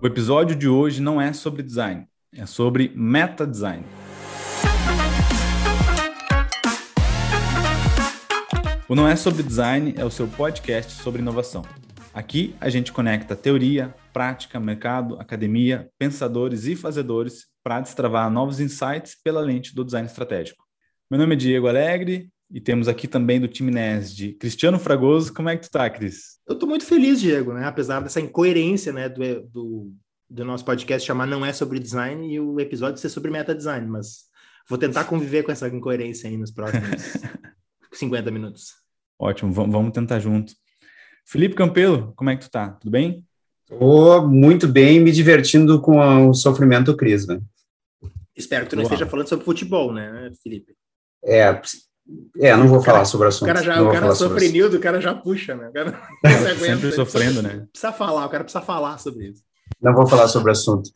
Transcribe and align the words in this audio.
O 0.00 0.06
episódio 0.06 0.54
de 0.54 0.68
hoje 0.68 1.02
não 1.02 1.20
é 1.20 1.32
sobre 1.32 1.60
design, 1.60 2.06
é 2.32 2.46
sobre 2.46 2.92
meta 2.94 3.44
design. 3.44 3.84
O 8.88 8.94
Não 8.94 9.08
é 9.08 9.16
sobre 9.16 9.42
design 9.42 9.92
é 9.96 10.04
o 10.04 10.10
seu 10.10 10.28
podcast 10.28 10.92
sobre 11.02 11.20
inovação. 11.20 11.64
Aqui 12.14 12.54
a 12.60 12.68
gente 12.68 12.92
conecta 12.92 13.34
teoria, 13.34 13.92
prática, 14.12 14.60
mercado, 14.60 15.16
academia, 15.18 15.90
pensadores 15.98 16.66
e 16.66 16.76
fazedores 16.76 17.46
para 17.64 17.80
destravar 17.80 18.30
novos 18.30 18.60
insights 18.60 19.16
pela 19.20 19.40
lente 19.40 19.74
do 19.74 19.84
design 19.84 20.06
estratégico. 20.06 20.64
Meu 21.10 21.18
nome 21.18 21.34
é 21.34 21.36
Diego 21.36 21.66
Alegre 21.66 22.30
e 22.50 22.60
temos 22.60 22.88
aqui 22.88 23.06
também 23.06 23.40
do 23.40 23.48
time 23.48 23.70
NES 23.70 24.14
de 24.14 24.32
Cristiano 24.32 24.78
Fragoso. 24.78 25.32
Como 25.34 25.48
é 25.48 25.56
que 25.56 25.64
tu 25.64 25.70
tá, 25.70 25.88
Cris? 25.90 26.38
Eu 26.46 26.54
estou 26.54 26.68
muito 26.68 26.84
feliz, 26.84 27.20
Diego, 27.20 27.52
né? 27.52 27.66
Apesar 27.66 28.00
dessa 28.00 28.20
incoerência, 28.20 28.92
né, 28.92 29.08
do, 29.08 29.42
do, 29.48 29.92
do, 30.30 30.44
nosso 30.44 30.64
podcast 30.64 31.06
chamar 31.06 31.26
Não 31.26 31.44
é 31.44 31.52
sobre 31.52 31.78
design 31.78 32.32
e 32.32 32.40
o 32.40 32.58
episódio 32.58 33.00
ser 33.00 33.10
sobre 33.10 33.30
meta 33.30 33.54
design, 33.54 33.86
mas 33.86 34.28
vou 34.68 34.78
tentar 34.78 35.04
conviver 35.04 35.42
com 35.42 35.52
essa 35.52 35.68
incoerência 35.68 36.28
aí 36.28 36.36
nos 36.36 36.50
próximos 36.50 37.18
50 37.92 38.30
minutos. 38.30 38.72
Ótimo, 39.18 39.52
vamos 39.52 39.92
tentar 39.92 40.18
junto. 40.20 40.54
Felipe 41.26 41.54
Campelo, 41.54 42.14
como 42.16 42.30
é 42.30 42.36
que 42.36 42.46
tu 42.46 42.50
tá? 42.50 42.70
Tudo 42.70 42.90
bem? 42.90 43.22
Tô 43.66 44.26
muito 44.26 44.66
bem, 44.66 44.98
me 44.98 45.12
divertindo 45.12 45.82
com 45.82 46.30
o 46.30 46.32
sofrimento 46.32 46.92
do 46.92 46.96
Cris, 46.96 47.26
né? 47.26 47.38
Espero 48.34 48.64
que 48.64 48.70
tu 48.70 48.76
não 48.76 48.84
Uau. 48.84 48.92
esteja 48.94 49.10
falando 49.10 49.28
sobre 49.28 49.44
futebol, 49.44 49.92
né, 49.92 50.30
Felipe? 50.42 50.74
É, 51.22 51.60
é, 52.38 52.56
não 52.56 52.68
vou 52.68 52.82
falar 52.82 53.04
sobre 53.04 53.26
o 53.26 53.28
assunto. 53.28 53.50
O 53.50 53.52
cara, 53.52 53.62
já, 53.62 53.82
o 53.82 53.92
cara 53.92 54.14
sofre 54.14 54.62
o 54.62 54.80
cara 54.80 55.00
já 55.00 55.14
puxa, 55.14 55.54
né? 55.54 55.68
O 55.68 55.72
cara 55.72 56.00
sempre 56.58 56.92
sofrendo, 56.92 57.42
né? 57.42 57.66
Precisa 57.70 57.92
falar, 57.92 58.26
o 58.26 58.28
cara 58.28 58.44
precisa 58.44 58.64
falar 58.64 58.98
sobre 58.98 59.28
isso. 59.28 59.42
Não 59.80 59.94
vou 59.94 60.06
falar 60.06 60.28
sobre 60.28 60.48
o 60.48 60.52
assunto. 60.52 60.90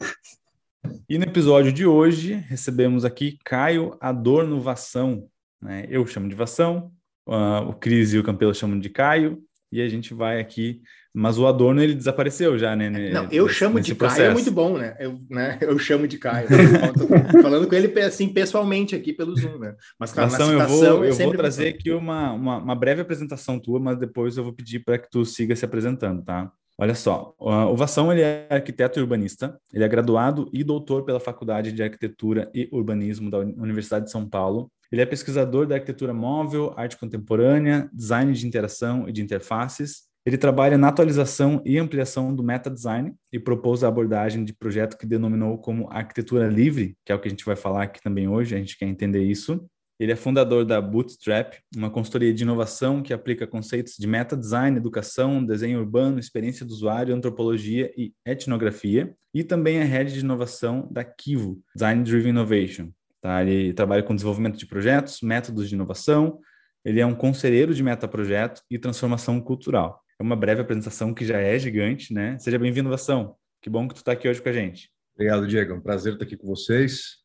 E 1.09 1.19
no 1.19 1.25
episódio 1.25 1.73
de 1.73 1.87
hoje, 1.87 2.35
recebemos 2.49 3.05
aqui 3.05 3.39
Caio 3.45 3.97
Adorno 4.01 4.61
Vação. 4.61 5.29
Né? 5.61 5.87
Eu 5.89 6.07
chamo 6.07 6.29
de 6.29 6.35
Vação, 6.35 6.91
uh, 7.29 7.69
o 7.69 7.75
Cris 7.75 8.13
e 8.13 8.19
o 8.19 8.25
Campelo 8.25 8.55
chamam 8.55 8.79
de 8.79 8.89
Caio, 8.89 9.43
e 9.71 9.81
a 9.81 9.89
gente 9.89 10.15
vai 10.15 10.41
aqui 10.41 10.81
mas 11.15 11.39
o 11.39 11.47
Adorno 11.47 11.83
ele 11.83 11.95
desapareceu 11.95 12.59
já, 12.59 12.75
né? 12.75 12.89
Não, 12.89 13.29
eu 13.31 13.45
nesse, 13.45 13.57
chamo 13.57 13.81
de 13.81 13.95
processo. 13.95 14.21
Caio 14.21 14.31
é 14.31 14.35
muito 14.35 14.51
bom, 14.51 14.79
né? 14.79 14.97
Eu, 14.99 15.21
né? 15.29 15.59
eu 15.61 15.79
chamo 15.79 16.09
de 16.09 16.17
Caio. 16.17 16.49
falando 17.43 17.69
com 17.69 17.75
ele 17.75 18.01
assim 18.01 18.29
pessoalmente 18.29 18.95
aqui 18.95 19.13
pelo 19.13 19.37
Zoom, 19.37 19.59
né? 19.59 19.75
Mas 19.99 20.13
claro, 20.13 20.31
Nação, 20.31 20.53
eu 20.53 20.67
vou, 20.67 21.05
eu 21.05 21.15
vou 21.15 21.33
trazer 21.33 21.69
aqui 21.69 21.91
uma, 21.91 22.33
uma, 22.33 22.59
uma, 22.59 22.75
breve 22.75 23.03
apresentação 23.03 23.59
tua, 23.59 23.79
mas 23.79 23.99
depois 23.99 24.37
eu 24.37 24.45
vou 24.45 24.53
pedir 24.53 24.81
para 24.81 24.97
que 24.97 25.11
tu 25.11 25.25
siga 25.25 25.55
se 25.55 25.65
apresentando, 25.65 26.23
tá? 26.23 26.51
Olha 26.79 26.95
só, 26.95 27.35
o 27.39 27.77
Vação 27.77 28.11
ele 28.11 28.23
é 28.23 28.47
arquiteto 28.49 28.99
e 28.99 29.03
urbanista, 29.03 29.57
ele 29.73 29.85
é 29.85 29.89
graduado 29.89 30.49
e 30.53 30.65
doutor 30.65 31.05
pela 31.05 31.21
Faculdade 31.21 31.71
de 31.71 31.83
Arquitetura 31.83 32.51
e 32.55 32.69
Urbanismo 32.73 33.31
da 33.31 33.39
Universidade 33.39 34.07
de 34.07 34.11
São 34.11 34.27
Paulo. 34.27 34.71
Ele 34.91 35.03
é 35.03 35.07
pesquisador 35.07 35.67
da 35.67 35.75
arquitetura 35.75 36.15
móvel, 36.15 36.73
arte 36.77 36.97
contemporânea, 36.97 37.89
design 37.93 38.33
de 38.33 38.47
interação 38.47 39.09
e 39.09 39.13
de 39.13 39.23
interfaces, 39.23 40.05
ele 40.25 40.39
trabalha 40.39 40.79
na 40.79 40.89
atualização 40.89 41.61
e 41.65 41.79
ampliação 41.79 42.35
do 42.35 42.43
meta 42.43 42.71
design 42.71 43.13
e 43.33 43.39
propôs 43.39 43.83
a 43.83 43.89
abordagem 43.89 44.45
de 44.45 44.53
projeto 44.53 44.97
que 44.97 45.07
denominou 45.07 45.59
como 45.59 45.89
arquitetura 45.91 46.49
livre, 46.49 46.97
que 47.05 47.11
é 47.11 47.15
o 47.15 47.21
que 47.21 47.27
a 47.27 47.31
gente 47.31 47.45
vai 47.45 47.57
falar 47.57 47.85
aqui 47.85 48.01
também 48.01 48.29
hoje, 48.29 48.55
a 48.55 48.59
gente 48.59 48.79
quer 48.79 48.87
entender 48.87 49.25
isso. 49.25 49.65
Ele 49.99 50.11
é 50.11 50.17
fundador 50.17 50.65
da 50.65 50.81
Bootstrap, 50.81 51.55
uma 51.77 51.91
consultoria 51.91 52.33
de 52.33 52.43
inovação 52.43 53.03
que 53.03 53.13
aplica 53.13 53.47
conceitos 53.47 53.95
de 53.97 54.07
meta 54.07 54.37
design, 54.37 54.77
educação, 54.77 55.45
desenho 55.45 55.79
urbano, 55.79 56.19
experiência 56.19 56.67
do 56.67 56.73
usuário, 56.73 57.15
antropologia 57.15 57.93
e 57.97 58.13
etnografia. 58.27 59.15
E 59.33 59.45
também 59.45 59.79
é 59.79 59.85
head 59.85 60.13
de 60.13 60.21
inovação 60.21 60.89
da 60.91 61.05
Kivo, 61.05 61.63
Design 61.75 62.03
Driven 62.03 62.31
Innovation. 62.31 62.91
Tá? 63.21 63.43
Ele 63.43 63.73
trabalha 63.73 64.03
com 64.03 64.15
desenvolvimento 64.15 64.59
de 64.59 64.67
projetos, 64.67 65.21
métodos 65.23 65.69
de 65.69 65.75
inovação. 65.75 66.41
Ele 66.85 67.01
é 67.01 67.07
um 67.07 67.15
conselheiro 67.15 67.73
de 67.73 67.83
metaprojeto 67.83 68.61
e 68.69 68.79
transformação 68.79 69.41
cultural. 69.41 70.03
É 70.23 70.25
uma 70.25 70.37
breve 70.37 70.61
apresentação 70.61 71.13
que 71.13 71.25
já 71.25 71.41
é 71.41 71.59
gigante, 71.59 72.15
né? 72.15 72.39
Seja 72.39 72.57
bem-vindo, 72.57 72.89
Vação. 72.89 73.35
Que 73.61 73.69
bom 73.69 73.89
que 73.89 73.95
tu 73.95 73.97
está 73.97 74.13
aqui 74.13 74.29
hoje 74.29 74.41
com 74.41 74.51
a 74.51 74.53
gente. 74.53 74.89
Obrigado, 75.17 75.49
Diego. 75.49 75.73
É 75.73 75.75
um 75.75 75.81
prazer 75.81 76.13
estar 76.13 76.25
aqui 76.25 76.37
com 76.37 76.47
vocês. 76.47 77.17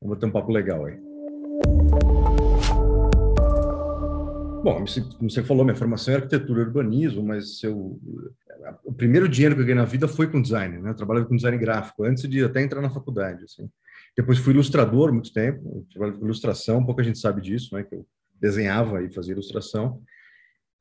Vamos 0.00 0.20
ter 0.20 0.26
um 0.26 0.30
papo 0.30 0.52
legal 0.52 0.84
aí. 0.84 0.96
Bom, 4.62 4.84
como 5.18 5.28
você 5.28 5.42
falou, 5.42 5.64
minha 5.64 5.74
formação 5.74 6.14
é 6.14 6.18
arquitetura 6.18 6.60
e 6.60 6.64
urbanismo, 6.64 7.24
mas 7.24 7.60
eu, 7.64 8.00
o 8.84 8.92
primeiro 8.92 9.28
dinheiro 9.28 9.56
que 9.56 9.60
eu 9.60 9.66
ganhei 9.66 9.80
na 9.80 9.84
vida 9.84 10.06
foi 10.06 10.30
com 10.30 10.40
design, 10.40 10.78
né? 10.78 10.90
Eu 10.90 10.94
trabalhava 10.94 11.26
com 11.26 11.34
design 11.34 11.58
gráfico, 11.58 12.04
antes 12.04 12.22
de 12.28 12.44
até 12.44 12.62
entrar 12.62 12.80
na 12.80 12.88
faculdade, 12.88 13.42
assim. 13.42 13.68
Depois 14.16 14.38
fui 14.38 14.54
ilustrador 14.54 15.12
muito 15.12 15.32
tempo, 15.32 15.84
trabalhava 15.90 16.20
com 16.20 16.24
ilustração, 16.24 16.86
pouca 16.86 17.02
gente 17.02 17.18
sabe 17.18 17.42
disso, 17.42 17.74
né? 17.74 17.82
Que 17.82 17.96
eu 17.96 18.06
desenhava 18.40 19.02
e 19.02 19.12
fazia 19.12 19.32
ilustração. 19.32 20.00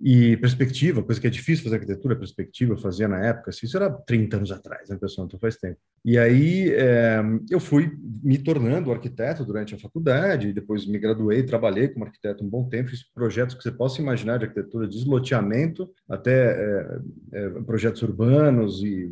E 0.02 0.36
perspectiva, 0.38 1.04
coisa 1.04 1.22
que 1.22 1.28
é 1.28 1.30
difícil 1.30 1.64
fazer 1.64 1.76
arquitetura, 1.78 2.16
perspectiva, 2.16 2.76
fazia 2.78 3.08
na 3.08 3.24
época, 3.26 3.52
assim, 3.52 3.66
isso 3.66 3.78
era 3.78 3.90
30 3.90 4.38
anos 4.38 4.52
atrás, 4.52 4.90
né, 4.90 4.98
pessoal? 4.98 5.28
Então 5.28 5.40
faz 5.40 5.56
tempo. 5.56 5.78
E 6.06 6.18
aí 6.18 6.70
é, 6.74 7.22
eu 7.50 7.62
fui 7.62 7.90
me 8.22 8.38
tornando 8.38 8.92
arquiteto 8.92 9.46
durante 9.46 9.74
a 9.74 9.80
faculdade, 9.80 10.52
depois 10.52 10.86
me 10.86 11.00
graduei, 11.00 11.44
trabalhei 11.44 11.88
como 11.88 12.03
arquiteto 12.03 12.44
um 12.44 12.50
bom 12.50 12.68
tempo, 12.68 12.90
fiz 12.90 13.09
projetos 13.14 13.56
que 13.56 13.64
você 13.64 13.72
possa 13.72 14.02
imaginar 14.02 14.38
de 14.38 14.46
arquitetura, 14.46 14.86
de 14.86 14.98
desloteamento, 14.98 15.90
até 16.09 16.52
é, 16.52 17.00
é, 17.32 17.50
projetos 17.62 18.02
urbanos 18.02 18.84
e 18.84 19.09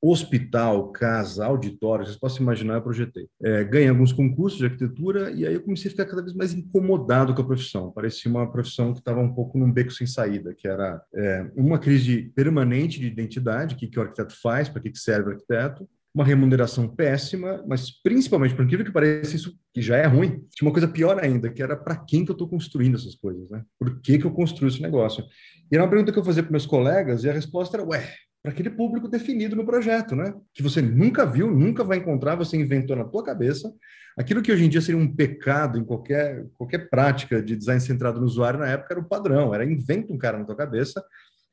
hospital, 0.00 0.92
casa, 0.92 1.44
auditório, 1.44 2.04
vocês 2.04 2.18
possam 2.18 2.42
imaginar, 2.42 2.74
eu 2.74 2.82
projetei. 2.82 3.28
ganhei 3.68 3.88
alguns 3.88 4.12
concursos 4.12 4.58
de 4.58 4.66
arquitetura 4.66 5.30
e 5.32 5.44
aí 5.44 5.54
eu 5.54 5.62
comecei 5.62 5.88
a 5.88 5.90
ficar 5.90 6.04
cada 6.04 6.22
vez 6.22 6.34
mais 6.34 6.54
incomodado 6.54 7.34
com 7.34 7.42
a 7.42 7.46
profissão. 7.46 7.90
Parecia 7.90 8.30
uma 8.30 8.50
profissão 8.50 8.92
que 8.92 9.00
estava 9.00 9.20
um 9.20 9.34
pouco 9.34 9.58
num 9.62 9.72
beco 9.72 9.92
sem 9.92 10.06
saída, 10.06 10.54
que 10.54 10.68
era 10.68 11.02
uma 11.56 11.78
crise 11.78 12.32
permanente 12.34 13.00
de 13.00 13.06
identidade, 13.06 13.74
o 13.74 13.78
que, 13.78 13.86
que 13.86 13.98
o 13.98 14.02
arquiteto 14.02 14.34
faz, 14.40 14.68
para 14.68 14.82
que, 14.82 14.90
que 14.90 14.98
serve 14.98 15.30
o 15.30 15.32
arquiteto, 15.32 15.88
uma 16.14 16.24
remuneração 16.24 16.86
péssima, 16.86 17.64
mas 17.66 17.90
principalmente, 17.90 18.54
por 18.54 18.64
incrível 18.64 18.84
que 18.84 18.92
pareça, 18.92 19.34
isso 19.34 19.58
que 19.72 19.80
já 19.80 19.96
é 19.96 20.06
ruim, 20.06 20.44
tinha 20.50 20.68
uma 20.68 20.72
coisa 20.72 20.86
pior 20.86 21.18
ainda, 21.18 21.50
que 21.50 21.62
era 21.62 21.74
para 21.74 21.96
quem 21.96 22.24
que 22.24 22.30
eu 22.30 22.34
estou 22.34 22.48
construindo 22.48 22.96
essas 22.96 23.14
coisas, 23.14 23.48
né? 23.48 23.62
Por 23.78 23.98
que, 24.00 24.18
que 24.18 24.26
eu 24.26 24.30
construo 24.30 24.68
esse 24.68 24.82
negócio? 24.82 25.24
E 25.70 25.74
era 25.74 25.82
uma 25.82 25.88
pergunta 25.88 26.12
que 26.12 26.18
eu 26.18 26.24
fazia 26.24 26.42
para 26.42 26.52
meus 26.52 26.66
colegas, 26.66 27.24
e 27.24 27.30
a 27.30 27.32
resposta 27.32 27.78
era, 27.78 27.86
ué, 27.86 28.06
para 28.42 28.50
aquele 28.52 28.70
público 28.70 29.08
definido 29.08 29.54
no 29.54 29.64
projeto, 29.64 30.16
né? 30.16 30.34
Que 30.52 30.62
você 30.62 30.82
nunca 30.82 31.24
viu, 31.24 31.50
nunca 31.50 31.84
vai 31.84 31.98
encontrar, 31.98 32.34
você 32.34 32.56
inventou 32.56 32.96
na 32.96 33.04
tua 33.04 33.22
cabeça. 33.22 33.72
Aquilo 34.18 34.42
que 34.42 34.50
hoje 34.50 34.64
em 34.64 34.68
dia 34.68 34.80
seria 34.80 35.00
um 35.00 35.14
pecado 35.14 35.78
em 35.78 35.84
qualquer, 35.84 36.46
qualquer 36.58 36.90
prática 36.90 37.40
de 37.40 37.56
design 37.56 37.80
centrado 37.80 38.18
no 38.18 38.26
usuário 38.26 38.58
na 38.58 38.68
época 38.68 38.94
era 38.94 39.00
o 39.00 39.08
padrão, 39.08 39.54
era 39.54 39.64
inventa 39.64 40.12
um 40.12 40.18
cara 40.18 40.38
na 40.38 40.44
tua 40.44 40.56
cabeça 40.56 41.02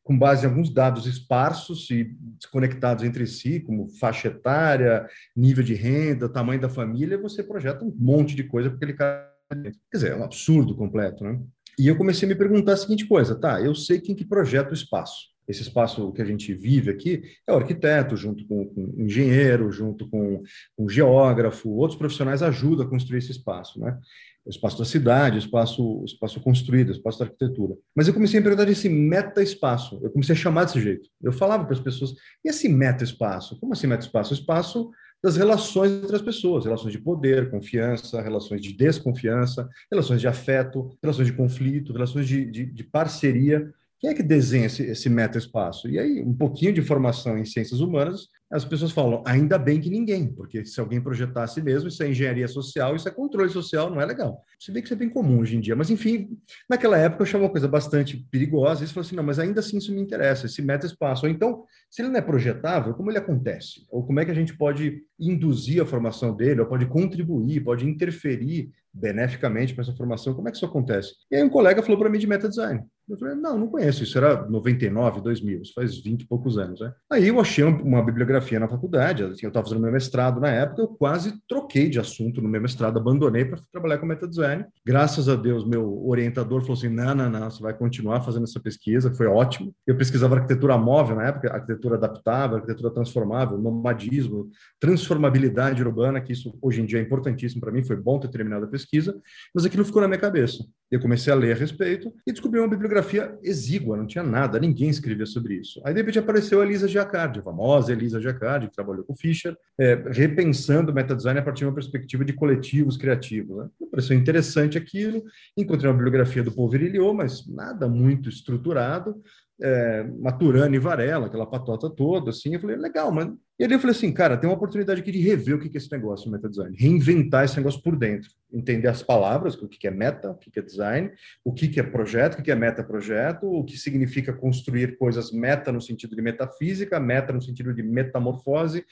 com 0.10 0.18
base 0.18 0.44
em 0.44 0.50
alguns 0.50 0.74
dados 0.74 1.06
esparsos 1.06 1.88
e 1.92 2.04
desconectados 2.40 3.04
entre 3.04 3.28
si, 3.28 3.60
como 3.60 3.88
faixa 4.00 4.30
etária, 4.30 5.08
nível 5.36 5.64
de 5.64 5.76
renda, 5.76 6.28
tamanho 6.28 6.60
da 6.60 6.68
família, 6.68 7.22
você 7.22 7.44
projeta 7.44 7.86
um 7.86 7.94
monte 7.96 8.36
de 8.36 8.44
coisa 8.44 8.70
para 8.70 8.78
aquele 8.78 8.94
cara. 8.94 9.32
Quer 9.52 9.72
dizer, 9.94 10.12
é 10.14 10.16
um 10.16 10.24
absurdo 10.24 10.76
completo, 10.76 11.24
né? 11.24 11.40
E 11.78 11.88
eu 11.88 11.96
comecei 11.96 12.28
a 12.28 12.30
me 12.30 12.36
perguntar 12.36 12.74
a 12.74 12.78
seguinte 12.78 13.06
coisa, 13.06 13.40
tá, 13.40 13.62
eu 13.62 13.76
sei 13.76 14.02
que 14.02 14.26
projeta 14.26 14.72
o 14.72 14.74
espaço. 14.74 15.28
Esse 15.50 15.64
espaço 15.64 16.12
que 16.14 16.22
a 16.22 16.26
gente 16.26 16.54
vive 16.54 16.92
aqui 16.92 17.24
é 17.48 17.52
o 17.52 17.58
arquiteto, 17.58 18.16
junto 18.16 18.46
com, 18.46 18.66
com 18.66 18.84
o 18.98 19.02
engenheiro, 19.02 19.72
junto 19.72 20.08
com 20.08 20.44
o 20.78 20.88
geógrafo, 20.88 21.70
outros 21.70 21.98
profissionais 21.98 22.44
ajudam 22.44 22.86
a 22.86 22.90
construir 22.90 23.18
esse 23.18 23.32
espaço, 23.32 23.80
né? 23.80 23.98
o 24.46 24.50
espaço 24.50 24.80
da 24.80 24.86
cidade, 24.86 25.38
o 25.38 25.40
espaço, 25.40 26.02
o 26.02 26.06
espaço 26.06 26.40
construído, 26.42 26.90
o 26.90 26.92
espaço 26.92 27.20
da 27.20 27.26
arquitetura. 27.26 27.76
Mas 27.96 28.08
eu 28.08 28.14
comecei 28.14 28.40
a 28.40 28.44
perguntar 28.44 28.66
desse 28.66 28.90
meta-espaço, 28.90 30.00
eu 30.02 30.10
comecei 30.10 30.34
a 30.34 30.38
chamar 30.38 30.66
desse 30.66 30.82
jeito. 30.82 31.10
Eu 31.22 31.32
falava 31.32 31.66
para 31.66 31.74
as 31.74 31.80
pessoas, 31.80 32.12
e 32.44 32.50
esse 32.50 32.68
meta-espaço? 32.68 33.60
Como 33.60 33.74
assim 33.74 33.88
meta-espaço? 33.88 34.34
O 34.34 34.38
espaço 34.38 34.90
das 35.22 35.36
relações 35.36 35.92
entre 35.92 36.16
as 36.16 36.22
pessoas, 36.22 36.64
relações 36.64 36.94
de 36.94 37.00
poder, 37.00 37.52
confiança, 37.52 38.22
relações 38.22 38.62
de 38.62 38.74
desconfiança, 38.74 39.70
relações 39.92 40.22
de 40.22 40.28
afeto, 40.28 40.98
relações 41.04 41.28
de 41.28 41.34
conflito, 41.34 41.94
relações 41.94 42.28
de, 42.28 42.46
de, 42.46 42.66
de 42.66 42.84
parceria. 42.84 43.72
Quem 44.00 44.10
é 44.10 44.14
que 44.14 44.24
desenha 44.24 44.68
esse, 44.68 44.84
esse 44.84 45.10
meta-espaço? 45.10 45.90
E 45.90 46.00
aí, 46.00 46.22
um 46.22 46.34
pouquinho 46.34 46.74
de 46.74 46.82
formação 46.82 47.38
em 47.38 47.46
ciências 47.46 47.82
humanas 47.82 48.30
as 48.52 48.66
pessoas 48.66 48.92
falam, 48.92 49.22
ainda 49.28 49.60
bem 49.60 49.80
que 49.80 49.92
ninguém, 49.92 50.34
porque 50.34 50.66
se 50.66 50.80
alguém 50.80 51.00
projetasse 51.00 51.62
mesmo, 51.62 51.88
isso 51.88 52.02
é 52.02 52.10
engenharia 52.10 52.48
social, 52.48 52.96
isso 52.96 53.08
é 53.08 53.12
controle 53.12 53.50
social, 53.50 53.92
não 53.92 54.02
é 54.02 54.06
legal. 54.06 54.44
Se 54.60 54.72
bem 54.72 54.82
que 54.82 54.88
isso 54.88 54.96
é 54.96 54.98
bem 54.98 55.10
comum 55.10 55.40
hoje 55.40 55.56
em 55.56 55.60
dia, 55.60 55.76
mas 55.76 55.92
enfim, 55.92 56.36
naquela 56.68 56.98
época 56.98 57.22
eu 57.22 57.28
achava 57.28 57.44
uma 57.44 57.52
coisa 57.52 57.68
bastante 57.68 58.18
perigosa, 58.32 58.84
e 58.84 58.88
você 58.88 58.94
falou 58.94 59.06
assim, 59.06 59.16
não, 59.16 59.24
mas 59.24 59.38
ainda 59.38 59.60
assim 59.60 59.78
isso 59.78 59.94
me 59.94 60.02
interessa, 60.02 60.48
esse 60.48 60.64
meta-espaço. 60.64 61.28
Ou 61.28 61.32
então, 61.32 61.64
se 61.92 62.02
ele 62.02 62.10
não 62.10 62.18
é 62.18 62.22
projetável, 62.22 62.96
como 62.96 63.12
ele 63.12 63.20
acontece? 63.20 63.86
Ou 63.88 64.04
como 64.04 64.20
é 64.20 64.26
que 64.26 64.32
a 64.32 64.36
gente 64.36 64.58
pode 64.58 65.04
induzir 65.20 65.80
a 65.84 65.86
formação 65.86 66.36
dele, 66.36 66.62
ou 66.62 66.66
pode 66.66 66.88
contribuir, 66.88 67.64
pode 67.64 67.86
interferir 67.86 68.72
beneficamente 68.92 69.76
para 69.76 69.84
essa 69.84 69.96
formação, 69.96 70.34
como 70.34 70.48
é 70.48 70.52
que 70.52 70.58
isso 70.58 70.66
acontece? 70.66 71.14
E 71.30 71.36
aí 71.36 71.44
um 71.44 71.50
colega 71.50 71.84
falou 71.84 72.00
para 72.00 72.10
mim 72.10 72.18
de 72.18 72.26
meta 72.26 72.50
design. 72.50 72.84
Eu 73.10 73.18
falei, 73.18 73.34
não, 73.34 73.58
não 73.58 73.68
conheço, 73.68 74.04
isso 74.04 74.18
era 74.18 74.48
99, 74.48 75.22
2000, 75.22 75.62
isso 75.64 75.74
faz 75.74 75.98
20 75.98 76.22
e 76.22 76.28
poucos 76.28 76.60
anos, 76.60 76.80
né? 76.80 76.94
Aí 77.12 77.28
eu 77.28 77.40
achei 77.40 77.64
uma 77.64 78.04
bibliografia 78.04 78.60
na 78.60 78.68
faculdade, 78.68 79.24
assim, 79.24 79.46
eu 79.46 79.48
estava 79.48 79.66
fazendo 79.66 79.82
meu 79.82 79.92
mestrado 79.92 80.40
na 80.40 80.50
época, 80.50 80.84
eu 80.84 80.88
quase 80.88 81.34
troquei 81.48 81.90
de 81.90 82.00
assunto 82.00 82.40
no 82.40 82.48
meu 82.48 82.62
mestrado, 82.62 83.00
abandonei 83.00 83.46
para 83.46 83.60
trabalhar 83.72 83.98
com 83.98 84.06
meta 84.06 84.28
design. 84.28 84.64
Graças 84.86 85.28
a 85.28 85.36
Deus, 85.36 85.68
meu 85.68 86.06
orientador 86.08 86.62
falou 86.62 86.78
assim, 86.78 86.90
não, 86.90 87.16
não, 87.16 87.30
não, 87.30 87.50
você 87.50 87.62
vai 87.64 87.74
continuar 87.74 88.22
fazendo 88.22 88.44
essa 88.44 88.60
pesquisa, 88.60 89.12
foi 89.12 89.26
ótimo. 89.26 89.74
Eu 89.88 89.98
pesquisava 89.98 90.36
arquitetura 90.36 90.78
móvel 90.78 91.16
na 91.16 91.26
época, 91.26 91.52
arquitetura 91.52 91.96
adaptável, 91.96 92.58
arquitetura 92.58 92.94
transformável, 92.94 93.58
nomadismo, 93.58 94.52
transformabilidade 94.80 95.82
urbana, 95.82 96.22
que 96.22 96.34
isso 96.34 96.56
hoje 96.62 96.82
em 96.82 96.86
dia 96.86 97.00
é 97.00 97.02
importantíssimo 97.02 97.60
para 97.60 97.72
mim, 97.72 97.84
foi 97.84 97.96
bom 97.96 98.20
ter 98.20 98.30
terminado 98.30 98.66
a 98.66 98.68
pesquisa, 98.68 99.20
mas 99.54 99.66
aquilo 99.66 99.84
ficou 99.84 100.02
na 100.02 100.08
minha 100.08 100.20
cabeça. 100.20 100.64
Eu 100.92 101.00
comecei 101.00 101.32
a 101.34 101.36
ler 101.36 101.56
a 101.56 101.60
respeito 101.60 102.14
e 102.26 102.32
descobri 102.32 102.60
uma 102.60 102.68
bibliografia 102.68 102.99
exígua, 103.44 103.98
não 103.98 104.06
tinha 104.06 104.24
nada, 104.24 104.60
ninguém 104.60 104.90
escrevia 104.90 105.26
sobre 105.26 105.56
isso. 105.56 105.82
Aí, 105.86 105.94
de 105.94 106.00
repente, 106.00 106.20
apareceu 106.20 106.62
a 106.62 106.66
Elisa 106.66 106.88
Giacardi, 106.88 107.40
a 107.40 107.44
famosa 107.44 107.92
Elisa 107.92 108.22
Giacardi, 108.22 108.68
que 108.68 108.74
trabalhou 108.74 109.04
com 109.04 109.16
Fischer, 109.16 109.56
é, 109.80 109.96
repensando 110.12 110.92
o 110.92 110.96
metadesign 110.96 111.40
a 111.40 111.44
partir 111.44 111.60
de 111.60 111.66
uma 111.66 111.74
perspectiva 111.74 112.24
de 112.26 112.34
coletivos 112.34 112.98
criativos. 112.98 113.58
Né? 113.58 113.70
Pareceu 113.92 114.18
interessante 114.18 114.78
aquilo, 114.78 115.24
encontrei 115.58 115.90
uma 115.90 115.98
bibliografia 115.98 116.44
do 116.44 116.52
Paul 116.52 116.70
Virilio, 116.70 117.14
mas 117.14 117.48
nada 117.48 117.88
muito 117.88 118.30
estruturado, 118.30 119.16
é, 119.62 120.04
Maturana 120.20 120.76
e 120.76 120.80
Varela, 120.80 121.28
aquela 121.28 121.46
patota 121.46 121.90
toda, 121.90 122.30
assim, 122.30 122.54
eu 122.54 122.60
falei, 122.60 122.76
legal, 122.76 123.12
mas... 123.12 123.30
E 123.60 123.64
ali 123.64 123.74
eu 123.74 123.80
falei 123.80 123.96
assim, 123.96 124.12
cara, 124.14 124.38
tem 124.38 124.50
uma 124.50 124.56
oportunidade 124.56 125.02
aqui 125.02 125.12
de 125.12 125.20
rever 125.20 125.56
o 125.56 125.60
que 125.60 125.68
é 125.68 125.78
esse 125.78 125.92
negócio 125.92 126.26
de 126.26 126.32
meta-design, 126.32 126.76
reinventar 126.80 127.44
esse 127.44 127.58
negócio 127.58 127.82
por 127.84 127.98
dentro, 127.98 128.30
entender 128.54 128.88
as 128.88 129.04
palavras, 129.04 129.56
o 129.56 129.68
que 129.68 129.86
é 129.86 129.92
meta, 129.92 130.32
o 130.32 130.36
que 130.36 130.58
é 130.58 130.62
design, 130.62 131.12
o 131.44 131.54
que 131.54 131.78
é 131.78 131.84
projeto, 131.84 132.40
o 132.40 132.42
que 132.42 132.52
é 132.52 132.56
meta-projeto, 132.56 133.46
o 133.46 133.66
que 133.66 133.78
significa 133.78 134.32
construir 134.32 134.98
coisas 134.98 135.32
meta 135.32 135.74
no 135.74 135.82
sentido 135.82 136.16
de 136.16 136.22
metafísica, 136.22 137.00
meta 137.00 137.34
no 137.34 137.42
sentido 137.42 137.74
de 137.74 137.84
metamorfose, 137.84 138.86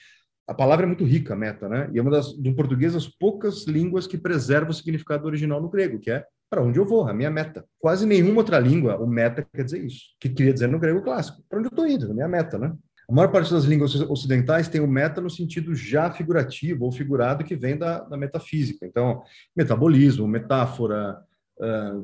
a 0.48 0.54
palavra 0.54 0.86
é 0.86 0.88
muito 0.88 1.04
rica, 1.04 1.36
meta, 1.36 1.68
né? 1.68 1.90
E 1.92 2.00
é 2.00 2.02
uma 2.02 2.10
das, 2.10 2.32
do 2.34 2.56
português, 2.56 2.96
as 2.96 3.08
poucas 3.08 3.66
línguas 3.68 4.08
que 4.08 4.18
preserva 4.18 4.72
o 4.72 4.74
significado 4.74 5.26
original 5.26 5.62
no 5.62 5.70
grego, 5.70 6.00
que 6.00 6.10
é 6.10 6.26
para 6.50 6.64
onde 6.64 6.80
eu 6.80 6.86
vou, 6.86 7.06
a 7.06 7.14
minha 7.14 7.30
meta. 7.30 7.66
Quase 7.78 8.06
nenhuma 8.06 8.40
outra 8.40 8.58
língua, 8.58 8.98
o 8.98 9.06
meta 9.06 9.46
quer 9.54 9.66
dizer 9.66 9.84
isso, 9.84 10.16
que 10.20 10.30
queria 10.30 10.54
dizer 10.54 10.68
no 10.68 10.80
grego 10.80 11.02
clássico, 11.02 11.44
para 11.50 11.60
onde 11.60 11.68
eu 11.68 11.72
estou 11.72 11.86
indo, 11.86 12.10
a 12.10 12.14
minha 12.14 12.28
meta, 12.28 12.58
né? 12.58 12.74
A 13.10 13.14
maior 13.14 13.32
parte 13.32 13.52
das 13.54 13.64
línguas 13.64 13.96
ocidentais 13.96 14.68
tem 14.68 14.82
o 14.82 14.88
meta 14.88 15.22
no 15.22 15.30
sentido 15.30 15.74
já 15.74 16.12
figurativo 16.12 16.84
ou 16.84 16.92
figurado 16.92 17.44
que 17.44 17.56
vem 17.56 17.78
da, 17.78 18.02
da 18.02 18.18
metafísica. 18.18 18.86
Então, 18.86 19.22
metabolismo, 19.56 20.28
metáfora, 20.28 21.18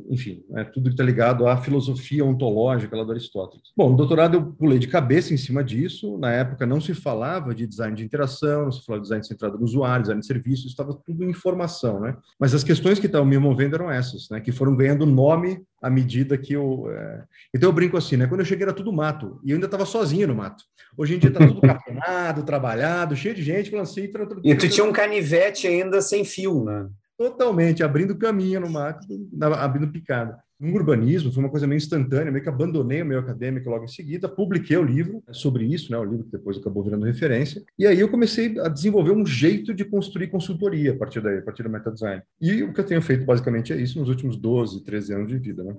enfim, 0.09 0.43
é 0.55 0.63
tudo 0.63 0.85
que 0.85 0.93
está 0.93 1.03
ligado 1.03 1.47
à 1.47 1.55
filosofia 1.57 2.25
ontológica 2.25 2.95
lá 2.95 3.03
do 3.03 3.11
Aristóteles. 3.11 3.71
Bom, 3.77 3.91
no 3.91 3.97
doutorado 3.97 4.35
eu 4.35 4.45
pulei 4.45 4.79
de 4.79 4.87
cabeça 4.87 5.33
em 5.33 5.37
cima 5.37 5.63
disso. 5.63 6.17
Na 6.17 6.31
época 6.31 6.65
não 6.65 6.81
se 6.81 6.93
falava 6.93 7.53
de 7.53 7.67
design 7.67 7.95
de 7.95 8.03
interação, 8.03 8.65
não 8.65 8.71
se 8.71 8.83
falava 8.83 9.01
de 9.01 9.05
design 9.05 9.25
centrado 9.25 9.57
no 9.57 9.63
usuário, 9.63 10.03
design 10.03 10.21
de 10.21 10.27
serviços, 10.27 10.71
estava 10.71 10.93
tudo 11.05 11.23
em 11.23 11.29
informação, 11.29 11.99
né? 11.99 12.17
Mas 12.39 12.53
as 12.55 12.63
questões 12.63 12.97
que 12.97 13.05
estavam 13.05 13.27
me 13.27 13.37
movendo 13.37 13.75
eram 13.75 13.91
essas, 13.91 14.27
né? 14.29 14.39
Que 14.39 14.51
foram 14.51 14.75
ganhando 14.75 15.05
nome 15.05 15.61
à 15.81 15.89
medida 15.89 16.37
que 16.37 16.53
eu. 16.53 16.89
É... 16.89 17.23
Então 17.53 17.69
eu 17.69 17.73
brinco 17.73 17.95
assim, 17.95 18.17
né? 18.17 18.25
Quando 18.25 18.39
eu 18.39 18.45
cheguei 18.45 18.63
era 18.63 18.73
tudo 18.73 18.91
mato 18.91 19.39
e 19.43 19.51
eu 19.51 19.55
ainda 19.55 19.67
estava 19.67 19.85
sozinho 19.85 20.27
no 20.27 20.35
mato. 20.35 20.63
Hoje 20.97 21.15
em 21.15 21.19
dia 21.19 21.29
está 21.29 21.45
tudo 21.45 21.61
capenado, 21.61 22.43
trabalhado, 22.43 23.15
cheio 23.15 23.35
de 23.35 23.43
gente 23.43 23.69
falando 23.69 23.85
assim. 23.85 24.09
E 24.43 24.55
tu 24.55 24.67
tinha 24.67 24.85
um 24.85 24.91
canivete 24.91 25.67
ainda 25.67 26.01
sem 26.01 26.25
fio, 26.25 26.63
né? 26.63 26.87
Totalmente, 27.23 27.81
abrindo 27.81 28.17
caminho 28.17 28.59
no 28.59 28.69
mato, 28.69 29.07
abrindo 29.41 29.87
picada. 29.87 30.37
No 30.59 30.73
urbanismo 30.73 31.31
foi 31.31 31.41
uma 31.43 31.49
coisa 31.49 31.65
meio 31.65 31.77
instantânea, 31.77 32.31
meio 32.31 32.43
que 32.43 32.49
abandonei 32.49 33.01
o 33.01 33.05
meu 33.05 33.19
acadêmico 33.19 33.69
logo 33.69 33.85
em 33.85 33.87
seguida, 33.87 34.27
publiquei 34.27 34.75
o 34.75 34.83
livro 34.83 35.23
sobre 35.31 35.65
isso, 35.65 35.89
né, 35.91 35.97
o 35.97 36.03
livro 36.03 36.25
que 36.25 36.31
depois 36.31 36.57
acabou 36.57 36.83
virando 36.83 37.05
referência, 37.05 37.63
e 37.79 37.87
aí 37.87 37.99
eu 37.99 38.09
comecei 38.09 38.59
a 38.59 38.67
desenvolver 38.67 39.11
um 39.11 39.25
jeito 39.25 39.73
de 39.73 39.85
construir 39.85 40.27
consultoria 40.27 40.91
a 40.91 40.97
partir 40.97 41.21
daí, 41.21 41.37
a 41.37 41.41
partir 41.41 41.63
do 41.63 41.69
meta 41.69 41.91
design. 41.91 42.21
E 42.41 42.61
o 42.63 42.73
que 42.73 42.81
eu 42.81 42.85
tenho 42.85 43.01
feito 43.01 43.25
basicamente 43.25 43.71
é 43.71 43.77
isso 43.77 43.99
nos 43.99 44.09
últimos 44.09 44.35
12, 44.35 44.83
13 44.83 45.13
anos 45.13 45.27
de 45.29 45.37
vida, 45.37 45.63
né? 45.63 45.75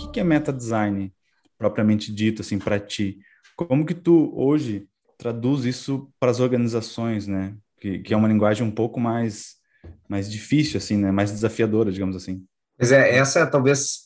O 0.00 0.10
que 0.12 0.20
é 0.20 0.24
meta 0.24 0.52
design 0.52 1.12
propriamente 1.58 2.12
dito 2.12 2.40
assim 2.42 2.58
para 2.58 2.78
ti? 2.78 3.18
Como 3.56 3.84
que 3.84 3.94
tu 3.94 4.32
hoje 4.36 4.86
traduz 5.18 5.64
isso 5.64 6.08
para 6.20 6.30
as 6.30 6.40
organizações, 6.40 7.26
né? 7.26 7.54
Que, 7.84 7.98
que 7.98 8.14
é 8.14 8.16
uma 8.16 8.28
linguagem 8.28 8.66
um 8.66 8.70
pouco 8.70 8.98
mais, 8.98 9.56
mais 10.08 10.32
difícil, 10.32 10.78
assim, 10.78 10.96
né? 10.96 11.12
Mais 11.12 11.30
desafiadora, 11.30 11.92
digamos 11.92 12.16
assim. 12.16 12.42
Pois 12.78 12.90
é, 12.90 13.14
essa 13.14 13.46
talvez 13.46 14.04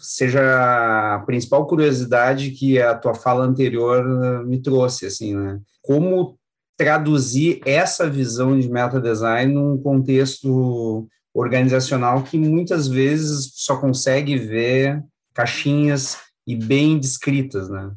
seja 0.00 1.16
a 1.16 1.18
principal 1.26 1.66
curiosidade 1.66 2.52
que 2.52 2.80
a 2.80 2.94
tua 2.94 3.14
fala 3.14 3.44
anterior 3.44 3.98
eh, 4.24 4.44
me 4.44 4.62
trouxe, 4.62 5.06
assim, 5.06 5.34
né? 5.34 5.58
Como 5.82 6.38
traduzir 6.76 7.60
essa 7.66 8.08
visão 8.08 8.56
de 8.60 8.70
meta 8.70 9.00
design 9.00 9.52
num 9.52 9.76
contexto 9.76 11.08
organizacional 11.34 12.22
que 12.22 12.38
muitas 12.38 12.86
vezes 12.86 13.50
só 13.56 13.76
consegue 13.76 14.38
ver 14.38 15.02
caixinhas 15.34 16.16
e 16.46 16.54
bem 16.54 16.96
descritas, 16.96 17.68
né? 17.68 17.90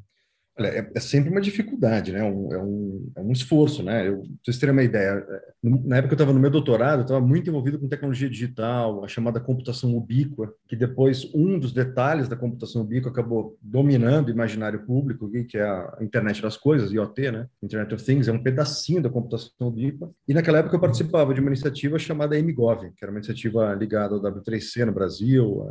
É, 0.68 0.92
é, 0.94 1.00
sempre 1.00 1.30
uma 1.30 1.42
dificuldade, 1.42 2.12
né? 2.12 2.24
Um, 2.24 2.54
é, 2.54 2.58
um, 2.58 3.12
é 3.18 3.22
um 3.22 3.32
esforço, 3.32 3.84
né? 3.84 4.08
Eu, 4.08 4.20
pra 4.20 4.30
vocês 4.44 4.58
terem 4.58 4.74
uma 4.74 4.84
ideia, 4.84 5.26
é, 5.28 5.42
na 5.64 5.98
época 5.98 6.10
que 6.10 6.14
eu 6.14 6.24
estava 6.24 6.34
no 6.34 6.40
meu 6.40 6.50
doutorado, 6.50 7.00
eu 7.00 7.04
estava 7.04 7.22
muito 7.22 7.50
envolvido 7.50 7.80
com 7.80 7.88
tecnologia 7.88 8.30
digital, 8.30 9.04
a 9.04 9.08
chamada 9.08 9.40
computação 9.40 9.96
ubíqua, 9.96 10.54
que 10.68 10.76
depois 10.76 11.30
um 11.34 11.58
dos 11.58 11.72
detalhes 11.72 12.28
da 12.28 12.36
computação 12.36 12.82
ubíqua 12.82 13.10
acabou 13.10 13.58
dominando 13.62 14.28
o 14.28 14.32
imaginário 14.32 14.86
público, 14.86 15.30
que 15.48 15.58
é 15.58 15.64
a 15.64 15.98
internet 16.02 16.42
das 16.42 16.58
coisas, 16.58 16.92
IoT, 16.92 17.32
né? 17.32 17.48
Internet 17.64 17.94
of 17.94 18.04
Things, 18.04 18.28
é 18.28 18.32
um 18.32 18.44
pedacinho 18.44 19.02
da 19.02 19.10
computação 19.10 19.68
ubíqua. 19.68 20.12
E 20.28 20.34
naquela 20.34 20.60
época 20.60 20.76
eu 20.76 20.82
participava 20.82 21.34
de 21.34 21.40
uma 21.40 21.50
iniciativa 21.50 21.98
chamada 21.98 22.38
MGov, 22.38 22.92
que 22.96 23.04
era 23.04 23.12
uma 23.12 23.20
iniciativa 23.20 23.74
ligada 23.74 24.16
ao 24.16 24.22
W3C 24.22 24.86
no 24.86 24.92
Brasil, 24.92 25.66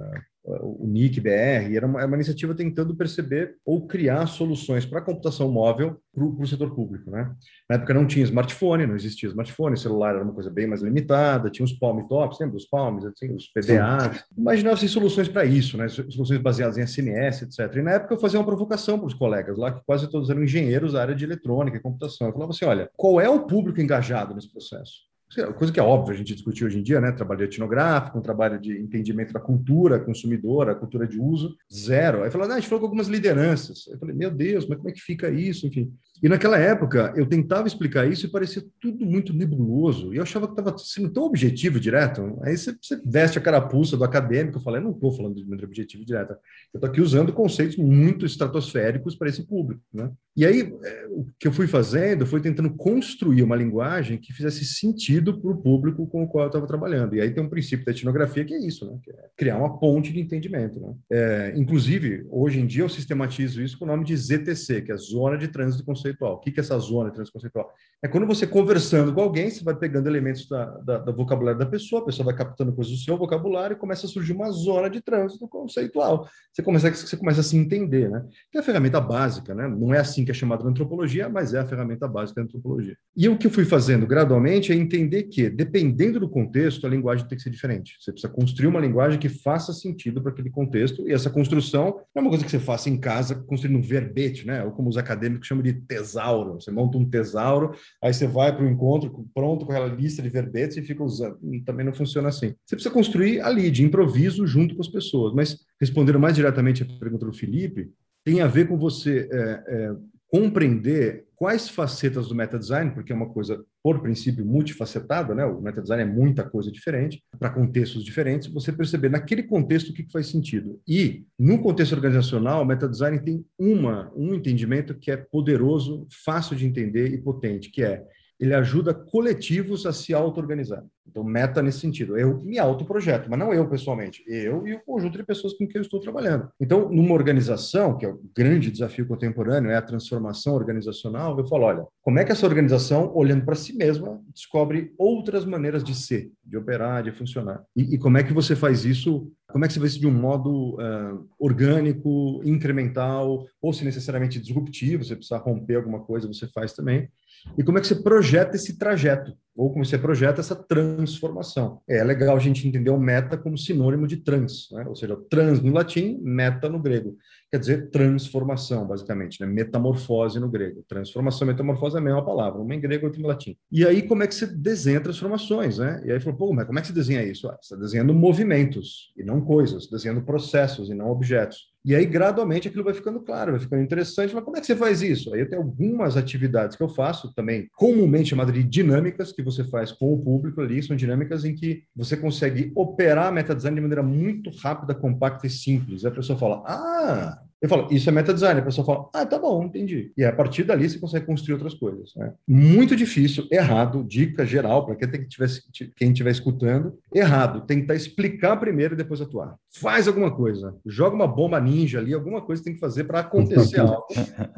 o 0.63 0.87
NIC 0.87 1.21
BR, 1.21 1.75
era 1.75 1.87
uma, 1.87 2.05
uma, 2.05 2.17
iniciativa 2.17 2.55
tentando 2.55 2.97
perceber 2.97 3.57
ou 3.65 3.87
criar 3.87 4.27
soluções 4.27 4.87
para 4.87 5.01
a 5.01 5.03
computação 5.03 5.51
móvel 5.51 6.01
para 6.15 6.25
o 6.25 6.47
setor 6.47 6.75
público. 6.75 7.11
Né? 7.11 7.31
Na 7.69 7.77
época 7.77 7.95
não 7.95 8.07
tinha 8.07 8.25
smartphone, 8.25 8.87
não 8.87 8.97
existia 8.97 9.29
smartphone, 9.29 9.77
celular 9.77 10.15
era 10.15 10.25
uma 10.25 10.33
coisa 10.33 10.51
bem 10.51 10.67
mais 10.67 10.83
limitada, 10.83 11.51
tinha 11.51 11.65
os 11.65 11.73
Palm 11.73 12.07
Tops, 12.09 12.39
lembra? 12.41 12.57
Os 12.57 12.67
Palms, 12.67 13.05
assim, 13.05 13.35
os 13.35 13.49
PDAs. 13.49 14.25
Imaginava-se 14.37 14.89
soluções 14.89 15.29
para 15.29 15.45
isso, 15.45 15.77
né? 15.77 15.89
soluções 15.89 16.41
baseadas 16.41 16.79
em 16.79 16.87
SMS, 16.87 17.43
etc. 17.43 17.77
E 17.77 17.83
na 17.83 17.93
época 17.93 18.15
eu 18.15 18.19
fazia 18.19 18.41
uma 18.41 18.47
provocação 18.47 18.99
para 18.99 19.07
os 19.07 19.15
colegas 19.15 19.59
lá, 19.59 19.73
que 19.73 19.85
quase 19.85 20.11
todos 20.11 20.31
eram 20.31 20.43
engenheiros 20.43 20.95
da 20.95 21.03
área 21.03 21.15
de 21.15 21.25
eletrônica 21.25 21.77
e 21.77 21.81
computação. 21.81 22.29
Eu 22.29 22.33
falava 22.33 22.53
assim, 22.53 22.65
olha, 22.65 22.91
qual 22.97 23.21
é 23.21 23.29
o 23.29 23.47
público 23.47 23.81
engajado 23.81 24.35
nesse 24.35 24.51
processo? 24.51 25.08
Coisa 25.57 25.73
que 25.73 25.79
é 25.79 25.83
óbvio 25.83 26.15
a 26.15 26.17
gente 26.17 26.35
discutir 26.35 26.65
hoje 26.65 26.79
em 26.79 26.83
dia, 26.83 27.01
né? 27.01 27.13
Trabalho 27.13 27.45
etnográfico, 27.45 28.19
um 28.19 28.23
trabalho 28.23 28.59
de 28.59 28.79
entendimento 28.79 29.33
da 29.33 29.41
cultura 29.41 30.01
consumidora, 30.01 30.75
cultura 30.75 31.07
de 31.07 31.21
uso, 31.21 31.55
zero. 31.73 32.23
Aí 32.23 32.31
falou, 32.31 32.49
ah, 32.49 32.55
a 32.55 32.59
gente 32.59 32.69
falou 32.69 32.81
com 32.81 32.87
algumas 32.87 33.09
lideranças. 33.09 33.87
Eu 33.89 33.99
falei, 33.99 34.15
meu 34.15 34.31
Deus, 34.31 34.67
mas 34.67 34.79
como 34.79 34.89
é 34.89 34.93
que 34.93 35.01
fica 35.01 35.31
isso? 35.31 35.67
Enfim. 35.67 35.93
E 36.23 36.29
naquela 36.29 36.59
época, 36.59 37.13
eu 37.17 37.27
tentava 37.27 37.69
explicar 37.69 38.11
isso 38.11 38.27
e 38.27 38.31
parecia 38.31 38.63
tudo 38.81 39.05
muito 39.05 39.33
nebuloso. 39.33 40.13
E 40.13 40.17
eu 40.17 40.23
achava 40.23 40.47
que 40.47 40.53
estava 40.53 40.77
sendo 40.79 41.11
tão 41.11 41.25
objetivo 41.25 41.79
direto. 41.79 42.39
Aí 42.43 42.57
você, 42.57 42.77
você, 42.81 43.01
veste 43.05 43.39
a 43.39 43.43
carapuça 43.43 43.97
do 43.97 44.05
acadêmico. 44.05 44.59
Eu 44.59 44.63
falei, 44.63 44.81
não 44.81 44.91
estou 44.91 45.13
falando 45.13 45.35
de 45.35 45.65
objetivo 45.65 46.05
direto. 46.05 46.33
Eu 46.33 46.79
estou 46.79 46.91
aqui 46.91 47.01
usando 47.01 47.33
conceitos 47.33 47.77
muito 47.77 48.27
estratosféricos 48.27 49.15
para 49.15 49.29
esse 49.29 49.47
público. 49.47 49.81
Né? 49.93 50.11
E 50.37 50.45
aí, 50.45 50.73
é, 50.85 51.07
o 51.11 51.27
que 51.39 51.47
eu 51.47 51.53
fui 51.53 51.67
fazendo 51.67 52.27
foi 52.27 52.41
tentando 52.41 52.71
construir 52.71 53.43
uma 53.43 53.57
linguagem 53.57 54.19
que 54.19 54.33
fizesse 54.33 54.65
sentido 54.65 55.41
para 55.41 55.51
o 55.51 55.57
público 55.57 56.07
com 56.07 56.25
o 56.25 56.29
qual 56.29 56.45
eu 56.45 56.49
estava 56.49 56.67
trabalhando. 56.67 57.15
E 57.15 57.21
aí 57.21 57.31
tem 57.31 57.43
um 57.43 57.49
princípio 57.49 57.85
da 57.85 57.93
etnografia 57.93 58.45
que 58.45 58.55
é 58.55 58.59
isso, 58.59 58.87
né? 58.87 58.99
Que 59.03 59.11
é 59.11 59.29
criar 59.37 59.59
uma 59.59 59.79
ponte 59.79 60.13
de 60.13 60.21
entendimento. 60.21 60.81
Né? 60.81 60.95
É, 61.11 61.53
inclusive, 61.57 62.27
hoje 62.31 62.61
em 62.61 62.67
dia, 62.67 62.83
eu 62.83 62.89
sistematizo 62.89 63.63
isso 63.63 63.79
com 63.79 63.85
o 63.85 63.89
nome 63.89 64.05
de 64.05 64.17
ZTC, 64.17 64.83
que 64.83 64.93
é 64.93 64.97
Zona 64.97 65.37
de 65.37 65.49
Trânsito 65.49 65.85
Conceitual 65.85 66.08
conceitual. 66.09 66.35
O 66.35 66.39
que 66.39 66.51
é 66.51 66.61
essa 66.61 66.79
zona 66.79 67.11
transconceitual? 67.11 67.73
É 68.03 68.09
quando 68.09 68.27
você 68.27 68.47
conversando 68.47 69.13
com 69.13 69.21
alguém, 69.21 69.51
você 69.51 69.63
vai 69.63 69.75
pegando 69.75 70.07
elementos 70.07 70.49
da, 70.49 70.65
da, 70.79 70.99
da, 70.99 71.13
vocabulário 71.13 71.59
da 71.59 71.67
pessoa, 71.67 72.03
a 72.03 72.05
pessoa 72.05 72.27
vai 72.27 72.35
captando 72.35 72.73
coisas 72.73 72.93
do 72.93 72.99
seu 72.99 73.17
vocabulário 73.17 73.75
e 73.75 73.79
começa 73.79 74.07
a 74.07 74.09
surgir 74.09 74.33
uma 74.33 74.51
zona 74.51 74.89
de 74.89 75.01
trânsito 75.01 75.47
conceitual. 75.49 76.29
Você 76.53 76.63
começa, 76.63 76.91
você 76.91 77.17
começa 77.17 77.41
a 77.41 77.45
se 77.45 77.57
entender, 77.57 78.09
né? 78.09 78.25
Que 78.51 78.59
é 78.59 78.61
a 78.61 78.65
ferramenta 78.65 79.01
básica, 79.01 79.55
né? 79.55 79.69
Não 79.69 79.93
é 79.93 79.99
assim 79.99 80.25
que 80.25 80.31
é 80.31 80.35
chamada 80.35 80.65
na 80.65 80.71
antropologia, 80.71 81.29
mas 81.29 81.55
é 81.55 81.59
a 81.59 81.67
ferramenta 81.67 82.07
básica 82.07 82.41
da 82.41 82.45
antropologia. 82.45 82.97
E 83.17 83.29
o 83.29 83.37
que 83.37 83.47
eu 83.47 83.51
fui 83.51 83.65
fazendo 83.65 84.07
gradualmente 84.07 84.73
é 84.73 84.75
entender 84.75 85.25
que, 85.25 85.51
dependendo 85.51 86.21
do 86.21 86.29
contexto, 86.29 86.87
a 86.87 86.91
linguagem 86.91 87.27
tem 87.27 87.37
que 87.37 87.43
ser 87.43 87.51
diferente. 87.51 87.97
Você 88.01 88.13
precisa 88.13 88.33
construir 88.33 88.69
uma 88.69 88.81
linguagem 88.81 89.19
que 89.19 89.29
faça 89.29 89.73
sentido 89.73 90.23
para 90.23 90.31
aquele 90.31 90.51
contexto, 90.51 91.09
e 91.09 91.13
essa 91.13 91.31
construção 91.31 91.97
não 92.15 92.21
é 92.21 92.21
uma 92.21 92.31
coisa 92.31 92.45
que 92.45 92.51
você 92.51 92.59
faça 92.59 92.89
em 92.89 92.97
casa 92.97 93.35
construindo 93.35 93.79
um 93.79 93.83
verbete, 93.83 94.47
né? 94.47 94.65
Ou 94.65 94.71
como 94.71 94.89
os 94.89 94.97
acadêmicos 94.97 95.47
chamam 95.47 95.63
de 95.63 95.73
tesauro. 95.99 96.55
Você 96.55 96.71
monta 96.71 96.97
um 96.97 97.09
tesauro, 97.09 97.75
aí 98.03 98.13
você 98.13 98.27
vai 98.27 98.55
para 98.55 98.65
o 98.65 98.69
encontro 98.69 99.27
pronto 99.35 99.67
com 99.67 99.73
aquela 99.73 99.89
lista 99.89 100.23
de 100.23 100.29
verbetes 100.29 100.77
e 100.77 100.83
fica 100.83 101.03
usando. 101.03 101.39
Também 101.65 101.85
não 101.85 101.93
funciona 101.93 102.29
assim. 102.29 102.55
Você 102.65 102.77
precisa 102.77 102.95
construir 102.95 103.41
ali, 103.41 103.71
de 103.71 103.85
improviso, 103.85 104.47
junto 104.47 104.75
com 104.75 104.81
as 104.81 104.89
pessoas. 104.89 105.35
Mas, 105.35 105.59
respondendo 105.81 106.21
mais 106.21 106.35
diretamente 106.35 106.83
a 106.83 106.99
pergunta 106.99 107.27
do 107.27 107.33
Felipe, 107.33 107.91
tem 108.25 108.41
a 108.41 108.47
ver 108.47 108.69
com 108.69 108.77
você 108.77 109.29
é, 109.31 109.65
é, 109.67 109.97
compreender 110.29 111.27
quais 111.35 111.69
facetas 111.69 112.29
do 112.29 112.35
meta 112.35 112.59
design, 112.59 112.91
porque 112.91 113.13
é 113.13 113.17
uma 113.17 113.29
coisa, 113.29 113.65
por 113.89 114.03
princípio, 114.03 114.45
multifacetada, 114.45 115.35
né? 115.35 115.47
O 115.47 115.63
meta 115.63 115.81
design 115.81 116.03
é 116.03 116.07
muita 116.07 116.45
coisa 116.45 116.71
diferente, 116.71 117.23
para 117.39 117.49
contextos 117.49 118.05
diferentes, 118.05 118.47
você 118.47 118.71
perceber 118.71 119.09
naquele 119.09 119.43
contexto 119.43 119.89
o 119.89 119.95
que, 119.95 120.03
que 120.03 120.13
faz 120.13 120.27
sentido. 120.27 120.79
E, 120.87 121.25
no 121.39 121.59
contexto 121.59 121.95
organizacional, 121.95 122.63
o 122.63 122.67
meta 122.67 122.87
design 122.87 123.19
tem 123.19 123.43
uma, 123.59 124.13
um 124.15 124.35
entendimento 124.35 124.95
que 124.95 125.11
é 125.11 125.17
poderoso, 125.17 126.07
fácil 126.23 126.55
de 126.55 126.67
entender 126.67 127.15
e 127.15 127.17
potente, 127.17 127.71
que 127.71 127.83
é 127.83 128.05
ele 128.39 128.55
ajuda 128.55 128.95
coletivos 128.95 129.87
a 129.87 129.93
se 129.93 130.15
auto-organizar. 130.15 130.85
Então, 131.07 131.25
meta 131.25 131.63
nesse 131.63 131.81
sentido. 131.81 132.19
Eu 132.19 132.39
me 132.43 132.59
autoprojeto, 132.59 133.31
mas 133.31 133.39
não 133.39 133.53
eu 133.53 133.69
pessoalmente. 133.69 134.23
Eu 134.27 134.67
e 134.67 134.75
o 134.75 134.81
conjunto 134.85 135.17
de 135.17 135.25
pessoas 135.25 135.55
com 135.55 135.67
quem 135.67 135.77
eu 135.77 135.83
estou 135.83 136.01
trabalhando. 136.01 136.49
Então, 136.61 136.89
numa 136.91 137.15
organização, 137.15 137.97
que 137.97 138.05
é 138.05 138.09
o 138.09 138.21
grande 138.37 138.71
desafio 138.71 139.07
contemporâneo, 139.07 139.71
é 139.71 139.77
a 139.77 139.83
transformação 139.83 140.55
organizacional, 140.55 141.39
eu 141.39 141.47
falo, 141.47 141.65
olha, 141.65 141.87
como 142.03 142.19
é 142.19 142.25
que 142.25 142.33
essa 142.33 142.47
organização, 142.47 143.11
olhando 143.15 143.45
para 143.45 143.55
si 143.55 143.75
mesma, 143.75 144.21
descobre 144.33 144.93
outras 144.99 145.45
maneiras 145.45 145.83
de 145.83 145.95
ser, 145.95 146.31
de 146.45 146.57
operar, 146.57 147.03
de 147.03 147.11
funcionar? 147.11 147.65
E, 147.75 147.95
e 147.95 147.99
como 147.99 148.19
é 148.19 148.23
que 148.23 148.33
você 148.33 148.55
faz 148.55 148.85
isso 148.85 149.31
como 149.51 149.65
é 149.65 149.69
que 149.69 149.73
você 149.73 149.81
faz 149.81 149.93
isso 149.93 150.01
de 150.01 150.07
um 150.07 150.13
modo 150.13 150.75
uh, 150.75 151.27
orgânico, 151.39 152.43
incremental, 152.45 153.47
ou 153.63 153.73
se 153.73 153.83
necessariamente 153.83 154.39
disruptivo, 154.39 155.03
você 155.03 155.17
precisa 155.17 155.39
romper 155.39 155.77
alguma 155.77 156.01
coisa, 156.01 156.29
você 156.29 156.47
faz 156.47 156.75
também. 156.75 157.09
E 157.57 157.63
como 157.63 157.79
é 157.79 157.81
que 157.81 157.87
você 157.87 157.97
projeta 157.97 158.57
esse 158.57 158.79
trajeto? 158.79 159.37
ou 159.59 159.73
como 159.73 159.85
você 159.85 159.99
projeta 159.99 160.41
essa 160.41 160.55
transformação. 160.55 161.81
É 161.89 162.05
legal 162.05 162.37
a 162.37 162.39
gente 162.39 162.67
entender 162.67 162.91
o 162.91 162.99
meta 162.99 163.37
como 163.37 163.59
sinônimo 163.59 164.07
de 164.07 164.19
trans, 164.19 164.69
né? 164.71 164.85
ou 164.87 164.95
seja, 164.95 165.17
trans 165.29 165.61
no 165.61 165.73
latim, 165.73 166.17
meta 166.23 166.69
no 166.69 166.81
grego. 166.81 167.17
Quer 167.51 167.59
dizer, 167.59 167.91
transformação, 167.91 168.87
basicamente, 168.87 169.41
né? 169.41 169.49
metamorfose 169.49 170.39
no 170.39 170.49
grego. 170.49 170.85
Transformação 170.89 171.45
metamorfose 171.45 171.97
é 171.97 171.99
a 171.99 172.03
mesma 172.03 172.25
palavra, 172.25 172.61
uma 172.61 172.73
em 172.73 172.81
grego 172.81 173.05
e 173.05 173.07
outra 173.07 173.21
em 173.21 173.25
latim. 173.25 173.57
E 173.73 173.85
aí, 173.85 174.07
como 174.07 174.23
é 174.23 174.29
que 174.29 174.35
você 174.37 174.47
desenha 174.47 175.01
transformações? 175.01 175.79
Né? 175.79 176.03
E 176.07 176.13
aí 176.13 176.21
falou, 176.21 176.39
pô, 176.39 176.53
mas 176.53 176.65
como 176.65 176.79
é 176.79 176.83
que 176.83 176.87
você 176.87 176.95
desenha 176.95 177.25
isso? 177.25 177.49
Ah, 177.49 177.59
você 177.61 177.75
está 177.75 177.77
desenhando 177.85 178.15
movimentos 178.15 179.13
e 179.17 179.25
não 179.25 179.41
coisas, 179.41 179.89
desenhando 179.91 180.23
processos 180.23 180.89
e 180.89 180.95
não 180.95 181.11
objetos. 181.11 181.67
E 181.89 181.95
aí, 181.95 182.05
gradualmente, 182.05 182.69
aquilo 182.69 182.85
vai 182.85 182.93
ficando 182.93 183.19
claro, 183.19 183.53
vai 183.53 183.61
ficando 183.61 183.81
interessante. 183.81 184.35
Mas 184.35 184.45
como 184.45 184.59
é 184.59 184.61
que 184.61 184.67
você 184.67 184.77
faz 184.77 185.01
isso? 185.01 185.33
Aí 185.33 185.41
eu 185.41 185.49
tenho 185.49 185.63
algumas 185.63 186.19
atividades 186.19 186.77
que 186.77 186.83
eu 186.83 186.89
faço 186.91 187.33
também, 187.33 187.67
comumente 187.79 188.29
chamadas 188.29 188.53
de 188.53 188.63
dinâmicas, 188.63 189.33
que 189.33 189.43
você 189.43 189.65
faz 189.65 189.91
com 189.91 190.13
o 190.13 190.23
público 190.23 190.61
ali, 190.61 190.83
são 190.83 190.95
dinâmicas 190.95 191.47
em 191.47 191.55
que 191.55 191.85
você 191.97 192.15
consegue 192.15 192.71
operar 192.75 193.29
a 193.29 193.33
meta 193.33 193.55
design 193.55 193.75
de 193.75 193.81
maneira 193.81 194.03
muito 194.03 194.51
rápida, 194.59 194.95
compacta 194.95 195.47
e 195.47 195.51
simples. 195.51 196.03
E 196.03 196.07
a 196.07 196.11
pessoa 196.11 196.39
fala, 196.39 196.63
ah, 196.67 197.41
eu 197.61 197.69
falo, 197.69 197.89
isso 197.91 198.09
é 198.09 198.13
meta 198.13 198.33
design. 198.33 198.61
A 198.61 198.65
pessoa 198.65 198.87
fala, 198.87 199.09
ah, 199.13 199.27
tá 199.27 199.39
bom, 199.39 199.65
entendi. 199.65 200.13
E 200.17 200.25
a 200.25 200.33
partir 200.33 200.63
dali 200.65 200.89
você 200.89 200.99
consegue 200.99 201.27
construir 201.27 201.55
outras 201.55 201.75
coisas. 201.75 202.13
Né? 202.17 202.33
Muito 202.47 202.95
difícil, 202.95 203.47
errado, 203.51 204.05
dica 204.05 204.47
geral 204.47 204.87
para 204.87 204.95
quem 204.95 205.23
estiver 205.23 205.49
quem 205.97 206.13
estiver 206.13 206.31
escutando, 206.31 206.99
errado. 207.13 207.67
Tentar 207.67 207.95
explicar 207.95 208.57
primeiro 208.57 208.95
e 208.95 208.97
depois 208.97 209.21
atuar. 209.21 209.57
Faz 209.81 210.07
alguma 210.07 210.31
coisa, 210.31 210.77
joga 210.87 211.17
uma 211.17 211.27
bomba 211.27 211.61
ninja 211.61 211.99
ali, 211.99 212.15
alguma 212.15 212.41
coisa 212.41 212.63
tem 212.63 212.75
que 212.75 212.81
fazer 212.81 213.05
para 213.05 213.21
acontecer 213.21 213.81
algo. 213.81 214.07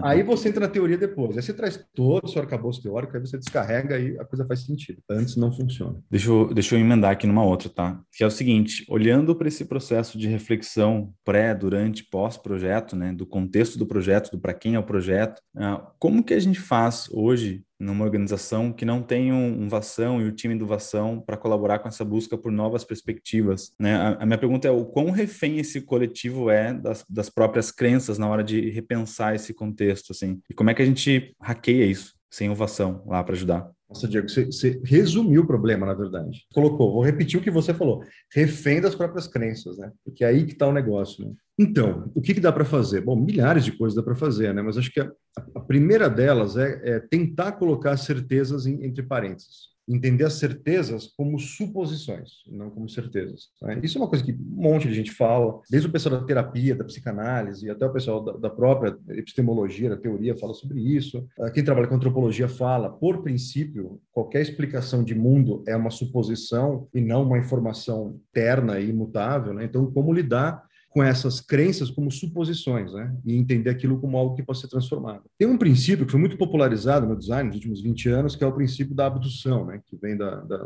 Aí 0.03 0.23
você 0.23 0.49
entra 0.49 0.61
na 0.61 0.69
teoria 0.69 0.99
depois. 0.99 1.37
Aí 1.37 1.43
você 1.43 1.53
traz 1.53 1.83
todo 1.95 2.25
o 2.25 2.29
seu 2.29 2.43
arcabouço 2.43 2.83
teórico, 2.83 3.17
aí 3.17 3.21
você 3.21 3.39
descarrega 3.39 3.99
e 3.99 4.19
a 4.19 4.25
coisa 4.25 4.47
faz 4.47 4.61
sentido. 4.61 4.99
Antes 5.11 5.37
não 5.37 5.53
funciona. 5.53 5.99
Deixa 6.11 6.31
eu, 6.31 6.53
deixa 6.53 6.75
eu 6.75 6.81
emendar 6.81 7.13
aqui 7.13 7.27
numa 7.27 7.45
outra, 7.45 7.69
tá? 7.69 8.01
Que 8.13 8.25
é 8.25 8.27
o 8.27 8.31
seguinte: 8.31 8.85
olhando 8.89 9.35
para 9.35 9.49
esse 9.49 9.65
processo 9.65 10.19
de 10.19 10.29
reflexão 10.29 11.13
pré, 11.25 11.55
durante, 11.55 12.05
pós-projeto 12.05 12.90
projeto, 12.91 12.97
né, 12.97 13.13
do 13.13 13.27
contexto 13.27 13.79
do 13.79 13.87
projeto, 13.87 14.31
do 14.31 14.39
para 14.39 14.55
quem 14.55 14.75
é 14.75 14.79
o 14.79 14.83
projeto. 14.83 15.41
Uh, 15.55 15.87
como 15.99 16.23
que 16.23 16.35
a 16.35 16.41
gente 16.41 16.61
faz 16.61 17.09
hoje 17.13 17.63
numa 17.79 18.05
organização 18.05 18.73
que 18.73 18.85
não 18.85 19.03
tem 19.03 19.33
um, 19.33 19.63
um 19.63 19.69
Vação 19.69 20.21
e 20.21 20.27
o 20.27 20.33
time 20.33 20.55
do 20.55 20.67
Vação 20.67 21.21
para 21.21 21.37
colaborar 21.37 21.79
com 21.79 21.89
essa 21.89 22.05
busca 22.05 22.37
por 22.37 22.53
novas 22.53 22.85
perspectivas? 22.85 23.73
Né? 23.79 23.95
A, 23.95 24.23
a, 24.23 24.27
minha 24.27 24.39
pergunta 24.39 24.69
é 24.69 24.71
o 24.71 24.85
quão 24.85 25.11
refém 25.11 25.59
esse 25.59 25.81
coletivo 25.81 26.51
é 26.51 26.75
das, 26.75 27.05
das 27.09 27.31
próprias 27.31 27.71
crenças 27.71 28.19
na 28.19 28.29
hora 28.29 28.45
de 28.45 28.71
repensar 28.71 29.35
esse 29.35 29.55
contexto, 29.55 30.13
assim? 30.13 30.41
E 30.49 30.55
como 30.55 30.71
é 30.71 30.75
que 30.75 30.83
a 30.83 30.87
gente 30.87 31.35
hackeia 31.41 31.87
isso 31.87 32.20
sem 32.31 32.49
o 32.49 32.55
Vação 32.55 33.03
lá 33.07 33.23
para 33.23 33.35
ajudar? 33.35 33.71
Nossa, 33.89 34.07
Diego, 34.07 34.29
você, 34.29 34.45
você, 34.45 34.81
resumiu 34.85 35.43
o 35.43 35.47
problema, 35.47 35.85
na 35.85 35.95
verdade. 35.95 36.47
Colocou, 36.55 36.93
vou 36.93 37.03
repetir 37.03 37.41
o 37.41 37.43
que 37.43 37.51
você 37.51 37.75
falou, 37.75 38.05
refém 38.33 38.81
das 38.81 38.95
próprias 38.95 39.27
crenças, 39.27 39.79
né? 39.79 39.91
Porque 40.05 40.23
é 40.23 40.29
aí 40.29 40.47
que 40.47 40.53
está 40.53 40.69
o 40.69 40.73
negócio, 40.73 41.27
né? 41.27 41.33
Então, 41.59 42.11
o 42.15 42.23
que, 42.23 42.33
que 42.33 42.41
dá 42.41 42.53
para 42.53 42.65
fazer? 42.65 43.01
Bom, 43.01 43.17
milhares 43.17 43.65
de 43.65 43.73
coisas 43.73 43.97
dá 43.97 44.03
para 44.03 44.15
fazer, 44.15 44.55
né? 44.55 44.63
Mas 44.63 44.79
acho 44.79 44.93
que 44.93 45.01
a, 45.01 45.11
a 45.57 45.61
primeira 45.61 46.09
delas 46.09 46.57
é, 46.57 46.81
é, 46.85 47.01
tentar 47.01 47.53
colocar 47.53 47.97
certezas 47.97 48.65
em, 48.65 48.85
entre 48.85 49.03
parênteses 49.03 49.71
entender 49.95 50.25
as 50.25 50.35
certezas 50.35 51.09
como 51.17 51.39
suposições, 51.39 52.31
não 52.47 52.71
como 52.71 52.89
certezas. 52.89 53.49
Né? 53.63 53.81
Isso 53.83 53.99
é 53.99 54.01
uma 54.01 54.09
coisa 54.09 54.25
que 54.25 54.33
um 54.33 54.63
monte 54.63 54.89
de 54.89 54.95
gente 54.95 55.11
fala, 55.11 55.61
desde 55.71 55.89
o 55.89 55.93
pessoal 55.93 56.21
da 56.21 56.27
terapia, 56.27 56.75
da 56.75 56.85
psicanálise, 56.85 57.69
até 57.69 57.85
o 57.85 57.93
pessoal 57.93 58.25
da, 58.25 58.33
da 58.33 58.51
própria 58.51 58.97
epistemologia, 59.11 59.91
da 59.91 59.97
teoria, 59.97 60.37
fala 60.37 60.55
sobre 60.55 60.81
isso. 60.81 61.27
Ah, 61.39 61.51
quem 61.51 61.65
trabalha 61.65 61.89
com 61.89 61.95
antropologia 61.95 62.49
fala, 62.49 62.91
por 62.91 63.23
princípio, 63.23 64.01
qualquer 64.13 64.43
explicação 64.43 65.03
de 65.03 65.15
mundo 65.15 65.65
é 65.67 65.75
uma 65.75 65.91
suposição 65.91 66.89
e 66.95 67.01
não 67.01 67.23
uma 67.23 67.39
informação 67.39 68.21
terna 68.33 68.79
e 68.79 68.91
imutável. 68.91 69.53
Né? 69.53 69.65
Então, 69.65 69.91
como 69.91 70.13
lidar 70.13 70.63
com 70.91 71.03
essas 71.03 71.41
crenças 71.41 71.89
como 71.89 72.11
suposições, 72.11 72.93
né? 72.93 73.15
E 73.25 73.37
entender 73.37 73.71
aquilo 73.71 73.99
como 73.99 74.17
algo 74.17 74.35
que 74.35 74.43
pode 74.43 74.59
ser 74.59 74.69
transformado. 74.69 75.23
Tem 75.39 75.47
um 75.47 75.57
princípio 75.57 76.05
que 76.05 76.11
foi 76.11 76.21
muito 76.21 76.37
popularizado 76.37 77.07
no 77.07 77.17
design 77.17 77.47
nos 77.47 77.57
últimos 77.57 77.81
20 77.81 78.09
anos, 78.09 78.37
que 78.37 78.43
é 78.43 78.47
o 78.47 78.53
princípio 78.53 78.95
da 78.95 79.07
abdução, 79.07 79.65
né? 79.67 79.81
Que 79.87 79.97
vem 79.97 80.17
da, 80.17 80.41
da, 80.41 80.57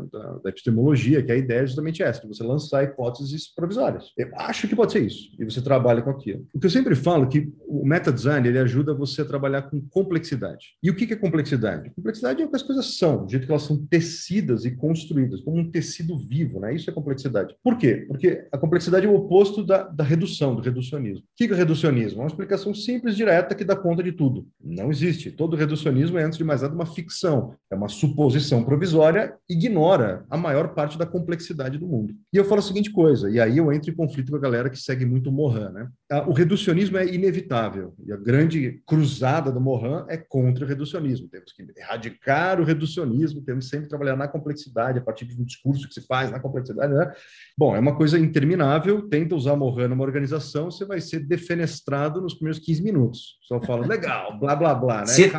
da, 0.43 0.49
epistemologia, 0.49 1.21
que 1.21 1.31
a 1.31 1.37
ideia 1.37 1.59
é 1.59 1.67
justamente 1.67 2.01
essa, 2.01 2.21
de 2.21 2.27
você 2.27 2.43
lançar 2.43 2.83
hipóteses 2.83 3.53
provisórias. 3.53 4.11
Eu 4.17 4.29
acho 4.35 4.67
que 4.67 4.75
pode 4.75 4.93
ser 4.93 5.05
isso, 5.05 5.29
e 5.39 5.45
você 5.45 5.61
trabalha 5.61 6.01
com 6.01 6.09
aquilo. 6.09 6.45
O 6.53 6.59
que 6.59 6.65
eu 6.65 6.71
sempre 6.71 6.95
falo 6.95 7.25
é 7.25 7.27
que 7.27 7.53
o 7.67 7.85
meta 7.85 8.11
design, 8.11 8.47
ele 8.47 8.57
ajuda 8.57 8.93
você 8.93 9.21
a 9.21 9.25
trabalhar 9.25 9.63
com 9.63 9.79
complexidade. 9.89 10.75
E 10.81 10.89
o 10.89 10.95
que 10.95 11.13
é 11.13 11.15
complexidade? 11.15 11.91
Complexidade 11.95 12.41
é 12.41 12.45
o 12.45 12.49
que 12.49 12.55
as 12.55 12.63
coisas 12.63 12.97
são, 12.97 13.25
do 13.25 13.31
jeito 13.31 13.45
que 13.45 13.51
elas 13.51 13.63
são 13.63 13.77
tecidas 13.85 14.65
e 14.65 14.71
construídas, 14.71 15.41
como 15.41 15.57
um 15.57 15.69
tecido 15.69 16.17
vivo, 16.17 16.59
né? 16.59 16.73
Isso 16.73 16.89
é 16.89 16.93
complexidade. 16.93 17.55
Por 17.63 17.77
quê? 17.77 18.05
Porque 18.07 18.47
a 18.51 18.57
complexidade 18.57 19.05
é 19.05 19.09
o 19.09 19.15
oposto 19.15 19.63
da, 19.63 19.83
da 19.83 20.03
redução, 20.15 20.55
do 20.55 20.61
reducionismo. 20.61 21.25
O 21.25 21.27
que 21.35 21.53
é 21.53 21.55
reducionismo? 21.55 22.19
É 22.19 22.23
uma 22.23 22.29
explicação 22.29 22.73
simples, 22.73 23.15
direta, 23.15 23.53
que 23.53 23.63
dá 23.63 23.75
conta 23.75 24.01
de 24.01 24.13
tudo. 24.13 24.47
Não 24.63 24.89
existe. 24.89 25.29
Todo 25.29 25.55
reducionismo 25.55 26.17
é, 26.17 26.23
antes 26.23 26.37
de 26.37 26.43
mais 26.43 26.61
nada, 26.61 26.73
uma 26.73 26.85
ficção. 26.85 27.53
É 27.69 27.75
uma 27.75 27.89
suposição 27.89 28.63
provisória, 28.63 29.35
ignora 29.49 30.25
a 30.29 30.37
maior 30.37 30.73
parte 30.73 30.97
da 30.97 31.05
complexidade 31.05 31.77
do 31.77 31.87
mundo. 31.87 32.15
E 32.33 32.37
eu 32.37 32.45
falo 32.45 32.59
a 32.59 32.63
seguinte 32.63 32.91
coisa, 32.91 33.29
e 33.29 33.39
aí 33.39 33.57
eu 33.57 33.71
entro 33.71 33.91
em 33.91 33.95
conflito 33.95 34.31
com 34.31 34.37
a 34.37 34.39
galera 34.41 34.69
que 34.69 34.77
segue 34.77 35.05
muito 35.05 35.29
o 35.29 35.33
Morin. 35.33 35.71
Né? 35.73 35.89
O 36.27 36.31
reducionismo 36.31 36.97
é 36.97 37.05
inevitável. 37.05 37.93
E 38.05 38.13
a 38.13 38.17
grande 38.17 38.81
cruzada 38.87 39.51
do 39.51 39.59
Morin 39.59 40.05
é 40.07 40.17
contra 40.17 40.63
o 40.63 40.67
reducionismo. 40.67 41.27
Temos 41.27 41.51
que 41.51 41.65
erradicar 41.77 42.61
o 42.61 42.63
reducionismo, 42.63 43.41
temos 43.41 43.67
sempre 43.67 43.85
que 43.85 43.89
trabalhar 43.89 44.15
na 44.15 44.27
complexidade, 44.27 44.99
a 44.99 45.01
partir 45.01 45.25
de 45.25 45.39
um 45.39 45.43
discurso 45.43 45.87
que 45.87 45.93
se 45.93 46.05
faz 46.05 46.31
na 46.31 46.39
complexidade. 46.39 46.93
Né? 46.93 47.11
Bom, 47.57 47.75
é 47.75 47.79
uma 47.79 47.95
coisa 47.95 48.17
interminável. 48.17 49.07
Tenta 49.09 49.35
usar 49.35 49.55
Morin 49.55 49.87
numa 49.87 50.04
organização, 50.05 50.71
você 50.71 50.85
vai 50.85 51.01
ser 51.01 51.19
defenestrado 51.19 52.21
nos 52.21 52.33
primeiros 52.33 52.59
15 52.59 52.83
minutos. 52.83 53.37
Só 53.41 53.61
fala, 53.61 53.85
legal, 53.85 54.37
blá, 54.39 54.55
blá, 54.55 54.73
blá, 54.73 54.99
né? 54.99 55.05
Se, 55.07 55.31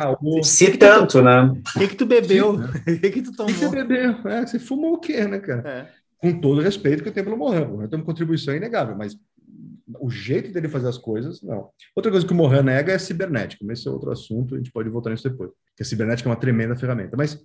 se 0.43 0.77
tanto, 0.77 1.21
né? 1.21 1.43
O 1.75 1.79
que, 1.79 1.87
que 1.89 1.95
tu 1.95 2.05
bebeu? 2.05 2.55
O 2.55 2.59
que, 2.99 3.09
que 3.09 3.21
tu 3.21 3.31
tomou? 3.31 3.51
O 3.51 3.55
que, 3.55 3.59
você 3.59 3.69
bebeu? 3.69 4.15
É, 4.25 4.45
você 4.45 4.59
fumou 4.59 4.93
o 4.93 4.99
quê, 4.99 5.25
né, 5.25 5.39
cara? 5.39 5.67
É. 5.67 5.87
Com 6.17 6.39
todo 6.39 6.59
o 6.59 6.63
respeito 6.63 7.03
que 7.03 7.09
eu 7.09 7.13
tenho 7.13 7.25
pelo 7.25 7.37
Mohan. 7.37 7.81
Eu 7.81 7.87
tenho 7.87 8.01
uma 8.01 8.05
contribuição 8.05 8.55
inegável, 8.55 8.95
mas 8.95 9.17
o 9.99 10.09
jeito 10.09 10.51
dele 10.51 10.67
fazer 10.67 10.87
as 10.87 10.97
coisas, 10.97 11.41
não. 11.41 11.69
Outra 11.95 12.11
coisa 12.11 12.25
que 12.25 12.33
o 12.33 12.35
Mohan 12.35 12.63
nega 12.63 12.91
é 12.91 12.99
cibernética, 12.99 13.63
mas 13.65 13.79
esse 13.79 13.87
é 13.87 13.91
outro 13.91 14.11
assunto, 14.11 14.55
a 14.55 14.57
gente 14.57 14.71
pode 14.71 14.89
voltar 14.89 15.11
nisso 15.11 15.29
depois. 15.29 15.49
Porque 15.49 15.83
a 15.83 15.85
cibernética 15.85 16.27
é 16.27 16.31
uma 16.31 16.39
tremenda 16.39 16.75
ferramenta. 16.75 17.15
Mas 17.15 17.41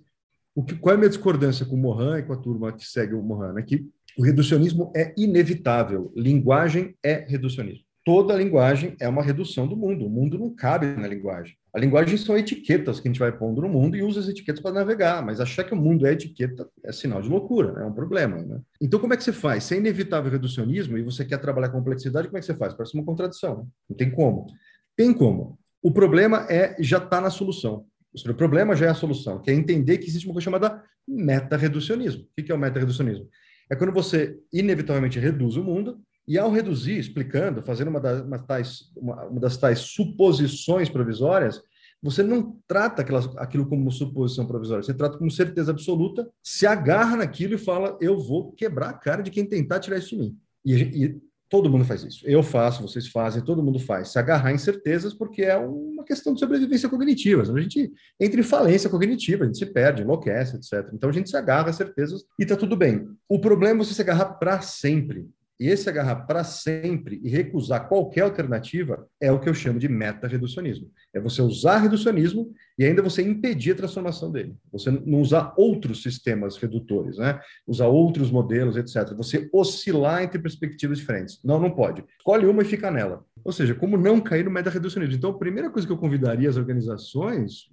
o 0.55 0.63
que, 0.63 0.75
qual 0.75 0.93
é 0.93 0.95
a 0.95 0.97
minha 0.97 1.09
discordância 1.09 1.65
com 1.65 1.75
o 1.75 1.79
Mohan 1.79 2.19
e 2.19 2.23
com 2.23 2.33
a 2.33 2.37
turma 2.37 2.71
que 2.71 2.85
segue 2.85 3.15
o 3.15 3.21
Mohan? 3.23 3.57
É 3.57 3.61
que 3.61 3.87
o 4.17 4.23
reducionismo 4.23 4.91
é 4.95 5.13
inevitável. 5.17 6.11
Linguagem 6.15 6.95
é 7.03 7.25
reducionismo. 7.27 7.83
Toda 8.05 8.35
linguagem 8.35 8.97
é 8.99 9.07
uma 9.07 9.23
redução 9.23 9.65
do 9.65 9.77
mundo. 9.77 10.05
O 10.05 10.09
mundo 10.09 10.37
não 10.37 10.53
cabe 10.53 10.87
na 10.87 11.07
linguagem. 11.07 11.55
A 11.73 11.79
linguagem 11.79 12.17
são 12.17 12.37
etiquetas 12.37 12.99
que 12.99 13.07
a 13.07 13.11
gente 13.11 13.19
vai 13.19 13.31
pondo 13.31 13.61
no 13.61 13.69
mundo 13.69 13.95
e 13.95 14.03
usa 14.03 14.19
as 14.19 14.27
etiquetas 14.27 14.61
para 14.61 14.73
navegar, 14.73 15.25
mas 15.25 15.39
achar 15.39 15.63
que 15.63 15.73
o 15.73 15.77
mundo 15.77 16.05
é 16.05 16.11
etiqueta 16.11 16.67
é 16.83 16.91
sinal 16.91 17.21
de 17.21 17.29
loucura, 17.29 17.71
né? 17.71 17.83
é 17.83 17.85
um 17.85 17.93
problema. 17.93 18.37
Né? 18.41 18.59
Então, 18.81 18.99
como 18.99 19.13
é 19.13 19.17
que 19.17 19.23
você 19.23 19.31
faz? 19.31 19.63
Se 19.63 19.75
é 19.75 19.77
inevitável 19.77 20.29
reducionismo 20.29 20.97
e 20.97 21.01
você 21.01 21.23
quer 21.23 21.37
trabalhar 21.37 21.69
complexidade, 21.69 22.27
como 22.27 22.37
é 22.37 22.41
que 22.41 22.45
você 22.45 22.53
faz? 22.53 22.73
Parece 22.73 22.93
uma 22.93 23.05
contradição. 23.05 23.67
Não 23.89 23.95
tem 23.95 24.11
como. 24.11 24.47
Tem 24.95 25.13
como. 25.13 25.57
o 25.81 25.91
problema 25.91 26.45
é 26.49 26.75
já 26.79 26.97
está 26.97 27.21
na 27.21 27.29
solução. 27.29 27.85
O 28.27 28.33
problema 28.35 28.75
já 28.75 28.87
é 28.87 28.89
a 28.89 28.93
solução, 28.93 29.41
que 29.41 29.49
é 29.49 29.53
entender 29.53 29.97
que 29.97 30.05
existe 30.05 30.27
uma 30.27 30.33
coisa 30.33 30.43
chamada 30.43 30.83
meta-reducionismo. 31.07 32.23
O 32.37 32.43
que 32.43 32.51
é 32.51 32.55
o 32.55 32.59
meta-reducionismo? 32.59 33.27
É 33.73 33.75
quando 33.75 33.91
você 33.91 34.39
inevitavelmente 34.53 35.19
reduz 35.19 35.55
o 35.55 35.63
mundo 35.63 35.99
e 36.27 36.37
ao 36.37 36.51
reduzir, 36.51 36.99
explicando, 36.99 37.63
fazendo 37.63 37.87
uma 37.87 37.99
das, 37.99 38.21
uma 38.21 38.37
tais, 38.37 38.91
uma, 38.95 39.25
uma 39.25 39.39
das 39.39 39.57
tais 39.57 39.79
suposições 39.79 40.89
provisórias, 40.89 41.59
você 41.99 42.21
não 42.21 42.59
trata 42.67 43.01
aquelas, 43.01 43.25
aquilo 43.35 43.65
como 43.65 43.91
suposição 43.91 44.45
provisória, 44.45 44.83
você 44.83 44.93
trata 44.93 45.17
como 45.17 45.31
certeza 45.31 45.71
absoluta, 45.71 46.29
se 46.43 46.67
agarra 46.67 47.17
naquilo 47.17 47.55
e 47.55 47.57
fala: 47.57 47.97
eu 47.99 48.19
vou 48.19 48.51
quebrar 48.51 48.89
a 48.89 48.93
cara 48.93 49.23
de 49.23 49.31
quem 49.31 49.43
tentar 49.43 49.79
tirar 49.79 49.97
isso 49.97 50.09
de 50.09 50.17
mim. 50.17 50.37
E, 50.63 50.75
e 50.75 51.21
todo 51.53 51.69
mundo 51.69 51.85
faz 51.85 52.03
isso. 52.03 52.25
Eu 52.25 52.41
faço, 52.41 52.81
vocês 52.81 53.09
fazem, 53.09 53.43
todo 53.43 53.61
mundo 53.61 53.77
faz. 53.77 54.09
Se 54.09 54.17
agarrar 54.17 54.51
em 54.51 54.57
certezas, 54.57 55.13
porque 55.13 55.43
é 55.43 55.55
uma 55.55 56.03
questão 56.03 56.33
de 56.33 56.39
sobrevivência 56.39 56.89
cognitiva. 56.89 57.43
A 57.43 57.61
gente 57.61 57.93
entra 58.19 58.39
em 58.39 58.43
falência 58.43 58.89
cognitiva, 58.89 59.43
a 59.43 59.45
gente 59.45 59.59
se 59.59 59.65
perde, 59.67 60.01
enlouquece, 60.01 60.55
etc. 60.55 60.89
Então 60.91 61.11
a 61.11 61.13
gente 61.13 61.29
se 61.29 61.37
agarra 61.37 61.69
a 61.69 61.73
certezas 61.73 62.23
e 62.39 62.41
está 62.41 62.55
tudo 62.55 62.75
bem. 62.75 63.07
O 63.29 63.39
problema 63.39 63.75
é 63.79 63.85
você 63.85 63.93
se 63.93 64.01
agarrar 64.01 64.33
para 64.33 64.61
sempre. 64.61 65.29
E 65.59 65.67
esse 65.67 65.87
agarrar 65.87 66.25
para 66.25 66.43
sempre 66.43 67.21
e 67.23 67.29
recusar 67.29 67.87
qualquer 67.87 68.21
alternativa 68.21 69.07
é 69.21 69.31
o 69.31 69.39
que 69.39 69.47
eu 69.47 69.53
chamo 69.53 69.79
de 69.79 69.87
meta-reducionismo. 69.87 70.91
É 71.13 71.19
você 71.19 71.41
usar 71.41 71.77
reducionismo 71.77 72.51
e 72.77 72.83
ainda 72.83 73.01
você 73.01 73.21
impedir 73.21 73.71
a 73.71 73.75
transformação 73.75 74.31
dele. 74.31 74.55
Você 74.71 74.89
não 74.89 75.21
usar 75.21 75.53
outros 75.55 76.01
sistemas 76.01 76.57
redutores, 76.57 77.17
né? 77.17 77.39
usar 77.67 77.87
outros 77.87 78.31
modelos, 78.31 78.75
etc. 78.77 79.15
Você 79.15 79.47
oscilar 79.53 80.23
entre 80.23 80.39
perspectivas 80.39 80.97
diferentes. 80.97 81.39
Não, 81.43 81.59
não 81.59 81.71
pode. 81.71 82.03
Escolhe 82.17 82.45
uma 82.47 82.63
e 82.63 82.65
fica 82.65 82.89
nela. 82.89 83.23
Ou 83.43 83.51
seja, 83.51 83.75
como 83.75 83.95
não 83.95 84.19
cair 84.19 84.43
no 84.43 84.51
meta-reducionismo. 84.51 85.15
Então, 85.15 85.29
a 85.29 85.37
primeira 85.37 85.69
coisa 85.69 85.87
que 85.87 85.93
eu 85.93 85.97
convidaria 85.97 86.49
as 86.49 86.57
organizações 86.57 87.69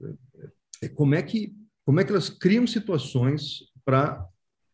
é 0.82 0.88
como 0.88 1.14
é 1.14 1.22
que, 1.22 1.54
como 1.84 1.99
é 1.99 2.04
que 2.04 2.10
elas 2.10 2.28
criam 2.28 2.66
situações 2.66 3.64
para 3.84 4.26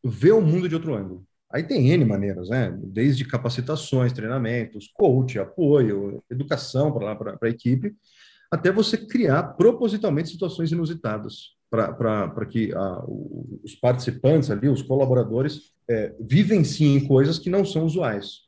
ver 0.05 0.33
o 0.33 0.41
mundo 0.41 0.69
de 0.69 0.75
outro 0.75 0.95
ângulo. 0.95 1.27
Aí 1.57 1.63
tem 1.63 1.91
N 1.91 2.05
maneiras, 2.05 2.51
né? 2.51 2.71
Desde 2.83 3.25
capacitações, 3.25 4.13
treinamentos, 4.13 4.89
coach, 4.93 5.39
apoio, 5.39 6.23
educação 6.31 6.93
para 6.93 7.39
a 7.41 7.49
equipe, 7.49 7.97
até 8.51 8.71
você 8.71 8.99
criar 8.99 9.43
propositalmente 9.55 10.29
situações 10.29 10.71
inusitadas 10.71 11.57
para 11.71 12.45
que 12.45 12.75
a, 12.75 13.03
os 13.65 13.75
participantes 13.75 14.51
ali, 14.51 14.69
os 14.69 14.83
colaboradores, 14.83 15.73
é, 15.89 16.15
vivenciem 16.21 17.07
coisas 17.09 17.39
que 17.39 17.49
não 17.49 17.65
são 17.65 17.87
usuais. 17.87 18.41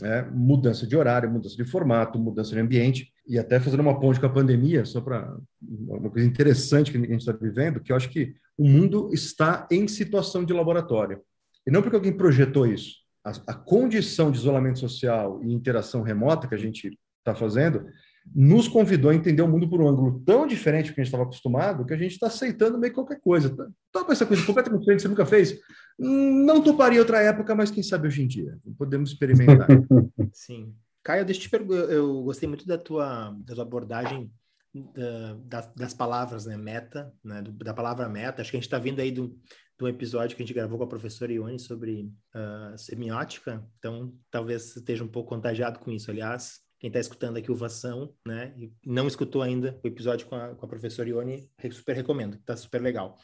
Né? 0.00 0.22
Mudança 0.32 0.86
de 0.86 0.96
horário, 0.96 1.28
mudança 1.28 1.56
de 1.56 1.64
formato, 1.64 2.16
mudança 2.16 2.54
de 2.54 2.60
ambiente, 2.60 3.12
e 3.26 3.40
até 3.40 3.58
fazendo 3.58 3.80
uma 3.80 3.98
ponte 3.98 4.20
com 4.20 4.26
a 4.26 4.32
pandemia, 4.32 4.84
só 4.84 5.00
para 5.00 5.36
uma 5.60 6.10
coisa 6.10 6.28
interessante 6.28 6.92
que 6.92 6.96
a 6.96 7.00
gente 7.00 7.16
está 7.16 7.32
vivendo, 7.32 7.80
que 7.80 7.90
eu 7.90 7.96
acho 7.96 8.08
que 8.08 8.36
o 8.56 8.68
mundo 8.68 9.10
está 9.12 9.66
em 9.68 9.88
situação 9.88 10.44
de 10.44 10.52
laboratório. 10.52 11.20
E 11.66 11.70
não 11.70 11.82
porque 11.82 11.96
alguém 11.96 12.16
projetou 12.16 12.66
isso. 12.66 12.96
A, 13.24 13.30
a 13.48 13.54
condição 13.54 14.30
de 14.30 14.38
isolamento 14.38 14.78
social 14.78 15.42
e 15.42 15.52
interação 15.52 16.02
remota 16.02 16.46
que 16.46 16.54
a 16.54 16.58
gente 16.58 16.96
está 17.18 17.34
fazendo 17.34 17.86
nos 18.34 18.66
convidou 18.66 19.10
a 19.10 19.14
entender 19.14 19.42
o 19.42 19.48
mundo 19.48 19.68
por 19.68 19.80
um 19.80 19.88
ângulo 19.88 20.20
tão 20.24 20.46
diferente 20.46 20.90
do 20.90 20.94
que 20.94 21.00
a 21.00 21.04
gente 21.04 21.12
estava 21.12 21.24
acostumado 21.24 21.84
que 21.84 21.94
a 21.94 21.96
gente 21.96 22.12
está 22.12 22.26
aceitando 22.26 22.78
meio 22.78 22.92
qualquer 22.92 23.20
coisa. 23.20 23.54
Topa 23.92 24.12
essa 24.12 24.26
coisa 24.26 24.44
completamente 24.44 24.80
diferente 24.80 24.98
que 24.98 25.02
você 25.02 25.08
nunca 25.08 25.26
fez. 25.26 25.58
Não 25.98 26.62
toparia 26.62 27.00
outra 27.00 27.22
época, 27.22 27.54
mas 27.54 27.70
quem 27.70 27.82
sabe 27.82 28.08
hoje 28.08 28.22
em 28.22 28.26
dia. 28.26 28.58
Podemos 28.76 29.10
experimentar. 29.10 29.68
Sim. 30.32 30.74
Caio, 31.02 31.24
deixa 31.24 31.40
eu 31.40 31.42
te 31.44 31.50
perguntar. 31.50 31.92
Eu 31.92 32.22
gostei 32.22 32.48
muito 32.48 32.66
da 32.66 32.76
tua, 32.76 33.30
da 33.44 33.54
tua 33.54 33.62
abordagem 33.62 34.30
da, 34.74 35.34
das, 35.44 35.74
das, 35.74 35.94
palavras, 35.94 36.46
né? 36.46 36.56
Meta, 36.56 37.12
né? 37.24 37.42
Da 37.64 37.72
palavra 37.72 38.08
meta. 38.08 38.42
Acho 38.42 38.50
que 38.50 38.56
a 38.56 38.60
gente 38.60 38.66
está 38.66 38.78
vindo 38.78 39.00
aí 39.00 39.10
do, 39.10 39.38
do 39.78 39.86
episódio 39.86 40.36
que 40.36 40.42
a 40.42 40.46
gente 40.46 40.54
gravou 40.54 40.78
com 40.78 40.84
a 40.84 40.88
professora 40.88 41.32
Ione 41.32 41.58
sobre 41.58 42.10
uh, 42.34 42.76
semiótica, 42.78 43.64
então 43.78 44.14
talvez 44.30 44.76
esteja 44.76 45.04
um 45.04 45.08
pouco 45.08 45.28
contagiado 45.30 45.78
com 45.78 45.90
isso. 45.90 46.10
Aliás, 46.10 46.60
quem 46.78 46.88
está 46.88 47.00
escutando 47.00 47.36
aqui 47.36 47.50
o 47.50 47.56
Vação, 47.56 48.14
né, 48.26 48.54
e 48.56 48.72
não 48.84 49.06
escutou 49.06 49.42
ainda 49.42 49.78
o 49.82 49.86
episódio 49.86 50.26
com 50.26 50.34
a, 50.34 50.54
com 50.54 50.64
a 50.64 50.68
professora 50.68 51.08
Ione, 51.08 51.50
super 51.72 51.94
recomendo, 51.94 52.36
está 52.36 52.56
super 52.56 52.80
legal. 52.80 53.18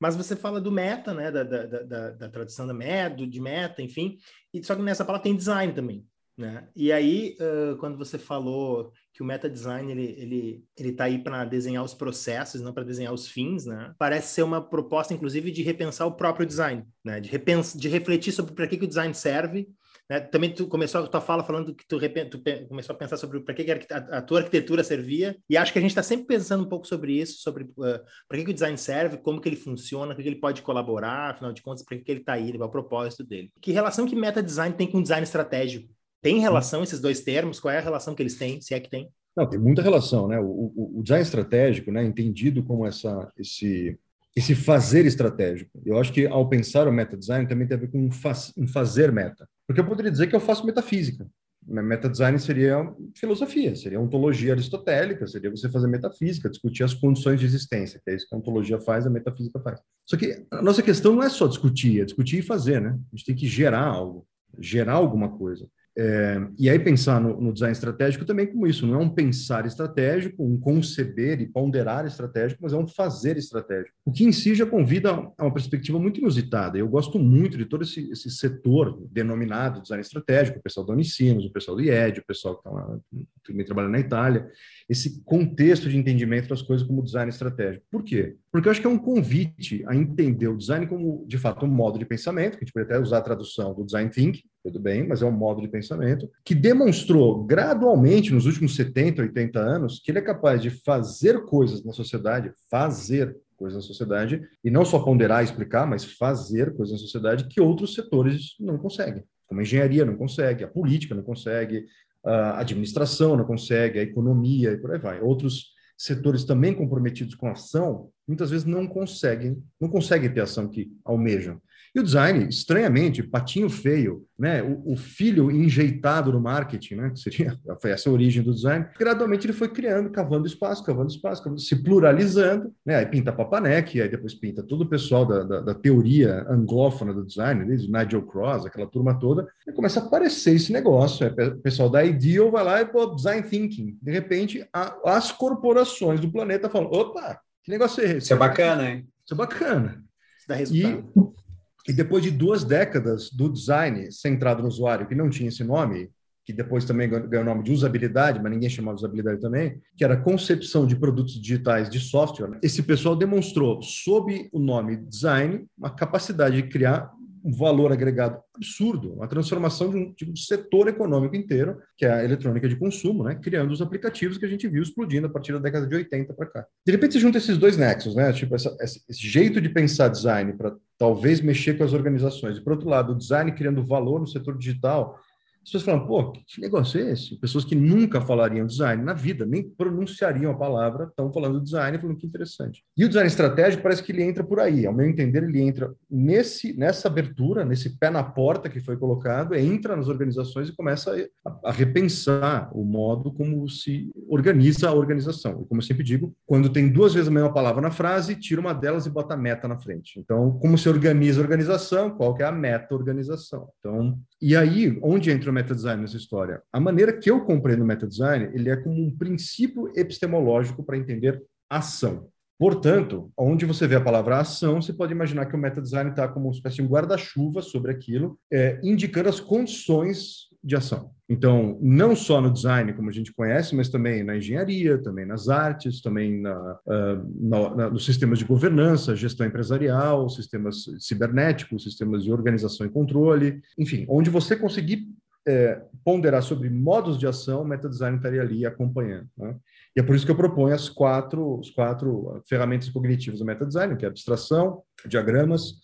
Mas 0.00 0.16
você 0.16 0.36
fala 0.36 0.60
do 0.60 0.70
meta, 0.70 1.12
né, 1.14 1.30
da, 1.30 1.42
da, 1.42 1.66
da, 1.66 2.10
da 2.10 2.28
tradução 2.28 2.66
da 2.66 2.74
meta, 2.74 3.26
de 3.26 3.40
meta, 3.40 3.82
enfim, 3.82 4.18
e 4.52 4.62
só 4.62 4.74
que 4.74 4.82
nessa 4.82 5.04
palavra 5.04 5.24
tem 5.24 5.36
design 5.36 5.72
também, 5.72 6.06
né? 6.36 6.68
E 6.76 6.92
aí, 6.92 7.36
uh, 7.40 7.76
quando 7.78 7.98
você 7.98 8.18
falou 8.18 8.92
que 9.18 9.22
o 9.24 9.26
meta 9.26 9.50
design 9.50 9.90
ele 9.90 10.14
ele 10.16 10.64
ele 10.78 10.88
está 10.90 11.04
aí 11.04 11.18
para 11.18 11.44
desenhar 11.44 11.82
os 11.82 11.92
processos, 11.92 12.60
não 12.60 12.72
para 12.72 12.84
desenhar 12.84 13.12
os 13.12 13.26
fins, 13.26 13.66
né? 13.66 13.92
Parece 13.98 14.32
ser 14.32 14.44
uma 14.44 14.62
proposta, 14.62 15.12
inclusive, 15.12 15.50
de 15.50 15.60
repensar 15.60 16.06
o 16.06 16.12
próprio 16.12 16.46
design, 16.46 16.86
né? 17.04 17.18
De 17.18 17.28
repensar, 17.28 17.80
de 17.80 17.88
refletir 17.88 18.30
sobre 18.30 18.54
para 18.54 18.68
que, 18.68 18.76
que 18.76 18.84
o 18.84 18.88
design 18.88 19.12
serve. 19.12 19.68
Né? 20.08 20.20
Também 20.20 20.54
tu 20.54 20.68
começou 20.68 21.02
a 21.02 21.06
tua 21.08 21.20
fala 21.20 21.42
falando 21.42 21.74
que 21.74 21.84
tu, 21.86 21.98
tu 22.30 22.68
começou 22.68 22.94
a 22.94 22.96
pensar 22.96 23.16
sobre 23.16 23.40
para 23.40 23.52
que, 23.54 23.64
que 23.64 23.92
a, 23.92 23.96
a, 23.96 24.22
tua 24.22 24.38
arquitetura 24.38 24.84
servia. 24.84 25.36
E 25.50 25.56
acho 25.56 25.72
que 25.72 25.80
a 25.80 25.82
gente 25.82 25.90
está 25.90 26.02
sempre 26.02 26.26
pensando 26.26 26.64
um 26.64 26.68
pouco 26.68 26.86
sobre 26.86 27.12
isso, 27.12 27.40
sobre 27.40 27.64
uh, 27.64 28.00
para 28.28 28.38
que, 28.38 28.44
que 28.44 28.50
o 28.52 28.54
design 28.54 28.78
serve, 28.78 29.18
como 29.18 29.40
que 29.40 29.48
ele 29.48 29.56
funciona, 29.56 30.14
para 30.14 30.22
que 30.22 30.28
ele 30.28 30.38
pode 30.40 30.62
colaborar, 30.62 31.32
afinal 31.32 31.52
de 31.52 31.60
contas, 31.60 31.82
para 31.84 31.98
que, 31.98 32.04
que 32.04 32.12
ele 32.12 32.20
está 32.20 32.34
aí, 32.34 32.52
qual 32.52 32.62
é 32.62 32.66
o 32.66 32.70
propósito 32.70 33.24
dele. 33.24 33.50
Que 33.60 33.72
relação 33.72 34.06
que 34.06 34.14
meta 34.14 34.40
design 34.40 34.76
tem 34.76 34.88
com 34.88 35.02
design 35.02 35.24
estratégico? 35.24 35.92
Tem 36.20 36.40
relação 36.40 36.82
esses 36.82 37.00
dois 37.00 37.20
termos? 37.20 37.60
Qual 37.60 37.72
é 37.72 37.78
a 37.78 37.82
relação 37.82 38.14
que 38.14 38.22
eles 38.22 38.36
têm, 38.36 38.60
se 38.60 38.74
é 38.74 38.80
que 38.80 38.90
tem? 38.90 39.08
Não, 39.36 39.48
tem 39.48 39.58
muita 39.58 39.82
relação, 39.82 40.26
né? 40.26 40.38
O, 40.40 40.44
o, 40.44 40.98
o 40.98 41.02
design 41.02 41.22
estratégico, 41.22 41.92
né, 41.92 42.02
entendido 42.04 42.62
como 42.62 42.84
essa, 42.84 43.32
esse, 43.38 43.96
esse 44.34 44.54
fazer 44.54 45.06
estratégico. 45.06 45.80
Eu 45.86 45.96
acho 45.96 46.12
que 46.12 46.26
ao 46.26 46.48
pensar 46.48 46.88
o 46.88 46.92
meta 46.92 47.16
design 47.16 47.46
também 47.46 47.66
tem 47.66 47.76
a 47.76 47.80
ver 47.80 47.90
com 47.90 48.06
um, 48.06 48.10
faz, 48.10 48.52
um 48.56 48.66
fazer 48.66 49.12
meta. 49.12 49.48
Porque 49.66 49.80
eu 49.80 49.86
poderia 49.86 50.10
dizer 50.10 50.26
que 50.26 50.34
eu 50.34 50.40
faço 50.40 50.66
metafísica. 50.66 51.26
Meta 51.64 52.08
design 52.08 52.38
seria 52.38 52.92
filosofia, 53.14 53.76
seria 53.76 54.00
ontologia 54.00 54.54
aristotélica, 54.54 55.26
seria 55.26 55.50
você 55.50 55.68
fazer 55.68 55.86
metafísica, 55.86 56.48
discutir 56.48 56.82
as 56.82 56.94
condições 56.94 57.38
de 57.38 57.44
existência, 57.44 58.00
que 58.02 58.10
é 58.10 58.16
isso 58.16 58.26
que 58.26 58.34
a 58.34 58.38
ontologia 58.38 58.80
faz, 58.80 59.06
a 59.06 59.10
metafísica 59.10 59.60
faz. 59.60 59.78
Só 60.06 60.16
que 60.16 60.46
a 60.50 60.62
nossa 60.62 60.82
questão 60.82 61.14
não 61.14 61.22
é 61.22 61.28
só 61.28 61.46
discutir, 61.46 62.00
é 62.00 62.04
discutir 62.06 62.38
e 62.38 62.42
fazer, 62.42 62.80
né? 62.80 62.98
A 63.12 63.16
gente 63.16 63.26
tem 63.26 63.34
que 63.34 63.46
gerar 63.46 63.84
algo, 63.84 64.26
gerar 64.58 64.94
alguma 64.94 65.36
coisa. 65.36 65.68
É, 66.00 66.40
e 66.56 66.70
aí 66.70 66.78
pensar 66.78 67.20
no, 67.20 67.40
no, 67.40 67.52
design 67.52 67.72
estratégico 67.72 68.24
também 68.24 68.46
como 68.46 68.68
isso, 68.68 68.86
não 68.86 68.94
é 68.94 68.98
um 68.98 69.08
pensar 69.08 69.66
estratégico, 69.66 70.44
um 70.44 70.56
conceber 70.56 71.40
e 71.40 71.46
ponderar 71.48 72.06
estratégico, 72.06 72.60
mas 72.62 72.72
é 72.72 72.76
um 72.76 72.86
fazer 72.86 73.36
estratégico. 73.36 73.96
O 74.04 74.12
que 74.12 74.22
em 74.22 74.30
si 74.30 74.54
já 74.54 74.64
convida 74.64 75.10
a 75.10 75.44
uma 75.44 75.52
perspectiva 75.52 75.98
muito 75.98 76.20
inusitada. 76.20 76.78
Eu 76.78 76.86
gosto 76.86 77.18
muito 77.18 77.58
de 77.58 77.64
todo 77.64 77.82
esse, 77.82 78.08
esse 78.12 78.30
setor 78.30 78.96
denominado 79.10 79.82
design 79.82 80.00
estratégico, 80.00 80.60
o 80.60 80.62
pessoal 80.62 80.86
da 80.86 80.92
Unicinos, 80.92 81.46
o 81.46 81.52
pessoal 81.52 81.76
do 81.76 81.82
IED, 81.82 82.20
o 82.20 82.26
pessoal 82.26 82.58
que, 82.58 82.62
tá 82.62 82.98
também 83.44 83.66
trabalha 83.66 83.88
na 83.88 83.98
Itália, 83.98 84.48
esse 84.88 85.20
contexto 85.24 85.88
de 85.88 85.96
entendimento 85.96 86.48
das 86.48 86.62
coisas 86.62 86.86
como 86.86 87.02
design 87.02 87.28
estratégico. 87.28 87.84
Por 87.90 88.04
quê? 88.04 88.36
Porque 88.52 88.68
eu 88.68 88.70
acho 88.70 88.80
que 88.80 88.86
é 88.86 88.90
um 88.90 88.98
convite 88.98 89.84
a 89.88 89.96
entender 89.96 90.46
o 90.46 90.56
design 90.56 90.86
como, 90.86 91.24
de 91.26 91.38
fato, 91.38 91.66
um 91.66 91.68
modo 91.68 91.98
de 91.98 92.06
pensamento, 92.06 92.52
que 92.52 92.64
a 92.64 92.66
gente 92.66 92.72
pode 92.72 92.86
até 92.86 93.00
usar 93.00 93.18
a 93.18 93.22
tradução 93.22 93.74
do 93.74 93.84
design 93.84 94.10
thinking, 94.10 94.42
tudo 94.62 94.80
bem, 94.80 95.06
mas 95.06 95.22
é 95.22 95.26
um 95.26 95.32
modo 95.32 95.60
de 95.60 95.68
pensamento, 95.68 96.30
que 96.44 96.54
demonstrou 96.54 97.44
gradualmente, 97.44 98.32
nos 98.32 98.46
últimos 98.46 98.74
70, 98.74 99.22
80 99.22 99.58
anos, 99.58 100.00
que 100.00 100.10
ele 100.10 100.18
é 100.18 100.22
capaz 100.22 100.60
de 100.60 100.70
fazer 100.70 101.44
coisas 101.44 101.84
na 101.84 101.92
sociedade, 101.92 102.52
fazer 102.70 103.36
coisas 103.56 103.76
na 103.76 103.82
sociedade, 103.82 104.42
e 104.62 104.70
não 104.70 104.84
só 104.84 104.98
ponderar 105.00 105.42
e 105.42 105.44
explicar, 105.44 105.86
mas 105.86 106.04
fazer 106.04 106.74
coisas 106.74 106.92
na 106.92 106.98
sociedade 106.98 107.48
que 107.48 107.60
outros 107.60 107.94
setores 107.94 108.54
não 108.60 108.78
conseguem. 108.78 109.24
Como 109.46 109.60
a 109.60 109.62
engenharia 109.62 110.04
não 110.04 110.16
consegue, 110.16 110.62
a 110.62 110.68
política 110.68 111.14
não 111.14 111.22
consegue, 111.22 111.86
a 112.24 112.60
administração 112.60 113.36
não 113.36 113.44
consegue, 113.44 113.98
a 113.98 114.02
economia 114.02 114.72
e 114.72 114.76
por 114.76 114.92
aí 114.92 114.98
vai. 114.98 115.20
Outros 115.20 115.72
setores 115.96 116.44
também 116.44 116.74
comprometidos 116.74 117.34
com 117.34 117.48
ação, 117.48 118.10
muitas 118.26 118.50
vezes 118.50 118.64
não 118.64 118.86
conseguem, 118.86 119.60
não 119.80 119.88
conseguem 119.88 120.32
ter 120.32 120.42
ação 120.42 120.68
que 120.68 120.92
almejam. 121.04 121.60
E 121.94 122.00
o 122.00 122.02
design, 122.02 122.46
estranhamente, 122.48 123.22
patinho 123.22 123.68
feio, 123.68 124.24
né? 124.38 124.62
O, 124.62 124.92
o, 124.92 124.96
filho 124.96 125.50
enjeitado 125.50 126.32
no 126.32 126.40
marketing, 126.40 126.94
né? 126.96 127.10
Que 127.10 127.18
seria, 127.18 127.58
foi 127.80 127.90
essa 127.90 128.08
a 128.08 128.12
origem 128.12 128.42
do 128.42 128.54
design. 128.54 128.86
Gradualmente 128.98 129.46
ele 129.46 129.52
foi 129.52 129.68
criando, 129.68 130.10
cavando 130.10 130.46
espaço, 130.46 130.84
cavando 130.84 131.10
espaço, 131.10 131.42
cavando, 131.42 131.60
se 131.60 131.82
pluralizando, 131.82 132.72
né? 132.84 132.96
Aí 132.96 133.06
pinta 133.06 133.32
Papanek, 133.32 134.00
aí 134.00 134.08
depois 134.08 134.34
pinta 134.34 134.62
todo 134.62 134.82
o 134.82 134.88
pessoal 134.88 135.24
da, 135.24 135.42
da, 135.42 135.60
da 135.60 135.74
teoria 135.74 136.46
anglófona 136.48 137.12
do 137.12 137.24
design, 137.24 137.64
desde 137.64 137.90
Nigel 137.90 138.22
Cross, 138.22 138.66
aquela 138.66 138.86
turma 138.86 139.18
toda, 139.18 139.48
e 139.66 139.72
começa 139.72 140.00
a 140.00 140.04
aparecer 140.04 140.54
esse 140.54 140.72
negócio. 140.72 141.26
É, 141.26 141.46
o 141.48 141.58
pessoal 141.58 141.88
da 141.88 142.04
Ideal 142.04 142.50
vai 142.50 142.64
lá 142.64 142.80
e 142.80 142.86
pô, 142.86 143.06
design 143.06 143.42
thinking. 143.42 143.98
De 144.00 144.12
repente, 144.12 144.66
a, 144.72 144.94
as 145.04 145.32
corporações 145.32 146.20
do 146.20 146.30
planeta 146.30 146.68
falam: 146.68 146.90
opa, 146.92 147.40
que 147.64 147.70
negócio 147.70 148.02
é 148.02 148.04
esse? 148.04 148.18
Isso 148.18 148.34
é 148.34 148.36
bacana, 148.36 148.90
hein? 148.90 149.08
Isso 149.24 149.34
é 149.34 149.36
bacana. 149.36 150.02
Isso 150.38 150.48
dá 150.48 150.54
resultado. 150.54 151.04
E 151.16 151.47
e 151.88 151.92
depois 151.92 152.22
de 152.22 152.30
duas 152.30 152.64
décadas 152.64 153.30
do 153.30 153.48
design 153.48 154.12
centrado 154.12 154.62
no 154.62 154.68
usuário, 154.68 155.06
que 155.08 155.14
não 155.14 155.30
tinha 155.30 155.48
esse 155.48 155.64
nome, 155.64 156.10
que 156.44 156.52
depois 156.52 156.84
também 156.84 157.08
ganhou 157.08 157.42
o 157.42 157.44
nome 157.44 157.62
de 157.62 157.72
usabilidade, 157.72 158.40
mas 158.40 158.50
ninguém 158.52 158.70
chamava 158.70 158.96
de 158.96 159.02
usabilidade 159.02 159.40
também, 159.40 159.80
que 159.96 160.04
era 160.04 160.16
concepção 160.16 160.86
de 160.86 160.96
produtos 160.96 161.40
digitais 161.40 161.90
de 161.90 162.00
software. 162.00 162.58
Esse 162.62 162.82
pessoal 162.82 163.16
demonstrou, 163.16 163.82
sob 163.82 164.48
o 164.52 164.58
nome 164.58 164.96
design, 164.96 165.66
uma 165.76 165.90
capacidade 165.90 166.56
de 166.56 166.68
criar 166.68 167.10
um 167.44 167.52
valor 167.52 167.92
agregado 167.92 168.38
absurdo, 168.54 169.14
uma 169.14 169.28
transformação 169.28 169.90
de 169.90 169.96
um, 169.96 170.12
de 170.12 170.30
um, 170.30 170.36
setor 170.36 170.88
econômico 170.88 171.36
inteiro, 171.36 171.78
que 171.96 172.04
é 172.04 172.12
a 172.12 172.24
eletrônica 172.24 172.68
de 172.68 172.76
consumo, 172.76 173.24
né? 173.24 173.34
criando 173.34 173.70
os 173.70 173.80
aplicativos 173.80 174.38
que 174.38 174.44
a 174.44 174.48
gente 174.48 174.66
viu 174.68 174.82
explodindo 174.82 175.26
a 175.26 175.30
partir 175.30 175.52
da 175.52 175.58
década 175.58 175.86
de 175.86 175.94
80 175.94 176.34
para 176.34 176.46
cá. 176.46 176.66
De 176.84 176.92
repente 176.92 177.14
você 177.14 177.20
junta 177.20 177.38
esses 177.38 177.58
dois 177.58 177.76
nexos, 177.76 178.14
né? 178.14 178.32
tipo 178.32 178.54
essa, 178.54 178.76
esse 178.80 179.00
jeito 179.28 179.60
de 179.60 179.68
pensar 179.68 180.08
design 180.08 180.52
para 180.54 180.74
talvez 180.98 181.40
mexer 181.40 181.78
com 181.78 181.84
as 181.84 181.92
organizações, 181.92 182.58
e 182.58 182.60
por 182.60 182.72
outro 182.72 182.88
lado, 182.88 183.12
o 183.12 183.16
design 183.16 183.52
criando 183.52 183.84
valor 183.84 184.20
no 184.20 184.26
setor 184.26 184.58
digital, 184.58 185.18
as 185.62 185.72
pessoas 185.72 185.82
falam, 185.82 186.06
pô, 186.06 186.32
que 186.32 186.60
negócio 186.60 187.00
é 187.00 187.12
esse? 187.12 187.36
Pessoas 187.36 187.64
que 187.64 187.74
nunca 187.74 188.20
falariam 188.20 188.66
design 188.66 189.02
na 189.02 189.12
vida, 189.12 189.44
nem 189.44 189.62
pronunciariam 189.62 190.50
a 190.50 190.56
palavra, 190.56 191.04
estão 191.04 191.30
falando 191.32 191.60
design, 191.60 191.98
falando 191.98 192.16
que 192.16 192.26
interessante. 192.26 192.82
E 192.96 193.04
o 193.04 193.08
design 193.08 193.26
estratégico 193.26 193.82
parece 193.82 194.02
que 194.02 194.10
ele 194.10 194.22
entra 194.22 194.42
por 194.42 194.60
aí. 194.60 194.86
Ao 194.86 194.94
meu 194.94 195.06
entender, 195.06 195.42
ele 195.42 195.60
entra 195.60 195.92
nesse, 196.10 196.72
nessa 196.76 197.08
abertura, 197.08 197.64
nesse 197.64 197.98
pé 197.98 198.08
na 198.08 198.22
porta 198.22 198.70
que 198.70 198.80
foi 198.80 198.96
colocado, 198.96 199.54
entra 199.54 199.94
nas 199.94 200.08
organizações 200.08 200.68
e 200.68 200.76
começa 200.76 201.14
a, 201.44 201.58
a 201.64 201.72
repensar 201.72 202.70
o 202.72 202.82
modo 202.82 203.30
como 203.32 203.68
se 203.68 204.10
organiza 204.28 204.88
a 204.88 204.94
organização. 204.94 205.62
E 205.62 205.66
como 205.66 205.80
eu 205.80 205.84
sempre 205.84 206.02
digo, 206.02 206.34
quando 206.46 206.70
tem 206.70 206.88
duas 206.88 207.12
vezes 207.12 207.28
a 207.28 207.32
mesma 207.32 207.52
palavra 207.52 207.82
na 207.82 207.90
frase, 207.90 208.36
tira 208.36 208.60
uma 208.60 208.72
delas 208.72 209.04
e 209.04 209.10
bota 209.10 209.34
a 209.34 209.36
meta 209.36 209.68
na 209.68 209.78
frente. 209.78 210.18
Então, 210.18 210.58
como 210.58 210.78
se 210.78 210.88
organiza 210.88 211.40
a 211.40 211.44
organização, 211.44 212.10
qual 212.10 212.34
que 212.34 212.42
é 212.42 212.46
a 212.46 212.52
meta-organização? 212.52 213.68
Então, 213.78 214.18
e 214.40 214.56
aí, 214.56 214.98
onde 215.02 215.30
entra 215.30 215.50
o 215.50 215.52
meta-design 215.52 216.00
nessa 216.00 216.16
história? 216.16 216.62
A 216.72 216.78
maneira 216.78 217.12
que 217.12 217.30
eu 217.30 217.44
compreendo 217.44 217.82
o 217.82 217.86
meta-design, 217.86 218.50
ele 218.54 218.70
é 218.70 218.76
como 218.76 218.94
um 218.94 219.16
princípio 219.16 219.90
epistemológico 219.96 220.84
para 220.84 220.96
entender 220.96 221.42
ação. 221.68 222.28
Portanto, 222.58 223.30
onde 223.36 223.64
você 223.64 223.86
vê 223.86 223.94
a 223.94 224.00
palavra 224.00 224.40
ação, 224.40 224.82
você 224.82 224.92
pode 224.92 225.12
imaginar 225.12 225.46
que 225.46 225.54
o 225.54 225.58
meta-design 225.58 226.10
está 226.10 226.26
como 226.26 226.46
uma 226.46 226.52
espécie 226.52 226.76
de 226.76 226.88
guarda-chuva 226.88 227.62
sobre 227.62 227.92
aquilo, 227.92 228.38
é, 228.52 228.80
indicando 228.82 229.28
as 229.28 229.38
condições 229.38 230.47
de 230.62 230.76
ação. 230.76 231.10
Então, 231.28 231.78
não 231.80 232.16
só 232.16 232.40
no 232.40 232.50
design, 232.50 232.92
como 232.94 233.10
a 233.10 233.12
gente 233.12 233.32
conhece, 233.32 233.76
mas 233.76 233.88
também 233.88 234.24
na 234.24 234.36
engenharia, 234.36 234.96
também 234.96 235.26
nas 235.26 235.48
artes, 235.48 236.00
também 236.00 236.40
na, 236.40 236.80
uh, 236.86 237.48
na, 237.48 237.76
na, 237.76 237.90
nos 237.90 238.04
sistemas 238.04 238.38
de 238.38 238.46
governança, 238.46 239.14
gestão 239.14 239.46
empresarial, 239.46 240.28
sistemas 240.30 240.84
cibernéticos, 240.98 241.84
sistemas 241.84 242.24
de 242.24 242.32
organização 242.32 242.86
e 242.86 242.90
controle, 242.90 243.60
enfim, 243.78 244.06
onde 244.08 244.30
você 244.30 244.56
conseguir 244.56 245.06
é, 245.46 245.82
ponderar 246.04 246.42
sobre 246.42 246.68
modos 246.68 247.18
de 247.18 247.26
ação, 247.26 247.62
o 247.62 247.64
meta-design 247.64 248.16
estaria 248.16 248.42
ali 248.42 248.66
acompanhando. 248.66 249.28
Né? 249.36 249.56
E 249.96 250.00
é 250.00 250.02
por 250.02 250.14
isso 250.14 250.26
que 250.26 250.30
eu 250.30 250.36
proponho 250.36 250.74
as 250.74 250.88
quatro, 250.88 251.60
as 251.60 251.70
quatro 251.70 252.42
ferramentas 252.46 252.90
cognitivas 252.90 253.38
do 253.38 253.46
meta-design, 253.46 253.96
que 253.96 254.04
é 254.04 254.08
abstração, 254.08 254.82
diagramas, 255.06 255.74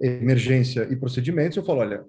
emergência 0.00 0.88
e 0.90 0.96
procedimentos. 0.96 1.56
Eu 1.56 1.62
falo, 1.62 1.80
olha, 1.80 2.02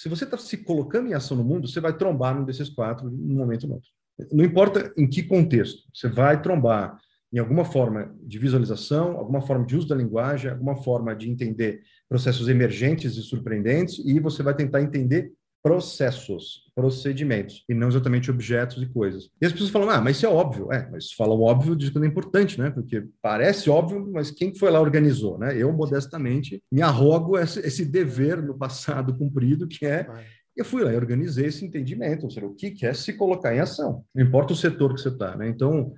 se 0.00 0.08
você 0.08 0.22
está 0.22 0.38
se 0.38 0.58
colocando 0.58 1.08
em 1.08 1.14
ação 1.14 1.36
no 1.36 1.42
mundo, 1.42 1.66
você 1.66 1.80
vai 1.80 1.92
trombar 1.92 2.32
num 2.32 2.44
desses 2.44 2.68
quatro 2.68 3.10
num 3.10 3.34
momento 3.34 3.66
ou 3.66 3.74
outro. 3.74 3.90
Não 4.30 4.44
importa 4.44 4.92
em 4.96 5.08
que 5.08 5.24
contexto, 5.24 5.82
você 5.92 6.06
vai 6.06 6.40
trombar 6.40 6.96
em 7.32 7.38
alguma 7.38 7.64
forma 7.64 8.14
de 8.22 8.38
visualização, 8.38 9.16
alguma 9.16 9.40
forma 9.42 9.66
de 9.66 9.76
uso 9.76 9.88
da 9.88 9.96
linguagem, 9.96 10.52
alguma 10.52 10.76
forma 10.76 11.16
de 11.16 11.28
entender 11.28 11.80
processos 12.08 12.48
emergentes 12.48 13.16
e 13.16 13.22
surpreendentes, 13.22 13.98
e 13.98 14.20
você 14.20 14.40
vai 14.40 14.54
tentar 14.54 14.82
entender 14.82 15.32
processos, 15.62 16.70
procedimentos, 16.74 17.64
e 17.68 17.74
não 17.74 17.88
exatamente 17.88 18.30
objetos 18.30 18.82
e 18.82 18.86
coisas. 18.86 19.28
E 19.40 19.46
as 19.46 19.52
pessoas 19.52 19.70
falam, 19.70 19.90
ah, 19.90 20.00
mas 20.00 20.16
isso 20.16 20.26
é 20.26 20.28
óbvio. 20.28 20.72
É, 20.72 20.88
mas 20.90 21.12
falam 21.12 21.40
óbvio 21.40 21.74
de 21.74 21.90
quando 21.90 22.04
é 22.04 22.08
importante, 22.08 22.58
né? 22.58 22.70
Porque 22.70 23.04
parece 23.20 23.68
óbvio, 23.68 24.08
mas 24.12 24.30
quem 24.30 24.54
foi 24.54 24.70
lá 24.70 24.80
organizou, 24.80 25.38
né? 25.38 25.56
Eu, 25.56 25.72
modestamente, 25.72 26.62
me 26.70 26.82
arrogo 26.82 27.38
esse, 27.38 27.60
esse 27.60 27.84
dever 27.84 28.42
no 28.42 28.56
passado 28.56 29.16
cumprido, 29.16 29.66
que 29.66 29.84
é 29.84 30.06
eu 30.58 30.64
fui 30.64 30.82
lá 30.82 30.92
e 30.92 30.96
organizei 30.96 31.46
esse 31.46 31.64
entendimento, 31.64 32.24
ou 32.24 32.30
seja, 32.30 32.44
o 32.44 32.52
que 32.52 32.74
é 32.84 32.92
se 32.92 33.12
colocar 33.12 33.54
em 33.54 33.60
ação. 33.60 34.04
Não 34.12 34.24
importa 34.24 34.52
o 34.52 34.56
setor 34.56 34.92
que 34.92 35.00
você 35.00 35.08
está, 35.08 35.36
né? 35.36 35.48
Então, 35.48 35.94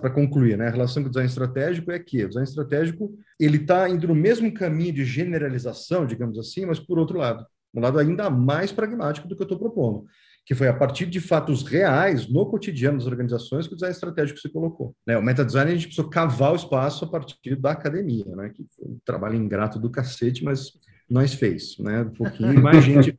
para 0.00 0.10
concluir, 0.10 0.56
né, 0.56 0.68
a 0.68 0.70
relação 0.70 1.02
com 1.02 1.08
o 1.08 1.10
design 1.10 1.28
estratégico 1.28 1.90
é 1.90 1.98
que 1.98 2.24
o 2.24 2.28
design 2.28 2.48
estratégico 2.48 3.12
ele 3.40 3.56
está 3.56 3.88
indo 3.88 4.06
no 4.06 4.14
mesmo 4.14 4.54
caminho 4.54 4.92
de 4.92 5.04
generalização, 5.04 6.06
digamos 6.06 6.38
assim, 6.38 6.64
mas 6.64 6.78
por 6.78 6.96
outro 6.96 7.18
lado, 7.18 7.44
um 7.74 7.80
lado 7.80 7.98
ainda 7.98 8.28
mais 8.30 8.70
pragmático 8.72 9.26
do 9.26 9.34
que 9.34 9.42
eu 9.42 9.46
estou 9.46 9.58
propondo, 9.58 10.04
que 10.44 10.54
foi 10.54 10.68
a 10.68 10.74
partir 10.74 11.06
de 11.06 11.20
fatos 11.20 11.62
reais 11.62 12.28
no 12.28 12.46
cotidiano 12.46 12.98
das 12.98 13.06
organizações 13.06 13.66
que 13.66 13.72
o 13.72 13.76
design 13.76 13.94
estratégico 13.94 14.38
se 14.38 14.48
colocou. 14.48 14.94
Né? 15.06 15.16
O 15.16 15.22
meta-design 15.22 15.70
a 15.70 15.74
gente 15.74 15.86
precisou 15.86 16.10
cavar 16.10 16.52
o 16.52 16.56
espaço 16.56 17.04
a 17.04 17.08
partir 17.08 17.56
da 17.56 17.70
academia, 17.72 18.26
né? 18.36 18.50
que 18.50 18.66
foi 18.76 18.88
um 18.88 18.98
trabalho 19.04 19.36
ingrato 19.36 19.78
do 19.78 19.90
cacete, 19.90 20.44
mas 20.44 20.72
nós 21.08 21.34
fez, 21.34 21.76
né? 21.78 22.00
Um 22.02 22.10
pouquinho 22.10 22.62
mais 22.62 22.82
gente 22.82 23.14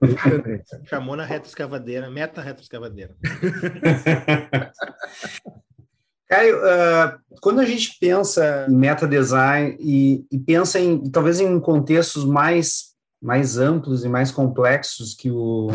Chamou 0.85 1.15
na 1.15 1.23
retroescavadeira, 1.23 2.09
meta 2.09 2.41
retroescavadeira. 2.41 3.15
Caio, 6.27 6.57
uh, 6.57 7.19
quando 7.39 7.59
a 7.59 7.65
gente 7.65 7.95
pensa 7.99 8.65
em 8.67 8.75
meta 8.75 9.07
design 9.07 9.77
e, 9.79 10.25
e 10.31 10.39
pensa 10.39 10.79
em 10.79 11.07
talvez 11.11 11.39
em 11.39 11.59
contextos 11.59 12.25
mais 12.25 12.92
mais 13.23 13.57
amplos 13.57 14.03
e 14.03 14.09
mais 14.09 14.31
complexos 14.31 15.15
que 15.15 15.31
o, 15.31 15.69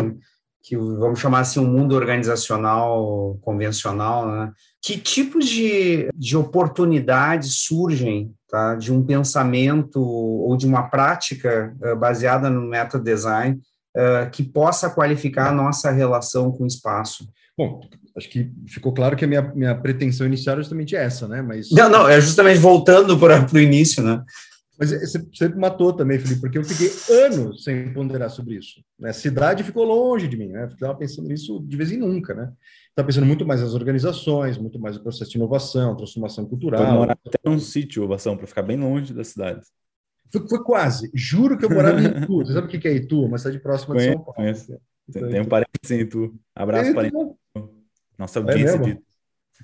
que 0.63 0.77
o, 0.77 0.99
vamos 0.99 1.19
chamar 1.19 1.41
assim, 1.41 1.59
o 1.59 1.63
um 1.63 1.67
mundo 1.67 1.97
organizacional 1.97 3.39
convencional, 3.41 4.31
né? 4.31 4.53
Que 4.83 4.99
tipos 4.99 5.47
de, 5.47 6.09
de 6.15 6.37
oportunidades 6.37 7.55
surgem 7.55 8.33
tá, 8.49 8.75
de 8.75 8.93
um 8.93 9.03
pensamento 9.03 10.01
ou 10.01 10.57
de 10.57 10.67
uma 10.67 10.83
prática 10.89 11.75
uh, 11.83 11.97
baseada 11.97 12.51
no 12.51 12.61
meta 12.61 12.99
design 12.99 13.59
uh, 13.97 14.31
que 14.31 14.43
possa 14.43 14.91
qualificar 14.91 15.49
a 15.49 15.55
nossa 15.55 15.91
relação 15.91 16.53
com 16.53 16.65
o 16.65 16.67
espaço? 16.67 17.27
Bom, 17.57 17.81
acho 18.17 18.29
que 18.29 18.53
ficou 18.69 18.93
claro 18.93 19.17
que 19.17 19.25
a 19.25 19.29
minha, 19.29 19.43
minha 19.55 19.75
pretensão 19.75 20.27
inicial 20.27 20.57
é 20.57 20.59
justamente 20.59 20.95
essa, 20.95 21.27
né? 21.27 21.41
Mas... 21.41 21.71
Não, 21.71 21.89
não, 21.89 22.09
é 22.09 22.21
justamente 22.21 22.59
voltando 22.59 23.19
para 23.19 23.47
o 23.53 23.59
início, 23.59 24.03
né? 24.03 24.23
Mas 24.79 24.93
você 24.93 25.27
sempre 25.35 25.59
matou 25.59 25.93
também, 25.93 26.21
Felipe, 26.21 26.41
porque 26.41 26.57
eu 26.57 26.63
fiquei 26.63 26.89
anos 27.25 27.65
sem 27.65 27.93
ponderar 27.93 28.31
sobre 28.31 28.55
isso. 28.55 28.81
Né? 28.97 29.11
A 29.11 29.13
cidade 29.13 29.65
ficou 29.65 29.85
longe 29.85 30.29
de 30.29 30.37
mim, 30.37 30.51
né? 30.51 30.63
Eu 30.63 30.69
estava 30.69 30.95
pensando 30.95 31.27
nisso 31.27 31.61
de 31.67 31.77
vez 31.77 31.91
em 31.91 31.97
nunca, 31.97 32.33
né? 32.33 32.53
Estava 32.91 33.07
pensando 33.07 33.27
muito 33.27 33.45
mais 33.45 33.61
nas 33.61 33.75
organizações, 33.75 34.57
muito 34.57 34.79
mais 34.79 34.97
no 34.97 35.03
processo 35.03 35.33
de 35.33 35.37
inovação, 35.37 35.97
transformação 35.97 36.47
cultural. 36.47 36.85
Foi 36.85 36.95
morar 36.95 37.19
até 37.27 37.39
num 37.45 37.59
sítio, 37.59 38.05
Ovação, 38.05 38.37
para 38.37 38.47
ficar 38.47 38.63
bem 38.63 38.77
longe 38.77 39.13
da 39.13 39.25
cidade. 39.25 39.67
Foi, 40.31 40.49
foi, 40.49 40.63
quase. 40.63 41.11
Juro 41.13 41.59
que 41.59 41.65
eu 41.65 41.71
morava 41.71 42.01
em 42.01 42.23
Itu. 42.23 42.37
Você 42.37 42.53
sabe 42.53 42.69
o 42.69 42.71
que 42.71 42.87
é 42.87 42.93
Itu? 42.93 43.25
Uma 43.25 43.39
cidade 43.39 43.59
próxima 43.59 43.97
de 43.97 44.05
São 44.05 44.15
Paulo. 44.15 44.35
Conheço. 44.35 44.79
Tem, 45.11 45.29
tem 45.29 45.41
um 45.41 45.45
parente 45.45 45.71
em 45.91 46.01
Itu. 46.01 46.39
Abraço, 46.55 46.95
parente. 46.95 47.17
Nossa 48.17 48.39
é 48.39 48.43
audiência 48.43 48.77
é 48.77 48.79
de 48.79 49.08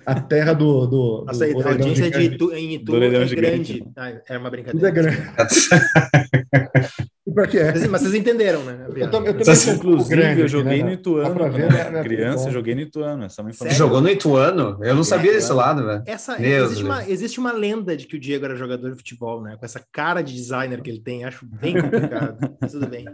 a 0.07 0.21
terra 0.21 0.53
do. 0.53 0.87
do 0.87 1.25
Nossa, 1.27 1.47
do 1.47 1.61
a 1.61 1.71
audiência 1.71 2.11
de 2.11 2.23
Itu, 2.23 2.53
em 2.53 2.75
Itu 2.75 2.97
é 2.97 3.09
grande. 3.09 3.35
grande. 3.35 3.85
Ah, 3.97 4.13
é 4.29 4.39
uma 4.39 4.51
brincadeira. 4.51 4.93
Tudo 4.93 4.99
é 4.99 5.03
grande. 5.03 5.23
que 7.51 7.59
é. 7.59 7.73
Mas, 7.73 7.87
mas, 7.89 8.03
vocês 8.03 8.15
entenderam, 8.15 8.63
né? 8.65 8.87
Eu, 8.89 8.97
eu 8.97 9.11
também 9.11 9.33
inclusive, 9.33 10.09
grande, 10.09 10.41
eu 10.43 10.49
joguei 10.49 10.83
né? 10.83 10.89
no 10.89 10.93
Ituano. 10.93 11.53
Ver, 11.53 11.73
né? 11.73 11.91
né? 11.91 12.03
Criança, 12.03 12.51
joguei 12.51 12.75
no 12.75 12.83
Ituano. 12.83 13.25
Essa 13.25 13.43
é 13.43 13.53
Você 13.53 13.71
jogou 13.71 14.01
no 14.01 14.09
Ituano? 14.09 14.79
Eu 14.83 14.95
não 14.95 15.03
é, 15.03 15.05
sabia 15.05 15.33
desse 15.33 15.53
lado, 15.53 15.85
velho. 15.85 16.03
Essa, 16.07 16.41
existe, 16.41 16.85
uma, 16.85 17.09
existe 17.09 17.41
uma 17.41 17.53
lenda 17.53 17.97
de 17.97 18.07
que 18.07 18.17
o 18.17 18.21
Diego 18.21 18.45
era 18.45 18.57
jogador 18.57 18.91
de 18.91 18.97
futebol, 18.97 19.43
né? 19.43 19.57
Com 19.59 19.65
essa 19.65 19.83
cara 19.91 20.23
de 20.23 20.35
designer 20.35 20.81
que 20.83 20.91
ele 20.91 21.01
tem, 21.01 21.25
acho 21.25 21.47
bem 21.47 21.81
complicado. 21.81 22.57
mas 22.61 22.73
tudo 22.73 22.87
bem. 22.87 23.07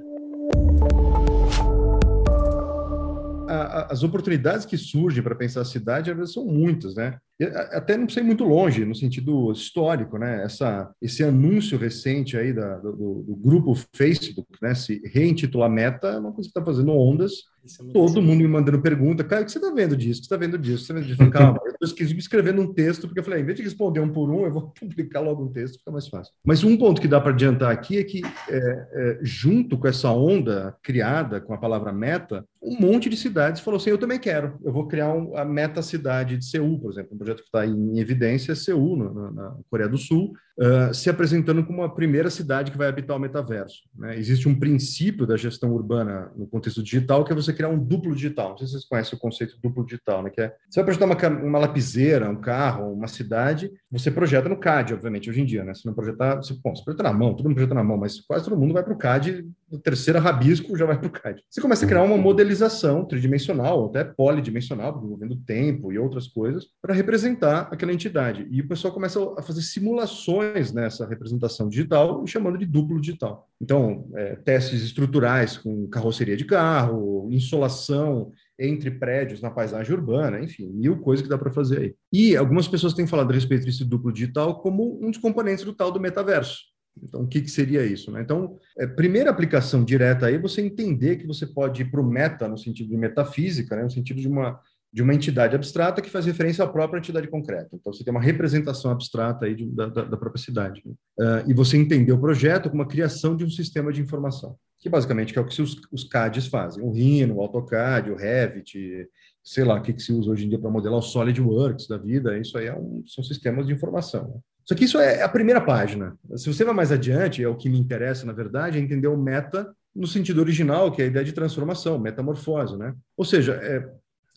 As 3.51 4.03
oportunidades 4.03 4.65
que 4.65 4.79
surgem 4.79 5.23
para 5.23 5.35
pensar 5.35 5.63
a 5.63 5.65
cidade, 5.65 6.11
às 6.11 6.17
vezes, 6.17 6.35
são 6.35 6.45
muitas, 6.45 6.95
né? 6.95 7.19
Até 7.47 7.97
não 7.97 8.09
sei 8.09 8.23
muito 8.23 8.45
longe, 8.45 8.85
no 8.85 8.95
sentido 8.95 9.51
histórico, 9.53 10.19
né? 10.19 10.45
Essa, 10.45 10.91
esse 11.01 11.25
anúncio 11.25 11.79
recente 11.79 12.37
aí 12.37 12.53
da, 12.53 12.79
do, 12.79 13.25
do, 13.27 13.37
grupo 13.37 13.75
Facebook, 13.95 14.49
né? 14.61 14.75
Se 14.75 15.01
reintitular 15.07 15.71
Meta, 15.71 16.09
é 16.09 16.19
uma 16.19 16.33
coisa 16.33 16.49
que 16.49 16.59
está 16.59 16.65
fazendo 16.65 16.93
ondas. 16.93 17.33
É 17.65 17.93
Todo 17.93 18.23
mundo 18.23 18.41
me 18.41 18.49
mandando 18.49 18.81
pergunta, 18.81 19.23
cara, 19.23 19.43
o 19.43 19.45
que 19.45 19.53
você 19.53 19.59
está 19.59 19.71
vendo 19.71 19.97
disso? 19.97 20.21
O 20.21 20.23
que 20.23 20.29
você 20.29 20.35
está 20.35 20.37
vendo 20.37 20.59
disso? 20.59 20.85
Você 20.85 20.93
tá 20.93 20.99
vendo 20.99 21.07
disso? 21.07 21.31
Calma, 21.31 21.61
eu 21.65 21.87
estou 21.87 22.07
escrevendo 22.17 22.63
um 22.63 22.73
texto, 22.73 23.03
porque 23.03 23.21
eu 23.21 23.25
falei, 23.25 23.41
em 23.41 23.45
vez 23.45 23.57
de 23.57 23.63
responder 23.63 24.01
um 24.01 24.09
por 24.09 24.31
um, 24.31 24.45
eu 24.45 24.53
vou 24.53 24.73
publicar 24.81 25.21
logo 25.21 25.45
um 25.45 25.53
texto, 25.53 25.79
fica 25.79 25.91
mais 25.91 26.09
fácil. 26.09 26.33
Mas 26.45 26.65
um 26.65 26.77
ponto 26.77 27.01
que 27.01 27.09
dá 27.09 27.21
para 27.21 27.33
adiantar 27.33 27.71
aqui 27.71 27.99
é 27.99 28.05
que, 28.05 28.23
é, 28.49 28.89
é, 28.93 29.19
junto 29.23 29.77
com 29.79 29.87
essa 29.89 30.11
onda 30.11 30.75
criada 30.83 31.41
com 31.41 31.53
a 31.53 31.59
palavra 31.59 31.93
meta, 31.93 32.45
um 32.63 32.79
monte 32.79 33.09
de 33.09 33.17
cidades 33.17 33.63
falou 33.63 33.79
assim, 33.79 33.91
eu 33.91 33.99
também 33.99 34.19
quero, 34.19 34.59
eu 34.65 34.73
vou 34.73 34.87
criar 34.87 35.13
um, 35.13 35.37
a 35.37 35.45
meta 35.45 35.83
cidade 35.83 36.37
de 36.37 36.45
Seul, 36.45 36.79
por 36.79 36.91
exemplo, 36.91 37.15
um 37.15 37.19
projeto 37.31 37.43
que 37.43 37.49
está 37.49 37.67
em 37.67 37.99
evidência 37.99 38.53
é 38.53 38.55
Seul, 38.55 38.97
na, 38.97 39.31
na 39.31 39.57
Coreia 39.71 39.89
do 39.89 39.99
Sul, 39.99 40.33
uh, 40.59 40.93
se 40.93 41.09
apresentando 41.09 41.65
como 41.65 41.83
a 41.83 41.89
primeira 41.89 42.31
cidade 42.31 42.71
que 42.71 42.79
vai 42.79 42.89
habitar 42.89 43.17
o 43.17 43.21
metaverso. 43.21 43.83
Né? 43.97 44.19
Existe 44.19 44.49
um 44.49 44.59
princípio 44.59 45.27
da 45.27 45.37
gestão 45.37 45.73
urbana 45.73 46.31
no 46.37 46.47
contexto 46.47 46.83
digital 46.83 47.25
que 47.25 47.33
é 47.33 47.35
você 47.35 47.53
criar 47.53 47.69
um 47.69 47.79
duplo 47.79 48.15
digital. 48.15 48.51
Não 48.51 48.59
sei 48.59 48.67
se 48.67 48.73
vocês 48.73 48.85
conhecem 48.85 49.17
o 49.17 49.21
conceito 49.21 49.59
duplo 49.63 49.85
digital, 49.85 50.23
né? 50.23 50.31
que 50.31 50.41
é 50.41 50.55
você 50.69 50.81
vai 50.81 50.85
projetar 50.85 51.07
uma, 51.07 51.43
uma 51.43 51.59
lapiseira, 51.59 52.29
um 52.29 52.41
carro, 52.41 52.93
uma 52.93 53.09
cidade, 53.09 53.71
você 53.91 54.11
projeta 54.11 54.49
no 54.49 54.59
CAD, 54.59 54.95
obviamente, 54.95 55.31
hoje 55.31 55.41
em 55.41 55.47
dia. 55.47 55.65
Né? 55.65 55.75
Se 55.75 55.87
não 55.87 55.95
projetar, 55.95 56.37
você, 56.37 56.55
bom, 56.63 56.75
você 56.75 56.85
projeta 56.85 57.05
na 57.05 57.13
mão, 57.13 57.35
todo 57.35 57.47
mundo 57.47 57.55
projeta 57.55 57.75
na 57.75 57.85
mão, 57.85 57.97
mas 57.97 58.21
quase 58.21 58.45
todo 58.45 58.59
mundo 58.59 58.75
vai 58.75 58.83
para 58.83 58.93
o 58.93 58.99
CAD, 58.99 59.47
o 59.71 59.79
terceiro 59.79 60.19
rabisco 60.19 60.77
já 60.77 60.85
vai 60.85 60.99
para 60.99 61.07
o 61.07 61.11
CAD. 61.11 61.43
Você 61.49 61.61
começa 61.61 61.85
a 61.85 61.89
criar 61.89 62.03
uma 62.03 62.17
modelização 62.17 63.05
tridimensional, 63.05 63.87
até 63.87 64.03
polidimensional, 64.03 65.01
envolvendo 65.03 65.37
tempo 65.37 65.93
e 65.93 65.99
outras 65.99 66.27
coisas, 66.27 66.67
para 66.83 66.93
representar 66.93 67.69
aquela 67.71 67.93
entidade. 67.93 68.47
E 68.51 68.61
o 68.61 68.69
pessoal 68.69 68.93
começa 68.93 69.21
a 69.39 69.43
fazer 69.43 69.63
simulações 69.63 70.73
nessa 70.73 71.07
representação 71.07 71.69
digital, 71.69 72.27
chamando 72.27 72.59
de 72.59 72.67
duplo 72.67 73.01
digital. 73.01 73.49
Então, 73.61 74.09
é, 74.15 74.37
testes 74.37 74.83
estruturais 74.83 75.57
com 75.57 75.87
carroceria 75.89 76.37
de 76.37 76.45
carro, 76.45 77.29
insolação 77.31 78.33
entre 78.59 78.91
prédios 78.91 79.41
na 79.41 79.51
paisagem 79.51 79.95
urbana, 79.95 80.41
enfim, 80.41 80.69
mil 80.69 80.99
coisas 80.99 81.23
que 81.23 81.31
dá 81.31 81.39
para 81.39 81.51
fazer 81.51 81.79
aí. 81.79 81.95
E 82.13 82.37
algumas 82.37 82.67
pessoas 82.67 82.93
têm 82.93 83.07
falado 83.07 83.31
a 83.31 83.35
respeito 83.35 83.65
desse 83.65 83.85
duplo 83.85 84.13
digital 84.13 84.61
como 84.61 84.99
um 85.03 85.11
dos 85.11 85.21
componentes 85.21 85.65
do 85.65 85.73
tal 85.73 85.91
do 85.93 86.01
metaverso. 86.01 86.71
Então, 87.03 87.23
o 87.23 87.27
que, 87.27 87.41
que 87.41 87.51
seria 87.51 87.85
isso? 87.85 88.11
Né? 88.11 88.23
Então, 88.23 88.59
é, 88.79 88.87
primeira 88.87 89.31
aplicação 89.31 89.85
direta 89.85 90.27
aí, 90.27 90.39
você 90.39 90.61
entender 90.61 91.17
que 91.17 91.27
você 91.27 91.47
pode 91.47 91.83
ir 91.83 91.91
para 91.91 92.01
o 92.01 92.07
meta, 92.07 92.49
no 92.49 92.59
sentido 92.59 92.89
de 92.91 92.97
metafísica, 92.97 93.77
né? 93.77 93.83
no 93.83 93.91
sentido 93.91 94.21
de 94.21 94.29
uma, 94.29 94.61
de 94.93 95.03
uma 95.03 95.15
entidade 95.15 95.55
abstrata 95.55 96.03
que 96.03 96.11
faz 96.11 96.27
referência 96.27 96.65
à 96.65 96.69
própria 96.69 96.99
entidade 96.99 97.29
concreta. 97.29 97.71
Então, 97.73 97.93
você 97.93 98.05
tem 98.05 98.11
uma 98.11 98.21
representação 98.21 98.91
abstrata 98.91 99.47
aí 99.47 99.55
de, 99.55 99.67
da, 99.67 99.87
da, 99.87 100.17
própria 100.17 100.43
cidade. 100.43 100.83
Né? 100.85 100.93
Uh, 101.19 101.51
e 101.51 101.55
você 101.55 101.77
entender 101.77 102.13
o 102.13 102.21
projeto 102.21 102.69
como 102.69 102.83
a 102.83 102.89
criação 102.89 103.37
de 103.37 103.45
um 103.45 103.51
sistema 103.51 103.93
de 103.93 104.01
informação, 104.01 104.57
que 104.79 104.89
basicamente 104.89 105.37
é 105.39 105.41
o 105.41 105.45
que 105.45 105.63
os, 105.63 105.77
os 105.93 106.05
CADs 106.05 106.49
fazem. 106.49 106.83
O 106.83 106.91
Rhino, 106.91 107.37
o 107.37 107.41
AutoCAD, 107.41 108.11
o 108.11 108.17
Revit, 108.17 109.09
sei 109.43 109.65
lá, 109.65 109.77
o 109.77 109.83
que, 109.83 109.93
que 109.93 110.03
se 110.03 110.13
usa 110.13 110.31
hoje 110.31 110.47
em 110.47 110.49
dia 110.49 110.59
para 110.59 110.71
modelar 110.71 110.99
o 110.99 111.03
SolidWorks 111.03 111.87
da 111.87 111.97
vida, 111.97 112.39
isso 112.39 112.59
aí 112.59 112.67
é 112.67 112.75
um, 112.77 113.03
são 113.07 113.23
sistemas 113.25 113.67
de 113.67 113.73
informação. 113.73 114.43
Só 114.71 114.75
que 114.77 114.85
isso 114.85 115.01
é 115.01 115.21
a 115.21 115.29
primeira 115.29 115.61
página. 115.61 116.17
Se 116.37 116.47
você 116.47 116.63
vai 116.63 116.73
mais 116.73 116.93
adiante, 116.93 117.43
é 117.43 117.49
o 117.49 117.57
que 117.57 117.69
me 117.69 117.77
interessa, 117.77 118.25
na 118.25 118.33
verdade, 118.33 118.79
é 118.79 118.81
entender 118.81 119.09
o 119.09 119.17
meta 119.17 119.75
no 119.93 120.07
sentido 120.07 120.41
original, 120.41 120.93
que 120.93 121.03
é 121.03 121.07
a 121.07 121.09
ideia 121.09 121.25
de 121.25 121.33
transformação, 121.33 121.99
metamorfose, 121.99 122.77
né? 122.77 122.95
Ou 123.17 123.25
seja, 123.25 123.55
é, 123.55 123.85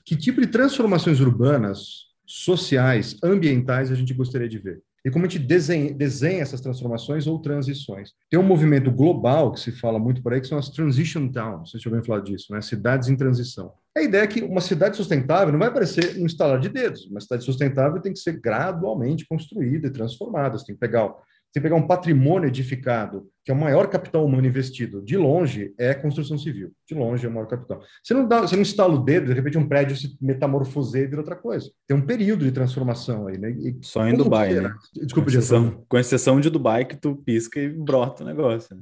que 0.04 0.15
tipo 0.15 0.41
de 0.41 0.48
transformações 0.48 1.19
urbanas, 1.19 2.08
sociais, 2.26 3.15
ambientais 3.24 3.91
a 3.91 3.96
gente 3.96 4.12
gostaria 4.12 4.50
de 4.50 4.58
ver? 4.58 4.82
E 5.06 5.12
como 5.12 5.26
a 5.26 5.30
gente 5.30 5.44
desenha, 5.44 5.94
desenha, 5.94 6.42
essas 6.42 6.62
transformações 6.62 7.28
ou 7.28 7.39
transições. 7.39 8.12
Tem 8.30 8.39
um 8.39 8.44
movimento 8.44 8.89
global 8.89 9.52
que 9.52 9.60
se 9.60 9.72
fala 9.72 10.00
muito 10.00 10.24
por 10.24 10.34
aí, 10.34 10.39
que 10.39 10.48
são 10.48 10.58
as 10.58 10.70
transition 10.70 11.28
towns, 11.28 11.72
vocês 11.72 11.84
já 11.84 11.89
ouviram 11.89 12.06
falar 12.06 12.22
disso, 12.22 12.54
né? 12.54 12.62
cidades 12.62 13.10
em 13.10 13.16
transição. 13.16 13.74
A 13.96 14.02
ideia 14.02 14.24
é 14.24 14.28
que 14.28 14.42
uma 14.42 14.62
cidade 14.62 14.98
sustentável 14.98 15.52
não 15.52 15.60
vai 15.60 15.68
aparecer 15.68 16.18
no 16.18 16.26
instalar 16.26 16.60
de 16.60 16.70
dedos. 16.70 17.06
Uma 17.06 17.22
cidade 17.22 17.44
sustentável 17.44 18.02
tem 18.02 18.13
que 18.13 18.20
ser 18.20 18.39
gradualmente 18.39 19.26
construída 19.28 19.88
e 19.88 19.92
transformada. 19.92 20.58
Você 20.58 20.66
tem 20.66 20.76
que 20.76 20.80
pegar 20.80 21.13
você 21.54 21.62
pegar 21.62 21.76
um 21.76 21.86
patrimônio 21.86 22.48
edificado, 22.48 23.30
que 23.46 23.52
é 23.52 23.54
o 23.54 23.58
maior 23.58 23.88
capital 23.88 24.26
humano 24.26 24.48
investido, 24.48 25.04
de 25.04 25.16
longe 25.16 25.72
é 25.78 25.94
construção 25.94 26.36
civil. 26.36 26.72
De 26.88 26.96
longe 26.96 27.24
é 27.28 27.30
o 27.30 27.32
maior 27.32 27.46
capital. 27.46 27.80
Você 28.04 28.12
não, 28.12 28.28
dá, 28.28 28.42
você 28.42 28.56
não 28.56 28.63
instala 28.63 28.96
o 28.96 29.04
dedo, 29.04 29.28
de 29.28 29.34
repente 29.34 29.58
um 29.58 29.68
prédio 29.68 29.96
se 29.96 30.18
metamorfoseia 30.20 31.04
e 31.04 31.08
vira 31.08 31.22
outra 31.22 31.36
coisa. 31.36 31.70
Tem 31.88 31.96
um 31.96 32.02
período 32.02 32.44
de 32.44 32.52
transformação 32.52 33.28
aí, 33.28 33.38
né? 33.38 33.52
E 33.52 33.78
Só 33.84 34.08
em 34.08 34.18
Dubai, 34.18 34.56
né? 34.56 34.74
Desculpa, 34.96 35.30
com 35.30 35.38
exceção, 35.38 35.86
com 35.88 35.98
exceção 36.00 36.42
de 36.42 36.50
Dubai, 36.50 36.86
que 36.86 36.96
tu 36.96 37.16
pisca 37.18 37.60
e 37.60 37.70
brota 37.70 38.24
o 38.24 38.26
negócio. 38.26 38.76
Né? 38.76 38.82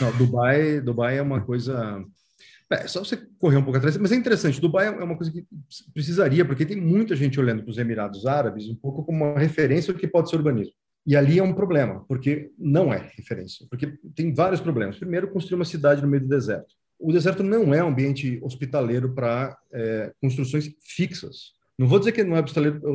Não, 0.00 0.10
Dubai, 0.16 0.80
Dubai 0.80 1.18
é 1.18 1.22
uma 1.22 1.40
coisa 1.40 2.04
é, 2.72 2.86
só 2.86 3.02
você 3.04 3.16
correr 3.38 3.56
um 3.56 3.64
pouco 3.64 3.78
atrás, 3.78 3.96
mas 3.96 4.12
é 4.12 4.14
interessante. 4.14 4.60
Dubai 4.60 4.86
é 4.86 4.90
uma 4.90 5.16
coisa 5.16 5.32
que 5.32 5.44
precisaria, 5.92 6.44
porque 6.44 6.64
tem 6.64 6.80
muita 6.80 7.16
gente 7.16 7.38
olhando 7.40 7.64
para 7.64 7.70
os 7.70 7.78
Emirados 7.78 8.26
Árabes 8.26 8.68
um 8.68 8.76
pouco 8.76 9.04
como 9.04 9.24
uma 9.24 9.40
referência 9.40 9.92
do 9.92 9.98
que 9.98 10.06
pode 10.06 10.30
ser 10.30 10.36
urbanismo. 10.36 10.72
E 11.10 11.16
ali 11.16 11.40
é 11.40 11.42
um 11.42 11.52
problema, 11.52 12.04
porque 12.06 12.52
não 12.56 12.94
é 12.94 13.10
referência, 13.16 13.66
porque 13.68 13.98
tem 14.14 14.32
vários 14.32 14.60
problemas. 14.60 14.96
Primeiro, 14.96 15.28
construir 15.32 15.56
uma 15.56 15.64
cidade 15.64 16.00
no 16.00 16.06
meio 16.06 16.22
do 16.22 16.28
deserto. 16.28 16.72
O 17.00 17.12
deserto 17.12 17.42
não 17.42 17.74
é 17.74 17.82
um 17.82 17.88
ambiente 17.88 18.38
hospitaleiro 18.40 19.12
para 19.12 19.58
é, 19.72 20.12
construções 20.20 20.72
fixas. 20.80 21.50
Não 21.76 21.88
vou 21.88 21.98
dizer 21.98 22.12
que 22.12 22.22
não 22.22 22.36
é 22.36 22.40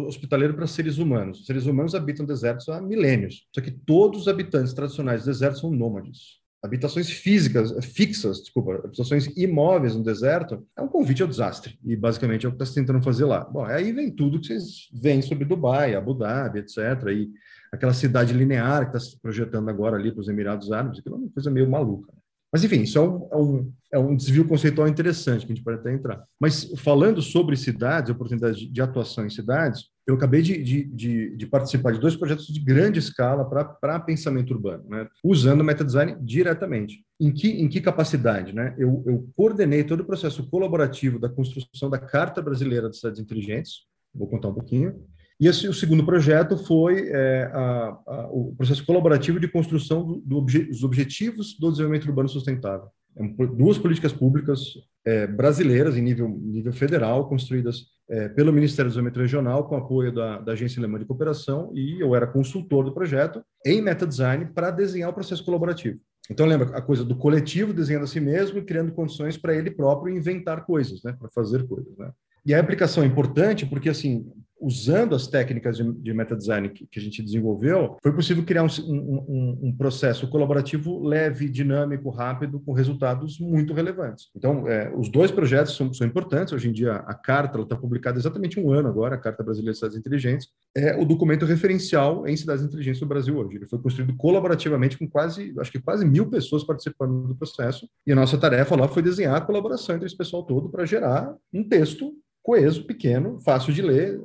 hospitaleiro, 0.08 0.54
para 0.54 0.66
seres 0.66 0.98
humanos. 0.98 1.42
Os 1.42 1.46
seres 1.46 1.66
humanos 1.66 1.94
habitam 1.94 2.26
desertos 2.26 2.70
há 2.70 2.80
milênios. 2.80 3.50
Só 3.54 3.60
que 3.60 3.70
todos 3.72 4.22
os 4.22 4.28
habitantes 4.30 4.74
tradicionais 4.74 5.24
do 5.24 5.26
deserto 5.26 5.60
são 5.60 5.70
nômades. 5.70 6.40
Habitações 6.64 7.10
físicas, 7.10 7.74
fixas, 7.86 8.40
desculpa, 8.40 8.76
habitações 8.76 9.28
imóveis 9.36 9.94
no 9.94 10.02
deserto, 10.02 10.66
é 10.78 10.82
um 10.82 10.88
convite 10.88 11.22
ao 11.22 11.28
desastre. 11.28 11.78
E 11.84 11.98
basicamente 11.98 12.46
é 12.46 12.50
o 12.50 12.52
que 12.54 12.56
está 12.56 12.66
se 12.66 12.76
tentando 12.76 13.04
fazer 13.04 13.26
lá. 13.26 13.44
Bom, 13.44 13.66
aí 13.66 13.92
vem 13.92 14.10
tudo 14.10 14.40
que 14.40 14.48
vocês 14.48 14.90
veem 14.94 15.22
sobre 15.22 15.44
Dubai, 15.44 15.96
Abu 15.96 16.14
Dhabi, 16.14 16.60
etc. 16.60 16.78
E 17.10 17.30
aquela 17.76 17.94
cidade 17.94 18.34
linear 18.34 18.90
que 18.90 18.98
está 18.98 19.00
se 19.00 19.20
projetando 19.20 19.70
agora 19.70 19.98
ali 19.98 20.12
para 20.12 20.22
os 20.22 20.28
Emirados 20.28 20.72
Árabes, 20.72 21.00
aquilo 21.00 21.16
é 21.16 21.20
uma 21.20 21.30
coisa 21.30 21.52
meio 21.52 21.70
maluca. 21.70 22.12
Mas, 22.56 22.64
enfim, 22.64 22.84
isso 22.84 22.98
é 22.98 23.02
um, 23.02 23.28
é 23.32 23.36
um, 23.36 23.74
é 23.96 24.00
um 24.00 24.16
desvio 24.16 24.48
conceitual 24.48 24.88
interessante 24.88 25.46
que 25.46 25.52
a 25.52 25.56
gente 25.56 25.64
pode 25.64 25.80
até 25.80 25.92
entrar. 25.92 26.24
Mas, 26.40 26.72
falando 26.78 27.22
sobre 27.22 27.58
cidades, 27.58 28.10
oportunidades 28.10 28.60
de, 28.60 28.70
de 28.70 28.82
atuação 28.82 29.26
em 29.26 29.30
cidades, 29.30 29.90
eu 30.08 30.16
acabei 30.16 30.42
de, 30.42 30.64
de, 30.64 31.36
de, 31.36 31.48
participar 31.48 31.92
de 31.92 32.00
dois 32.00 32.16
projetos 32.16 32.48
de 32.48 32.60
grande 32.62 32.98
escala 32.98 33.44
para 33.44 34.00
pensamento 34.00 34.54
urbano, 34.54 34.86
né? 34.88 35.06
usando 35.22 35.60
o 35.60 35.64
metadesign 35.66 36.16
diretamente. 36.22 37.04
Em 37.20 37.30
que, 37.30 37.50
em 37.50 37.68
que 37.68 37.82
capacidade? 37.82 38.54
Né? 38.54 38.74
Eu, 38.78 39.04
eu 39.06 39.28
coordenei 39.36 39.84
todo 39.84 40.02
o 40.02 40.06
processo 40.06 40.48
colaborativo 40.50 41.20
da 41.20 41.28
construção 41.28 41.90
da 41.90 41.98
Carta 41.98 42.42
Brasileira 42.42 42.90
de 42.90 42.96
Cidades 42.96 43.20
Inteligentes, 43.20 43.82
vou 44.14 44.30
contar 44.30 44.48
um 44.48 44.54
pouquinho, 44.54 45.04
e 45.40 45.48
esse, 45.48 45.68
o 45.68 45.74
segundo 45.74 46.06
projeto 46.06 46.58
foi 46.58 47.10
é, 47.10 47.52
a, 47.54 47.98
a, 48.08 48.30
o 48.32 48.54
processo 48.56 48.86
colaborativo 48.86 49.40
de 49.40 49.48
construção 49.48 50.22
do, 50.26 50.38
obje, 50.38 50.64
dos 50.64 50.84
Objetivos 50.84 51.58
do 51.60 51.70
Desenvolvimento 51.70 52.08
Urbano 52.08 52.30
Sustentável. 52.30 52.88
É 53.18 53.48
duas 53.48 53.78
políticas 53.78 54.12
públicas 54.12 54.60
é, 55.06 55.26
brasileiras, 55.28 55.98
em 55.98 56.02
nível, 56.02 56.30
nível 56.30 56.74
federal, 56.74 57.30
construídas 57.30 57.86
é, 58.10 58.30
pelo 58.30 58.52
Ministério 58.52 58.90
do 58.90 58.94
Desenvolvimento 58.94 59.22
Regional, 59.22 59.68
com 59.68 59.76
apoio 59.76 60.14
da, 60.14 60.40
da 60.40 60.52
Agência 60.52 60.80
Alemã 60.80 61.00
de 61.00 61.06
Cooperação, 61.06 61.72
e 61.74 62.00
eu 62.02 62.16
era 62.16 62.28
consultor 62.28 62.84
do 62.84 62.94
projeto 62.94 63.44
em 63.66 63.82
meta 63.82 64.06
design 64.06 64.46
para 64.54 64.70
desenhar 64.70 65.10
o 65.10 65.14
processo 65.14 65.44
colaborativo. 65.44 66.00
Então, 66.30 66.46
lembra 66.46 66.76
a 66.76 66.82
coisa 66.82 67.04
do 67.04 67.16
coletivo 67.16 67.74
desenhando 67.74 68.04
a 68.04 68.08
si 68.08 68.20
mesmo 68.20 68.58
e 68.58 68.64
criando 68.64 68.92
condições 68.92 69.38
para 69.38 69.56
ele 69.56 69.70
próprio 69.70 70.16
inventar 70.16 70.66
coisas, 70.66 71.04
né, 71.04 71.16
para 71.18 71.30
fazer 71.30 71.68
coisas. 71.68 71.96
Né? 71.98 72.12
E 72.46 72.54
a 72.54 72.60
aplicação 72.60 73.04
é 73.04 73.06
importante 73.06 73.66
porque, 73.66 73.90
assim, 73.90 74.26
usando 74.66 75.14
as 75.14 75.28
técnicas 75.28 75.78
de, 75.78 75.94
de 75.94 76.12
metadesign 76.12 76.70
que, 76.70 76.88
que 76.88 77.00
a 77.00 77.02
gente 77.02 77.22
desenvolveu, 77.22 77.98
foi 78.02 78.12
possível 78.12 78.44
criar 78.44 78.64
um, 78.64 78.68
um, 78.88 79.60
um, 79.64 79.78
processo 79.78 80.28
colaborativo 80.28 81.04
leve, 81.04 81.48
dinâmico, 81.48 82.10
rápido, 82.10 82.60
com 82.60 82.74
resultados 82.74 83.40
muito 83.40 83.76
relevantes. 83.76 84.32
Então, 84.36 84.68
é, 84.68 84.92
os 84.96 85.08
dois 85.08 85.30
projetos 85.30 85.76
são, 85.76 85.94
são, 85.94 86.08
importantes. 86.08 86.52
Hoje 86.52 86.68
em 86.68 86.72
dia, 86.72 86.96
a 86.96 87.14
carta 87.14 87.62
está 87.62 87.76
publicada 87.76 88.18
exatamente 88.18 88.60
um 88.60 88.72
ano 88.72 88.88
agora, 88.88 89.14
a 89.14 89.20
Carta 89.20 89.44
Brasileira 89.44 89.74
de 89.74 89.78
Cidades 89.78 89.98
Inteligentes, 89.98 90.48
é 90.76 90.96
o 91.00 91.06
documento 91.06 91.46
referencial 91.46 92.28
em 92.28 92.36
cidades 92.36 92.64
inteligentes 92.64 93.00
do 93.00 93.06
Brasil 93.06 93.38
hoje. 93.38 93.58
Ele 93.58 93.68
foi 93.68 93.80
construído 93.80 94.16
colaborativamente 94.16 94.98
com 94.98 95.08
quase, 95.08 95.54
acho 95.60 95.72
que 95.72 95.80
quase 95.80 96.04
mil 96.06 96.28
pessoas 96.28 96.64
participando 96.64 97.28
do 97.28 97.36
processo, 97.36 97.88
e 98.08 98.12
a 98.12 98.16
nossa 98.16 98.38
tarefa 98.38 98.76
lá 98.76 98.88
foi 98.88 99.04
desenhar 99.04 99.36
a 99.36 99.42
colaboração 99.42 99.96
entre 99.96 100.08
esse 100.08 100.18
pessoal 100.18 100.44
todo 100.44 100.70
para 100.70 100.86
gerar 100.86 101.36
um 101.54 101.64
texto 101.64 102.14
coeso, 102.46 102.86
pequeno, 102.86 103.40
fácil 103.42 103.74
de 103.74 103.82
ler. 103.82 104.22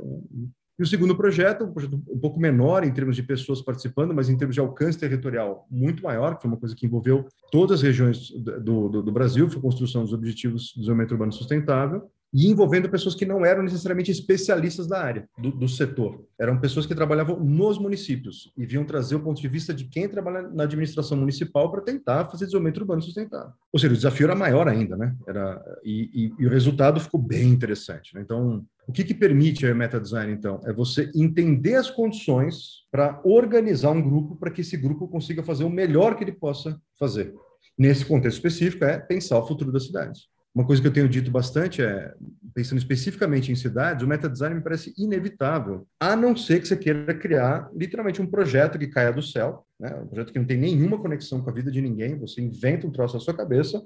E 0.79 0.83
o 0.83 0.87
segundo 0.87 1.17
projeto, 1.17 1.65
um 1.65 1.73
projeto 1.73 1.95
um 1.95 2.19
pouco 2.19 2.39
menor 2.39 2.85
em 2.85 2.93
termos 2.93 3.17
de 3.17 3.23
pessoas 3.23 3.63
participando, 3.63 4.15
mas 4.15 4.29
em 4.29 4.37
termos 4.37 4.55
de 4.55 4.61
alcance 4.61 4.99
territorial 4.99 5.67
muito 5.71 6.03
maior, 6.03 6.37
que 6.37 6.43
foi 6.43 6.51
uma 6.51 6.59
coisa 6.59 6.77
que 6.77 6.85
envolveu 6.85 7.27
todas 7.51 7.79
as 7.79 7.83
regiões 7.83 8.31
do, 8.31 8.89
do, 8.89 9.03
do 9.03 9.13
Brasil, 9.13 9.49
foi 9.49 9.59
a 9.59 9.63
construção 9.63 10.03
dos 10.03 10.13
Objetivos 10.13 10.73
do 10.75 10.81
Desenvolvimento 10.81 11.13
Urbano 11.13 11.33
Sustentável, 11.33 12.11
e 12.33 12.49
envolvendo 12.49 12.89
pessoas 12.89 13.15
que 13.15 13.27
não 13.27 13.45
eram 13.45 13.63
necessariamente 13.63 14.11
especialistas 14.11 14.87
da 14.87 15.03
área, 15.03 15.29
do, 15.37 15.51
do, 15.51 15.69
setor. 15.69 16.25
Eram 16.39 16.61
pessoas 16.61 16.87
que 16.87 16.95
trabalhavam 16.95 17.41
nos 17.41 17.79
municípios 17.79 18.53
e 18.57 18.65
vinham 18.65 18.85
trazer 18.85 19.17
o 19.17 19.21
ponto 19.21 19.41
de 19.41 19.49
vista 19.49 19.75
de 19.75 19.85
quem 19.85 20.09
trabalha 20.09 20.43
na 20.43 20.65
administração 20.65 21.17
municipal 21.17 21.71
para 21.71 21.81
tentar 21.81 22.27
fazer 22.27 22.45
desenvolvimento 22.45 22.79
urbano 22.79 23.03
sustentável. 23.03 23.53
Ou 23.73 23.79
seja, 23.79 23.93
o 23.93 23.97
desafio 23.97 24.27
era 24.27 24.35
maior 24.35 24.69
ainda, 24.69 24.97
né? 24.97 25.15
Era, 25.27 25.61
e, 25.85 26.11
e, 26.39 26.43
e 26.43 26.47
o 26.47 26.51
resultado 26.51 27.01
ficou 27.01 27.21
bem 27.21 27.49
interessante. 27.49 28.15
Né? 28.15 28.23
Então, 28.23 28.65
o 28.87 28.93
que, 28.93 29.05
que 29.05 29.15
permite 29.15 29.67
a 29.67 29.75
meta 29.75 30.01
design, 30.01 30.33
então? 30.33 30.61
É 30.65 30.73
você 30.73 31.11
entender 31.15 31.75
as 31.75 31.91
condições 31.91 32.85
para 32.91 33.21
organizar 33.25 33.91
um 33.91 34.03
grupo 34.03 34.37
para 34.37 34.51
que 34.51 34.61
esse 34.61 34.77
grupo 34.77 35.09
consiga 35.09 35.43
fazer 35.43 35.65
o 35.65 35.71
melhor 35.71 36.17
que 36.17 36.25
ele 36.25 36.33
possa 36.33 36.81
fazer. 36.99 37.35
Nesse 37.79 38.05
contexto 38.05 38.37
específico, 38.37 38.85
é 38.85 38.99
pensar 38.99 39.39
o 39.39 39.47
futuro 39.47 39.73
das 39.73 39.87
cidades. 39.87 40.29
Uma 40.55 40.67
coisa 40.67 40.83
que 40.83 40.89
eu 40.89 40.93
tenho 40.93 41.09
dito 41.09 41.31
bastante 41.31 41.81
é, 41.81 42.13
pensando 42.53 42.79
especificamente 42.79 43.53
em 43.53 43.55
cidades, 43.55 44.05
o 44.05 44.09
meta-design 44.09 44.57
me 44.57 44.63
parece 44.63 44.93
inevitável, 44.99 45.87
a 46.01 46.17
não 46.17 46.37
ser 46.37 46.61
que 46.61 46.67
você 46.67 46.77
queira 46.77 47.15
criar 47.15 47.71
literalmente 47.73 48.21
um 48.21 48.27
projeto 48.27 48.79
que 48.79 48.89
caia 48.89 49.13
do 49.13 49.23
céu, 49.23 49.65
né? 49.79 49.95
um 49.95 50.09
projeto 50.09 50.33
que 50.33 50.39
não 50.39 50.47
tem 50.47 50.57
nenhuma 50.57 50.99
conexão 50.99 51.41
com 51.41 51.51
a 51.51 51.53
vida 51.53 51.71
de 51.71 51.81
ninguém, 51.81 52.19
você 52.19 52.41
inventa 52.41 52.87
um 52.87 52.91
troço 52.91 53.15
na 53.15 53.21
sua 53.21 53.35
cabeça 53.35 53.81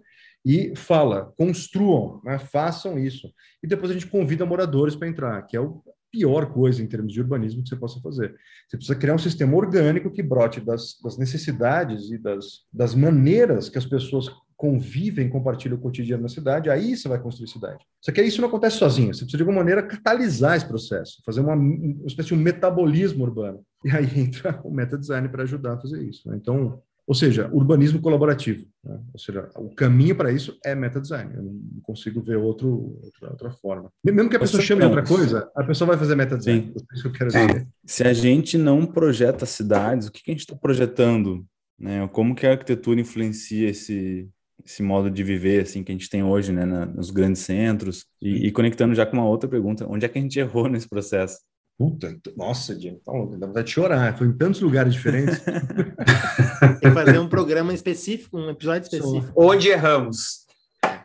e 0.44 0.74
fala, 0.74 1.32
construam, 1.36 2.22
né? 2.24 2.38
façam 2.38 2.98
isso. 2.98 3.30
E 3.62 3.66
depois 3.66 3.90
a 3.90 3.94
gente 3.94 4.06
convida 4.06 4.46
moradores 4.46 4.96
para 4.96 5.08
entrar, 5.08 5.42
que 5.42 5.56
é 5.56 5.60
o 5.60 5.82
pior 6.10 6.52
coisa 6.52 6.80
em 6.80 6.86
termos 6.86 7.12
de 7.12 7.20
urbanismo 7.20 7.62
que 7.62 7.68
você 7.68 7.76
possa 7.76 8.00
fazer. 8.00 8.34
Você 8.68 8.76
precisa 8.76 8.98
criar 8.98 9.14
um 9.16 9.18
sistema 9.18 9.56
orgânico 9.56 10.12
que 10.12 10.22
brote 10.22 10.60
das, 10.60 10.96
das 11.02 11.18
necessidades 11.18 12.10
e 12.10 12.18
das, 12.18 12.62
das 12.72 12.94
maneiras 12.94 13.68
que 13.68 13.78
as 13.78 13.84
pessoas 13.84 14.30
convivem, 14.56 15.28
compartilham 15.28 15.76
o 15.76 15.80
cotidiano 15.80 16.22
na 16.22 16.28
cidade, 16.28 16.70
aí 16.70 16.96
você 16.96 17.08
vai 17.08 17.18
construir 17.18 17.48
cidade. 17.48 17.84
Só 18.00 18.12
que 18.12 18.22
isso 18.22 18.40
não 18.40 18.48
acontece 18.48 18.76
sozinho, 18.76 19.12
você 19.12 19.20
precisa 19.20 19.38
de 19.38 19.42
alguma 19.42 19.58
maneira 19.58 19.82
catalisar 19.82 20.56
esse 20.56 20.66
processo, 20.66 21.22
fazer 21.24 21.40
uma, 21.40 21.54
uma 21.54 22.06
espécie 22.06 22.28
de 22.28 22.34
um 22.34 22.38
metabolismo 22.38 23.24
urbano. 23.24 23.62
E 23.84 23.90
aí 23.90 24.08
entra 24.18 24.60
o 24.64 24.70
meta 24.70 24.96
design 24.96 25.28
para 25.28 25.42
ajudar 25.42 25.74
a 25.74 25.80
fazer 25.80 26.02
isso. 26.02 26.28
Né? 26.28 26.36
Então, 26.36 26.80
ou 27.06 27.14
seja, 27.14 27.50
urbanismo 27.52 28.00
colaborativo. 28.00 28.66
Né? 28.82 28.98
Ou 29.12 29.18
seja, 29.18 29.50
o 29.56 29.74
caminho 29.74 30.16
para 30.16 30.32
isso 30.32 30.58
é 30.64 30.74
meta 30.74 31.00
design. 31.00 31.34
Eu 31.34 31.42
não 31.42 31.60
consigo 31.82 32.22
ver 32.22 32.36
outro, 32.36 32.98
outra, 33.02 33.30
outra 33.30 33.50
forma. 33.50 33.90
Mesmo 34.02 34.30
que 34.30 34.36
a 34.36 34.40
pessoa 34.40 34.62
chame 34.62 34.80
de 34.80 34.86
outra 34.86 35.04
coisa, 35.04 35.50
a 35.54 35.62
pessoa 35.64 35.88
vai 35.88 35.98
fazer 35.98 36.14
meta 36.14 36.38
design. 36.38 36.72
Sim. 36.94 37.10
É 37.34 37.46
que. 37.46 37.66
Se 37.84 38.04
a 38.04 38.12
gente 38.12 38.56
não 38.56 38.86
projeta 38.86 39.44
cidades, 39.44 40.08
o 40.08 40.12
que 40.12 40.22
a 40.26 40.32
gente 40.32 40.40
está 40.40 40.56
projetando? 40.56 41.44
Né? 41.78 42.08
Como 42.08 42.34
que 42.34 42.46
a 42.46 42.52
arquitetura 42.52 43.00
influencia 43.00 43.68
esse, 43.68 44.28
esse 44.64 44.82
modo 44.82 45.10
de 45.10 45.22
viver 45.22 45.62
assim 45.62 45.82
que 45.82 45.92
a 45.92 45.94
gente 45.94 46.08
tem 46.08 46.22
hoje, 46.22 46.52
né, 46.52 46.64
na, 46.64 46.86
nos 46.86 47.10
grandes 47.10 47.42
centros 47.42 48.06
e, 48.20 48.46
e, 48.46 48.52
conectando 48.52 48.94
já 48.94 49.04
com 49.04 49.16
uma 49.16 49.28
outra 49.28 49.48
pergunta, 49.48 49.86
onde 49.88 50.06
é 50.06 50.08
que 50.08 50.18
a 50.18 50.22
gente 50.22 50.38
errou 50.38 50.68
nesse 50.68 50.88
processo? 50.88 51.38
Puta, 51.76 52.16
nossa, 52.36 52.78
Jim, 52.78 52.98
então, 53.00 53.36
dá 53.36 53.48
vontade 53.48 53.66
de 53.66 53.72
chorar. 53.72 54.16
Foi 54.16 54.28
em 54.28 54.32
tantos 54.32 54.60
lugares 54.60 54.92
diferentes. 54.92 55.40
tem 55.42 56.78
que 56.80 56.90
fazer 56.92 57.18
um 57.18 57.28
programa 57.28 57.74
específico, 57.74 58.38
um 58.38 58.48
episódio 58.48 58.84
específico. 58.84 59.32
Onde 59.36 59.70
erramos? 59.70 60.44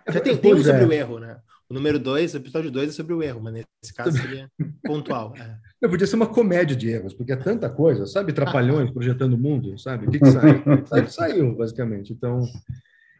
Já 0.08 0.20
tem, 0.20 0.38
tem 0.38 0.54
um 0.54 0.64
sobre 0.64 0.84
é. 0.84 0.86
o 0.86 0.94
erro, 0.94 1.20
né? 1.20 1.38
O 1.68 1.74
número 1.74 2.00
2, 2.00 2.34
o 2.34 2.38
episódio 2.38 2.72
2 2.72 2.90
é 2.90 2.92
sobre 2.92 3.14
o 3.14 3.22
erro, 3.22 3.42
mas 3.42 3.54
nesse 3.54 3.94
caso 3.96 4.18
seria 4.18 4.50
pontual. 4.84 5.34
É. 5.38 5.56
Não, 5.82 5.90
podia 5.90 6.08
ser 6.08 6.16
uma 6.16 6.28
comédia 6.28 6.76
de 6.76 6.90
erros, 6.90 7.14
porque 7.14 7.32
é 7.32 7.36
tanta 7.36 7.70
coisa, 7.70 8.06
sabe? 8.06 8.34
Trapalhões 8.34 8.92
projetando 8.92 9.34
o 9.34 9.38
mundo, 9.38 9.78
sabe? 9.78 10.08
O 10.08 10.12
que, 10.12 10.20
que 10.20 10.26
sai? 10.32 11.08
Saiu, 11.08 11.56
basicamente. 11.56 12.12
Então, 12.12 12.44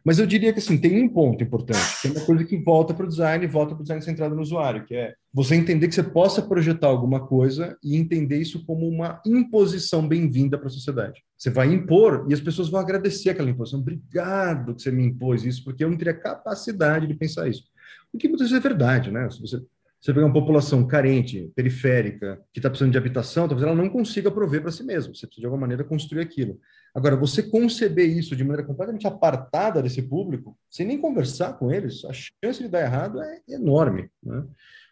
mas 0.04 0.20
eu 0.20 0.26
diria 0.26 0.54
que 0.54 0.60
assim, 0.60 0.78
tem 0.78 1.04
um 1.04 1.10
ponto 1.10 1.44
importante, 1.44 2.02
que 2.02 2.08
é 2.08 2.12
uma 2.12 2.26
coisa 2.26 2.44
que 2.44 2.58
volta 2.58 2.94
para 2.94 3.06
o 3.06 3.10
design, 3.10 3.46
volta 3.48 3.74
para 3.74 3.82
o 3.82 3.84
design 3.84 4.04
centrado 4.04 4.36
no 4.36 4.42
usuário, 4.42 4.86
que 4.86 4.96
é 4.96 5.14
você 5.34 5.56
entender 5.56 5.88
que 5.88 5.96
você 5.96 6.04
possa 6.04 6.42
projetar 6.42 6.88
alguma 6.88 7.26
coisa 7.26 7.78
e 7.84 7.96
entender 7.96 8.38
isso 8.38 8.66
como 8.66 8.88
uma 8.88 9.22
imposição 9.26 10.08
bem-vinda 10.08 10.58
para 10.58 10.68
a 10.68 10.72
sociedade. 10.72 11.22
Você 11.38 11.50
vai 11.50 11.72
impor 11.72 12.26
e 12.30 12.34
as 12.34 12.42
pessoas 12.42 12.70
vão 12.70 12.80
agradecer 12.80 13.30
aquela 13.30 13.50
imposição. 13.50 13.80
Obrigado 13.80 14.76
que 14.76 14.82
você 14.82 14.92
me 14.92 15.06
impôs 15.06 15.44
isso, 15.44 15.64
porque 15.64 15.84
eu 15.84 15.90
não 15.90 15.98
teria 15.98 16.14
capacidade 16.14 17.08
de 17.08 17.14
pensar 17.14 17.48
isso. 17.48 17.64
O 18.12 18.18
que 18.18 18.28
muitas 18.28 18.50
vezes 18.50 18.66
é 18.66 18.68
verdade, 18.68 19.12
né? 19.12 19.30
Se 19.30 19.40
você 19.40 19.62
você 20.02 20.14
pegar 20.14 20.26
uma 20.26 20.34
população 20.34 20.88
carente, 20.88 21.52
periférica, 21.56 22.42
que 22.54 22.60
está 22.60 22.70
precisando 22.70 22.92
de 22.92 22.98
habitação, 22.98 23.48
talvez 23.48 23.68
ela 23.68 23.76
não 23.76 23.90
consiga 23.90 24.32
prover 24.32 24.62
para 24.62 24.72
si 24.72 24.84
mesma. 24.84 25.14
Você 25.14 25.28
precisa, 25.28 25.42
de 25.42 25.46
alguma 25.46 25.62
maneira, 25.62 25.84
construir 25.84 26.22
aquilo. 26.22 26.60
Agora, 26.96 27.18
você 27.18 27.44
conceber 27.44 28.10
isso 28.10 28.36
de 28.36 28.44
maneira 28.44 28.66
completamente 28.66 29.06
apartada 29.06 29.82
desse 29.82 30.02
público, 30.02 30.58
sem 30.70 30.88
nem 30.88 30.98
conversar 30.98 31.54
com 31.54 31.72
eles, 31.72 32.06
a 32.06 32.14
chance 32.14 32.64
de 32.64 32.70
dar 32.70 32.82
errado 32.82 33.22
é 33.22 33.42
enorme. 33.50 34.10
Né? 34.24 34.44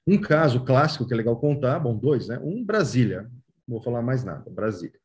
Um 0.06 0.20
caso 0.20 0.64
clássico 0.64 1.08
que 1.08 1.14
é 1.14 1.18
legal 1.18 1.38
contar, 1.38 1.80
bom, 1.80 1.96
dois, 1.98 2.28
né? 2.28 2.40
Um, 2.44 2.64
Brasília. 2.64 3.24
Não 3.68 3.76
vou 3.76 3.82
falar 3.82 4.02
mais 4.02 4.24
nada, 4.24 4.50
Brasília. 4.50 5.00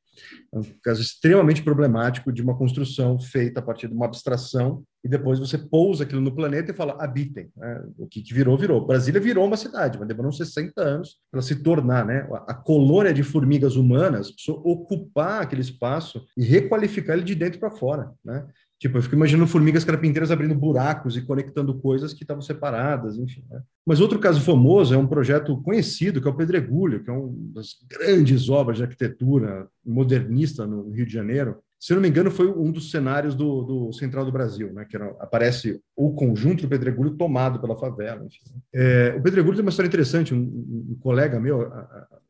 É 0.53 0.59
um 0.59 0.63
caso 0.83 1.01
extremamente 1.01 1.63
problemático 1.63 2.33
de 2.33 2.43
uma 2.43 2.57
construção 2.57 3.19
feita 3.19 3.61
a 3.61 3.63
partir 3.63 3.89
de 3.89 3.95
uma 3.95 4.07
abstração 4.07 4.85
e 5.05 5.09
depois 5.09 5.39
você 5.39 5.59
pousa 5.59 6.05
aquilo 6.05 6.21
no 6.21 6.35
planeta 6.35 6.71
e 6.71 6.75
fala, 6.75 6.97
habitem. 7.03 7.51
Né? 7.57 7.85
O 7.99 8.07
que, 8.07 8.23
que, 8.23 8.33
virou, 8.33 8.57
virou. 8.57 8.87
Brasília 8.87 9.21
virou 9.21 9.45
uma 9.47 9.57
cidade, 9.57 9.99
mas 9.99 10.07
demorou 10.07 10.31
60 10.31 10.81
anos 10.81 11.17
para 11.31 11.43
se 11.43 11.57
tornar 11.57 12.07
né? 12.07 12.29
a, 12.47 12.55
colônia 12.55 13.13
de 13.13 13.23
formigas 13.23 13.75
humanas, 13.75 14.33
ocupar 14.49 15.43
aquele 15.43 15.63
espaço 15.63 16.25
e 16.37 16.45
requalificar 16.45 17.17
ele 17.17 17.25
de 17.25 17.35
dentro 17.35 17.59
para 17.59 17.71
fora. 17.71 18.13
Né? 18.25 18.47
Tipo, 18.83 18.99
eu 18.99 19.03
fico 19.03 19.15
imaginando 19.15 19.47
formigas 19.47 19.85
carpinteiras 19.85 20.33
abrindo 20.33 20.57
buracos 20.57 21.17
e 21.17 21.23
conectando 21.23 21.73
coisas 21.73 22.13
que 22.13 22.25
estavam 22.25 22.43
separadas, 22.43 23.17
enfim. 23.17 23.45
Né? 23.49 23.63
Mas 23.87 24.01
outro 24.01 24.19
caso 24.19 24.41
famoso 24.41 24.93
é 24.93 24.99
um 24.99 25.07
projeto 25.07 25.57
conhecido, 25.63 26.21
que 26.21 26.27
é 26.27 26.31
o 26.33 26.35
Pedregulho, 26.35 27.01
que 27.01 27.09
é 27.09 27.13
uma 27.13 27.33
das 27.55 27.77
grandes 27.89 28.49
obras 28.49 28.79
de 28.79 28.83
arquitetura 28.83 29.69
modernista 29.87 30.67
no 30.67 30.91
Rio 30.91 31.07
de 31.07 31.13
Janeiro, 31.13 31.59
se 31.83 31.93
não 31.93 32.01
me 32.01 32.09
engano, 32.09 32.31
foi 32.31 32.47
um 32.47 32.71
dos 32.71 32.93
cenários 32.93 33.35
do, 33.35 33.63
do 33.63 33.93
Central 33.93 34.25
do 34.25 34.31
Brasil, 34.31 34.73
né? 34.73 34.85
Que 34.85 34.95
era, 34.95 35.17
aparece 35.19 35.83
o 35.97 36.13
conjunto 36.13 36.63
do 36.63 36.69
Pedregulho 36.69 37.17
tomado 37.17 37.61
pela 37.61 37.75
favela. 37.75 38.25
É, 38.73 39.13
o 39.19 39.21
Pedregulho 39.21 39.57
tem 39.57 39.65
uma 39.65 39.71
história 39.71 39.89
interessante. 39.89 40.33
Um, 40.33 40.39
um 40.93 40.97
colega 41.01 41.41
meu, 41.41 41.63
a, 41.63 41.81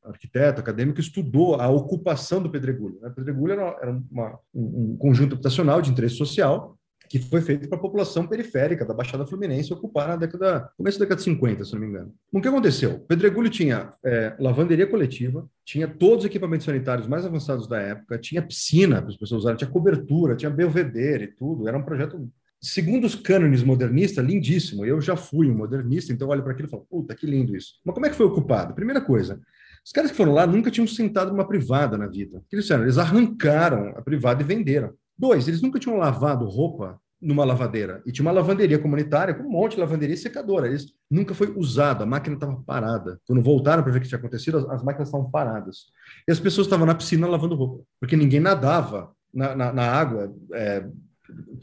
a, 0.04 0.08
arquiteto, 0.08 0.58
acadêmico, 0.58 1.00
estudou 1.00 1.56
a 1.56 1.68
ocupação 1.68 2.42
do 2.42 2.48
Pedregulho. 2.48 2.98
Né? 3.02 3.08
O 3.08 3.12
Pedregulho 3.12 3.52
era, 3.52 3.78
era 3.82 4.02
uma, 4.10 4.38
um, 4.54 4.92
um 4.92 4.96
conjunto 4.96 5.34
habitacional 5.34 5.82
de 5.82 5.90
interesse 5.90 6.16
social 6.16 6.78
que 7.12 7.18
foi 7.18 7.42
feito 7.42 7.68
para 7.68 7.76
a 7.76 7.80
população 7.80 8.26
periférica 8.26 8.86
da 8.86 8.94
Baixada 8.94 9.26
Fluminense 9.26 9.70
ocupar 9.70 10.08
na 10.08 10.16
década, 10.16 10.70
começo 10.78 10.98
da 10.98 11.04
década 11.04 11.18
de 11.18 11.24
50, 11.24 11.62
se 11.62 11.74
não 11.74 11.80
me 11.82 11.86
engano. 11.86 12.14
O 12.32 12.40
que 12.40 12.48
aconteceu? 12.48 13.00
Pedregulho 13.00 13.50
tinha 13.50 13.92
é, 14.02 14.34
lavanderia 14.40 14.86
coletiva, 14.86 15.46
tinha 15.62 15.86
todos 15.86 16.20
os 16.20 16.30
equipamentos 16.30 16.64
sanitários 16.64 17.06
mais 17.06 17.26
avançados 17.26 17.68
da 17.68 17.78
época, 17.78 18.16
tinha 18.16 18.40
piscina 18.40 19.02
para 19.02 19.10
as 19.10 19.16
pessoas 19.18 19.42
usarem, 19.42 19.58
tinha 19.58 19.68
cobertura, 19.68 20.34
tinha 20.34 20.50
belvedere 20.50 21.24
e 21.24 21.28
tudo. 21.28 21.68
Era 21.68 21.76
um 21.76 21.82
projeto 21.82 22.26
segundo 22.58 23.04
os 23.04 23.14
cânones 23.14 23.62
modernistas, 23.62 24.24
lindíssimo. 24.24 24.86
Eu 24.86 24.98
já 24.98 25.14
fui 25.14 25.50
um 25.50 25.54
modernista, 25.54 26.14
então 26.14 26.28
olho 26.28 26.42
para 26.42 26.52
aquilo 26.52 26.68
e 26.68 26.70
falo, 26.70 26.86
puta, 26.88 27.14
que 27.14 27.26
lindo 27.26 27.54
isso. 27.54 27.74
Mas 27.84 27.92
como 27.92 28.06
é 28.06 28.08
que 28.08 28.16
foi 28.16 28.24
ocupado? 28.24 28.72
Primeira 28.72 29.02
coisa, 29.02 29.38
os 29.84 29.92
caras 29.92 30.10
que 30.10 30.16
foram 30.16 30.32
lá 30.32 30.46
nunca 30.46 30.70
tinham 30.70 30.86
sentado 30.86 31.30
numa 31.30 31.46
privada 31.46 31.98
na 31.98 32.06
vida. 32.06 32.38
O 32.38 32.40
que 32.48 32.56
eles 32.56 32.64
fizeram? 32.64 32.84
Eles 32.84 32.96
arrancaram 32.96 33.88
a 33.98 34.00
privada 34.00 34.40
e 34.40 34.46
venderam. 34.46 34.94
Dois, 35.18 35.46
eles 35.46 35.60
nunca 35.60 35.78
tinham 35.78 35.98
lavado 35.98 36.46
roupa 36.46 36.98
numa 37.22 37.44
lavadeira. 37.44 38.02
E 38.04 38.10
tinha 38.10 38.26
uma 38.26 38.32
lavanderia 38.32 38.78
comunitária 38.78 39.32
com 39.32 39.44
um 39.44 39.50
monte 39.50 39.74
de 39.74 39.80
lavanderia 39.80 40.14
e 40.14 40.18
secadora. 40.18 40.66
Eles 40.66 40.92
nunca 41.08 41.34
foi 41.34 41.50
usado, 41.56 42.02
a 42.02 42.06
máquina 42.06 42.34
estava 42.34 42.56
parada. 42.66 43.20
Quando 43.26 43.40
voltaram 43.40 43.82
para 43.82 43.92
ver 43.92 43.98
o 43.98 44.02
que 44.02 44.08
tinha 44.08 44.18
acontecido, 44.18 44.58
as, 44.58 44.68
as 44.68 44.82
máquinas 44.82 45.08
estavam 45.08 45.30
paradas. 45.30 45.86
E 46.26 46.32
as 46.32 46.40
pessoas 46.40 46.66
estavam 46.66 46.84
na 46.84 46.94
piscina 46.94 47.28
lavando 47.28 47.54
roupa, 47.54 47.84
porque 48.00 48.16
ninguém 48.16 48.40
nadava 48.40 49.12
na, 49.32 49.54
na, 49.54 49.72
na 49.72 49.84
água. 49.84 50.34
É, 50.52 50.84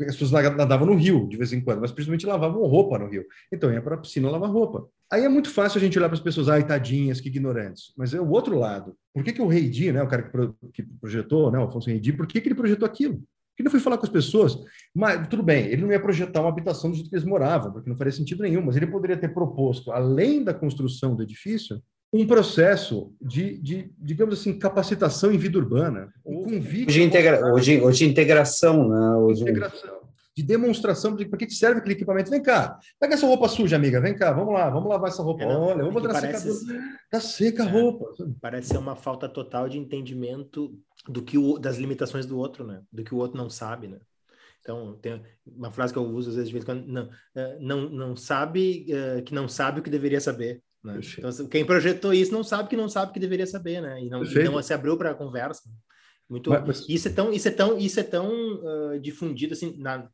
as 0.07 0.15
pessoas 0.15 0.31
nadavam 0.31 0.87
no 0.87 0.95
rio 0.95 1.27
de 1.27 1.37
vez 1.37 1.51
em 1.51 1.61
quando, 1.61 1.81
mas 1.81 1.91
principalmente 1.91 2.25
lavavam 2.25 2.65
roupa 2.65 2.97
no 2.97 3.07
rio. 3.07 3.25
Então 3.51 3.71
ia 3.71 3.81
para 3.81 3.95
a 3.95 3.97
piscina 3.97 4.29
lavar 4.29 4.49
roupa. 4.49 4.87
Aí 5.11 5.23
é 5.23 5.29
muito 5.29 5.49
fácil 5.49 5.77
a 5.77 5.81
gente 5.81 5.97
olhar 5.97 6.07
para 6.07 6.17
as 6.17 6.23
pessoas, 6.23 6.49
ai, 6.49 6.65
tadinhas, 6.65 7.19
que 7.19 7.29
ignorantes. 7.29 7.93
Mas 7.97 8.13
é 8.13 8.21
o 8.21 8.29
outro 8.29 8.57
lado. 8.57 8.95
Por 9.13 9.23
que, 9.23 9.33
que 9.33 9.41
o 9.41 9.47
Rei 9.47 9.69
Di, 9.69 9.91
né, 9.91 10.01
o 10.01 10.07
cara 10.07 10.23
que, 10.23 10.29
pro, 10.29 10.55
que 10.73 10.83
projetou, 10.83 11.51
né, 11.51 11.59
o 11.59 11.63
Afonso 11.63 11.89
Rei 11.89 11.99
Di, 11.99 12.13
por 12.13 12.27
que, 12.27 12.39
que 12.39 12.47
ele 12.47 12.55
projetou 12.55 12.85
aquilo? 12.85 13.21
Ele 13.59 13.65
não 13.65 13.71
foi 13.71 13.79
falar 13.79 13.97
com 13.97 14.05
as 14.05 14.11
pessoas, 14.11 14.57
mas 14.95 15.27
tudo 15.27 15.43
bem, 15.43 15.65
ele 15.65 15.81
não 15.81 15.91
ia 15.91 15.99
projetar 15.99 16.39
uma 16.39 16.49
habitação 16.49 16.89
do 16.89 16.95
jeito 16.95 17.09
que 17.09 17.15
eles 17.15 17.25
moravam, 17.25 17.73
porque 17.73 17.89
não 17.89 17.97
faria 17.97 18.13
sentido 18.13 18.41
nenhum, 18.41 18.61
mas 18.61 18.77
ele 18.77 18.87
poderia 18.87 19.17
ter 19.17 19.33
proposto, 19.33 19.91
além 19.91 20.43
da 20.43 20.53
construção 20.53 21.13
do 21.15 21.23
edifício, 21.23 21.81
um 22.11 22.25
processo 22.25 23.13
de, 23.21 23.59
de 23.61 23.91
digamos 23.99 24.39
assim, 24.39 24.57
capacitação 24.57 25.31
em 25.31 25.37
vida 25.37 25.59
urbana, 25.59 26.09
um 26.25 26.43
convite... 26.43 26.93
De, 26.93 27.03
integra 27.03 27.53
hoje, 27.53 27.79
hoje 27.81 28.05
integração, 28.05 28.87
né? 28.87 29.15
Hoje... 29.17 29.43
Integração 29.43 29.98
de 30.39 30.43
demonstração 30.43 31.15
de 31.15 31.25
para 31.25 31.37
que 31.37 31.49
serve 31.51 31.79
aquele 31.79 31.95
equipamento. 31.95 32.29
Vem 32.29 32.41
cá, 32.41 32.79
pega 32.99 33.13
essa 33.13 33.27
roupa 33.27 33.49
suja, 33.49 33.75
amiga, 33.75 33.99
vem 33.99 34.15
cá, 34.15 34.31
vamos 34.31 34.53
lá, 34.53 34.69
vamos 34.69 34.89
lavar 34.89 35.09
essa 35.09 35.21
roupa. 35.21 35.43
É, 35.43 35.47
não, 35.47 35.61
Olha, 35.61 35.83
vamos 35.83 35.93
botar 35.93 36.13
na 36.13 36.21
secadora. 36.21 36.79
Tá 37.11 37.19
seca 37.19 37.63
a 37.63 37.67
é, 37.67 37.69
roupa. 37.69 38.05
Parece 38.39 38.69
ser 38.69 38.77
uma 38.77 38.95
falta 38.95 39.27
total 39.27 39.67
de 39.67 39.77
entendimento 39.77 40.73
do 41.07 41.21
que 41.21 41.37
o, 41.37 41.57
das 41.57 41.77
limitações 41.77 42.25
do 42.25 42.37
outro, 42.37 42.65
né? 42.65 42.81
Do 42.91 43.03
que 43.03 43.13
o 43.13 43.17
outro 43.17 43.37
não 43.37 43.49
sabe, 43.49 43.87
né? 43.87 43.99
Então, 44.61 44.97
tem 45.01 45.21
uma 45.45 45.71
frase 45.71 45.91
que 45.91 45.99
eu 45.99 46.03
uso 46.03 46.29
às 46.29 46.35
vezes 46.35 46.49
de 46.49 46.53
vez 46.53 46.63
em 46.63 46.65
quando, 46.65 46.87
não, 46.87 47.09
é, 47.35 47.57
não, 47.59 47.89
não 47.89 48.15
sabe 48.15 48.87
uh, 48.89 49.21
que 49.23 49.33
não 49.33 49.47
sabe 49.47 49.79
o 49.79 49.83
que 49.83 49.89
deveria 49.89 50.21
saber. 50.21 50.61
Né? 50.83 50.99
Então, 51.17 51.47
quem 51.47 51.65
projetou 51.65 52.13
isso 52.13 52.31
não 52.31 52.43
sabe 52.43 52.69
que 52.69 52.77
não 52.77 52.87
sabe 52.87 53.11
o 53.11 53.13
que 53.13 53.19
deveria 53.19 53.47
saber, 53.47 53.81
né? 53.81 54.01
E 54.01 54.09
não, 54.09 54.23
e 54.23 54.43
não 54.43 54.61
se 54.61 54.73
abriu 54.73 54.97
para 54.97 55.11
a 55.11 55.15
conversa. 55.15 55.63
Muito. 56.29 56.49
Mas, 56.49 56.65
mas... 56.65 56.89
Isso 56.89 57.07
é 57.07 57.11
tão, 57.11 57.33
isso 57.33 57.47
é 57.47 57.51
tão, 57.51 57.77
isso 57.77 57.99
é 57.99 58.03
tão 58.03 58.29
uh, 58.29 58.99
difundido 58.99 59.53
assim 59.53 59.75
na, 59.77 60.07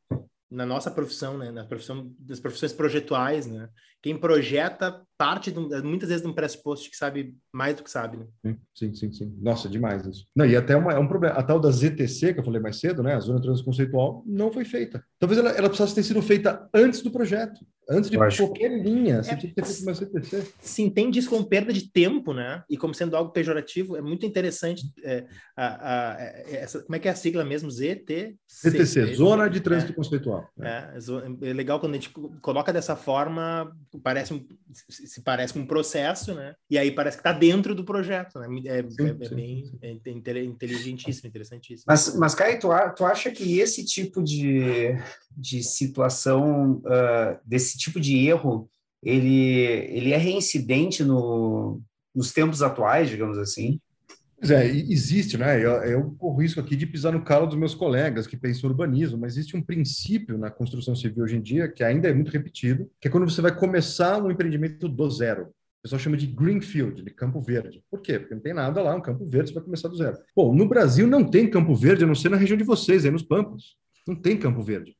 na 0.49 0.65
nossa 0.65 0.89
profissão, 0.89 1.37
né? 1.37 1.51
Na 1.51 1.65
profissão 1.65 2.13
das 2.17 2.39
profissões 2.39 2.71
projetuais, 2.71 3.45
né? 3.45 3.69
Quem 4.05 4.15
projeta 4.15 5.01
parte 5.17 5.51
de, 5.51 5.59
muitas 5.81 6.09
vezes 6.09 6.21
de 6.21 6.29
um 6.29 6.33
pressuposto 6.33 6.91
que 6.91 6.95
sabe 6.95 7.35
mais 7.51 7.75
do 7.75 7.83
que 7.83 7.89
sabe. 7.89 8.19
Né? 8.43 8.55
Sim, 8.71 8.93
sim, 8.93 9.11
sim. 9.11 9.35
Nossa, 9.41 9.67
demais 9.67 10.05
isso. 10.05 10.27
Não, 10.35 10.45
e 10.45 10.55
até 10.55 10.75
uma, 10.75 10.93
é 10.93 10.99
um 10.99 11.07
problema. 11.07 11.33
A 11.33 11.41
tal 11.41 11.59
da 11.59 11.71
ZTC 11.71 12.35
que 12.35 12.39
eu 12.39 12.43
falei 12.43 12.61
mais 12.61 12.79
cedo, 12.79 13.01
né? 13.01 13.15
A 13.15 13.19
zona 13.19 13.41
transconceitual 13.41 14.21
não 14.27 14.53
foi 14.53 14.63
feita. 14.63 15.03
Talvez 15.17 15.39
ela, 15.39 15.49
ela 15.49 15.69
precisasse 15.69 15.95
ter 15.95 16.03
sido 16.03 16.21
feita 16.21 16.69
antes 16.71 17.01
do 17.01 17.09
projeto. 17.09 17.65
Antes 17.87 18.09
de 18.09 18.17
qualquer 18.17 18.69
linha, 18.81 19.21
você 19.21 19.31
é, 19.31 19.35
tinha 19.35 19.49
que 19.49 19.55
ter 19.55 19.63
feito 19.63 19.83
uma 19.83 19.93
CTC. 19.93 20.53
Se 20.59 20.81
entende 20.81 21.19
isso 21.19 21.29
como 21.29 21.45
perda 21.45 21.71
de 21.71 21.91
tempo, 21.91 22.33
né? 22.33 22.63
E 22.67 22.77
como 22.77 22.95
sendo 22.95 23.15
algo 23.15 23.31
pejorativo, 23.31 23.95
é 23.95 24.01
muito 24.01 24.25
interessante. 24.25 24.83
É, 25.03 25.23
a, 25.55 26.13
a, 26.13 26.21
é, 26.21 26.55
essa, 26.55 26.81
como 26.81 26.95
é 26.95 26.99
que 26.99 27.07
é 27.07 27.11
a 27.11 27.15
sigla 27.15 27.43
mesmo? 27.43 27.69
ZT? 27.69 28.35
CTC, 28.47 29.13
Zona 29.13 29.47
de 29.47 29.59
Trânsito 29.61 29.91
é, 29.91 29.95
Conceitual. 29.95 30.49
É, 30.61 30.97
é, 31.43 31.53
legal 31.53 31.79
quando 31.79 31.93
a 31.93 31.97
gente 31.97 32.09
coloca 32.41 32.73
dessa 32.73 32.95
forma, 32.95 33.71
parece 33.99 34.33
um, 34.33 34.45
se 34.89 35.21
parece 35.21 35.53
com 35.53 35.59
um 35.59 35.67
processo, 35.67 36.33
né? 36.33 36.55
E 36.69 36.77
aí 36.77 36.91
parece 36.91 37.17
que 37.17 37.21
está 37.21 37.31
dentro 37.31 37.73
do 37.73 37.83
projeto, 37.83 38.39
né? 38.39 38.47
É, 38.65 38.81
sim, 38.89 39.17
é, 39.21 39.27
sim, 39.27 39.35
bem 39.35 39.65
sim. 39.65 40.47
inteligentíssimo, 40.47 41.27
interessantíssimo. 41.27 41.85
Mas, 41.87 42.15
mas 42.15 42.35
Caio, 42.35 42.59
tu, 42.59 42.69
tu 42.95 43.05
acha 43.05 43.31
que 43.31 43.59
esse 43.59 43.85
tipo 43.85 44.23
de, 44.23 44.97
de 45.35 45.63
situação, 45.63 46.81
uh, 46.85 47.39
desse 47.45 47.77
tipo 47.77 47.99
de 47.99 48.27
erro, 48.27 48.69
ele, 49.03 49.53
ele 49.89 50.13
é 50.13 50.17
reincidente 50.17 51.03
no, 51.03 51.81
nos 52.13 52.33
tempos 52.33 52.61
atuais, 52.63 53.09
digamos 53.09 53.37
assim? 53.37 53.79
Pois 54.47 54.51
é, 54.51 54.67
existe, 54.67 55.39
né? 55.39 55.57
Eu, 55.57 55.71
eu 55.85 56.11
corro 56.19 56.39
risco 56.39 56.59
aqui 56.59 56.75
de 56.75 56.85
pisar 56.85 57.11
no 57.11 57.23
calo 57.23 57.47
dos 57.47 57.57
meus 57.57 57.73
colegas 57.73 58.27
que 58.27 58.37
pensam 58.37 58.69
urbanismo, 58.69 59.17
mas 59.17 59.33
existe 59.33 59.57
um 59.57 59.61
princípio 59.61 60.37
na 60.37 60.51
construção 60.51 60.95
civil 60.95 61.23
hoje 61.23 61.37
em 61.37 61.41
dia 61.41 61.67
que 61.67 61.83
ainda 61.83 62.09
é 62.09 62.13
muito 62.13 62.29
repetido, 62.29 62.87
que 63.01 63.07
é 63.07 63.11
quando 63.11 63.27
você 63.27 63.41
vai 63.41 63.57
começar 63.57 64.23
um 64.23 64.29
empreendimento 64.29 64.87
do 64.87 65.09
zero. 65.09 65.45
O 65.45 65.81
pessoal 65.81 65.97
chama 65.99 66.15
de 66.15 66.27
greenfield, 66.27 67.01
de 67.01 67.09
campo 67.09 67.41
verde. 67.41 67.83
Por 67.89 68.01
quê? 68.01 68.19
Porque 68.19 68.35
não 68.35 68.41
tem 68.43 68.53
nada 68.53 68.83
lá, 68.83 68.93
um 68.93 69.01
campo 69.01 69.27
verde, 69.27 69.49
você 69.49 69.55
vai 69.55 69.63
começar 69.63 69.87
do 69.87 69.97
zero. 69.97 70.15
Bom, 70.35 70.53
no 70.53 70.67
Brasil 70.67 71.07
não 71.07 71.23
tem 71.23 71.49
campo 71.49 71.73
verde, 71.73 72.03
a 72.03 72.07
não 72.07 72.13
ser 72.13 72.29
na 72.29 72.37
região 72.37 72.55
de 72.55 72.63
vocês, 72.63 73.03
aí 73.03 73.09
nos 73.09 73.23
Pampas. 73.23 73.63
Não 74.07 74.15
tem 74.15 74.37
campo 74.37 74.61
verde. 74.61 74.95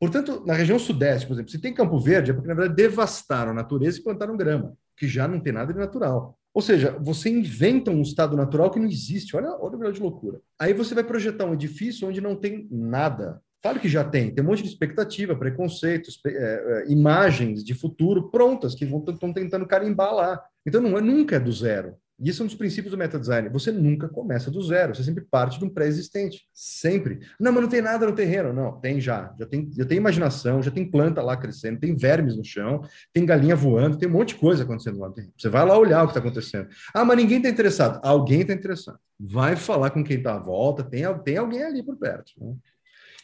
Portanto, 0.00 0.42
na 0.44 0.54
região 0.54 0.76
sudeste, 0.76 1.24
por 1.24 1.34
exemplo, 1.34 1.52
se 1.52 1.60
tem 1.60 1.74
Campo 1.74 2.00
Verde, 2.00 2.30
é 2.30 2.34
porque, 2.34 2.48
na 2.48 2.54
verdade, 2.54 2.74
devastaram 2.74 3.50
a 3.50 3.54
natureza 3.54 3.98
e 3.98 4.02
plantaram 4.02 4.36
grama, 4.36 4.74
que 4.96 5.06
já 5.06 5.28
não 5.28 5.38
tem 5.38 5.52
nada 5.52 5.72
de 5.72 5.78
natural. 5.78 6.37
Ou 6.54 6.62
seja, 6.62 6.96
você 7.00 7.28
inventa 7.28 7.90
um 7.90 8.02
estado 8.02 8.36
natural 8.36 8.70
que 8.70 8.80
não 8.80 8.88
existe. 8.88 9.36
Olha, 9.36 9.50
olha 9.60 9.76
o 9.76 9.78
grau 9.78 9.92
de 9.92 10.00
loucura. 10.00 10.40
Aí 10.58 10.72
você 10.72 10.94
vai 10.94 11.04
projetar 11.04 11.44
um 11.44 11.54
edifício 11.54 12.08
onde 12.08 12.20
não 12.20 12.34
tem 12.34 12.66
nada. 12.70 13.40
Claro 13.62 13.80
que 13.80 13.88
já 13.88 14.04
tem, 14.04 14.32
tem 14.32 14.44
um 14.44 14.46
monte 14.46 14.62
de 14.62 14.68
expectativa, 14.68 15.34
preconceitos, 15.34 16.20
é, 16.24 16.30
é, 16.30 16.92
imagens 16.92 17.64
de 17.64 17.74
futuro 17.74 18.30
prontas 18.30 18.74
que 18.74 18.84
estão 18.84 19.32
tentando 19.32 19.66
carimbar 19.66 20.14
lá. 20.14 20.42
Então 20.64 20.80
não 20.80 20.96
é 20.96 21.00
nunca 21.00 21.36
é 21.36 21.40
do 21.40 21.50
zero. 21.50 21.96
E 22.20 22.28
isso 22.28 22.42
é 22.42 22.44
um 22.44 22.46
dos 22.46 22.56
princípios 22.56 22.90
do 22.90 22.98
meta-design. 22.98 23.48
Você 23.50 23.70
nunca 23.70 24.08
começa 24.08 24.50
do 24.50 24.60
zero, 24.60 24.94
você 24.94 25.04
sempre 25.04 25.24
parte 25.24 25.58
de 25.58 25.64
um 25.64 25.68
pré-existente. 25.68 26.48
Sempre. 26.52 27.20
Não, 27.38 27.52
mas 27.52 27.62
não 27.62 27.68
tem 27.68 27.80
nada 27.80 28.06
no 28.06 28.14
terreno. 28.14 28.52
Não, 28.52 28.80
tem 28.80 29.00
já. 29.00 29.32
Já 29.38 29.46
tem, 29.46 29.70
já 29.72 29.84
tem 29.84 29.98
imaginação, 29.98 30.62
já 30.62 30.70
tem 30.70 30.90
planta 30.90 31.22
lá 31.22 31.36
crescendo, 31.36 31.78
tem 31.78 31.94
vermes 31.94 32.36
no 32.36 32.44
chão, 32.44 32.82
tem 33.12 33.24
galinha 33.24 33.54
voando, 33.54 33.96
tem 33.96 34.08
um 34.08 34.12
monte 34.12 34.30
de 34.30 34.40
coisa 34.40 34.64
acontecendo 34.64 34.98
lá. 34.98 35.12
Você 35.36 35.48
vai 35.48 35.64
lá 35.64 35.78
olhar 35.78 36.02
o 36.02 36.06
que 36.06 36.10
está 36.10 36.20
acontecendo. 36.20 36.68
Ah, 36.92 37.04
mas 37.04 37.16
ninguém 37.16 37.36
está 37.36 37.48
interessado. 37.48 38.00
Alguém 38.02 38.40
está 38.40 38.52
interessado. 38.52 38.98
Vai 39.18 39.54
falar 39.54 39.90
com 39.90 40.02
quem 40.02 40.16
está 40.18 40.34
à 40.34 40.38
volta, 40.38 40.82
tem, 40.82 41.02
tem 41.24 41.36
alguém 41.36 41.62
ali 41.62 41.82
por 41.82 41.96
perto. 41.96 42.32
Né? 42.40 42.54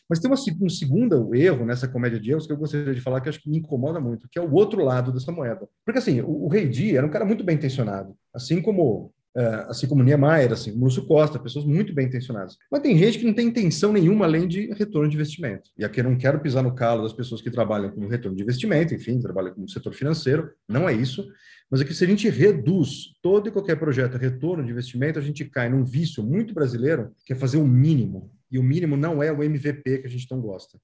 Mas 0.09 0.19
tem 0.19 0.31
uma, 0.31 0.37
um 0.63 0.69
segundo 0.69 1.35
erro 1.35 1.65
nessa 1.65 1.89
comédia 1.89 2.21
de 2.21 2.31
erros 2.31 2.47
que 2.47 2.53
eu 2.53 2.57
gostaria 2.57 2.95
de 2.95 3.01
falar 3.01 3.21
que 3.21 3.29
acho 3.29 3.41
que 3.41 3.51
me 3.51 3.59
incomoda 3.59 4.01
muito, 4.01 4.29
que 4.31 4.39
é 4.39 4.43
o 4.43 4.53
outro 4.53 4.83
lado 4.85 5.13
dessa 5.13 5.33
moeda. 5.33 5.69
Porque 5.85 5.99
assim, 5.99 6.21
o, 6.21 6.45
o 6.45 6.49
Rei 6.49 6.69
Di 6.69 6.97
era 6.97 7.07
um 7.07 7.11
cara 7.11 7.25
muito 7.25 7.45
bem 7.45 7.57
intencionado, 7.57 8.15
assim 8.33 8.61
como 8.61 9.13
Uh, 9.37 9.67
assim 9.67 9.89
como 9.89 10.05
Niemeyer, 10.05 10.53
assim 10.53 10.71
Lúcio 10.71 11.05
Costa, 11.07 11.41
pessoas 11.41 11.65
muito 11.65 11.93
bem 11.93 12.07
intencionadas. 12.07 12.57
Mas 12.71 12.83
tem 12.83 12.97
gente 12.97 13.19
que 13.19 13.25
não 13.25 13.35
tem 13.35 13.49
intenção 13.49 13.93
nenhuma 13.93 14.27
além 14.27 14.47
de 14.47 14.73
retorno 14.75 15.09
de 15.09 15.17
investimento. 15.17 15.71
E 15.77 15.85
aqui 15.85 15.99
eu 15.99 16.05
não 16.05 16.17
quero 16.17 16.39
pisar 16.39 16.63
no 16.63 16.73
calo 16.73 17.03
das 17.03 17.13
pessoas 17.13 17.43
que 17.43 17.51
trabalham 17.51 17.91
com 17.91 18.07
retorno 18.07 18.37
de 18.37 18.45
investimento, 18.45 18.95
enfim, 18.95 19.19
trabalham 19.19 19.53
com 19.53 19.65
o 19.65 19.69
setor 19.69 19.93
financeiro, 19.93 20.53
não 20.69 20.89
é 20.89 20.93
isso. 20.93 21.27
Mas 21.69 21.81
é 21.81 21.85
que 21.85 21.93
se 21.93 22.05
a 22.05 22.07
gente 22.07 22.29
reduz 22.29 23.17
todo 23.21 23.49
e 23.49 23.51
qualquer 23.51 23.77
projeto 23.77 24.15
a 24.15 24.19
retorno 24.19 24.65
de 24.65 24.71
investimento, 24.71 25.19
a 25.19 25.23
gente 25.23 25.45
cai 25.47 25.69
num 25.69 25.85
vício 25.85 26.23
muito 26.23 26.55
brasileiro, 26.55 27.11
que 27.27 27.33
é 27.33 27.37
fazer 27.37 27.57
o 27.57 27.67
mínimo 27.67 28.31
e 28.55 28.59
o 28.59 28.63
mínimo 28.63 28.97
não 28.97 29.21
é 29.21 29.33
o 29.33 29.43
MVP 29.43 29.99
que 29.99 30.07
a 30.07 30.11
gente 30.11 30.31
não 30.31 30.41
gosta. 30.41 30.81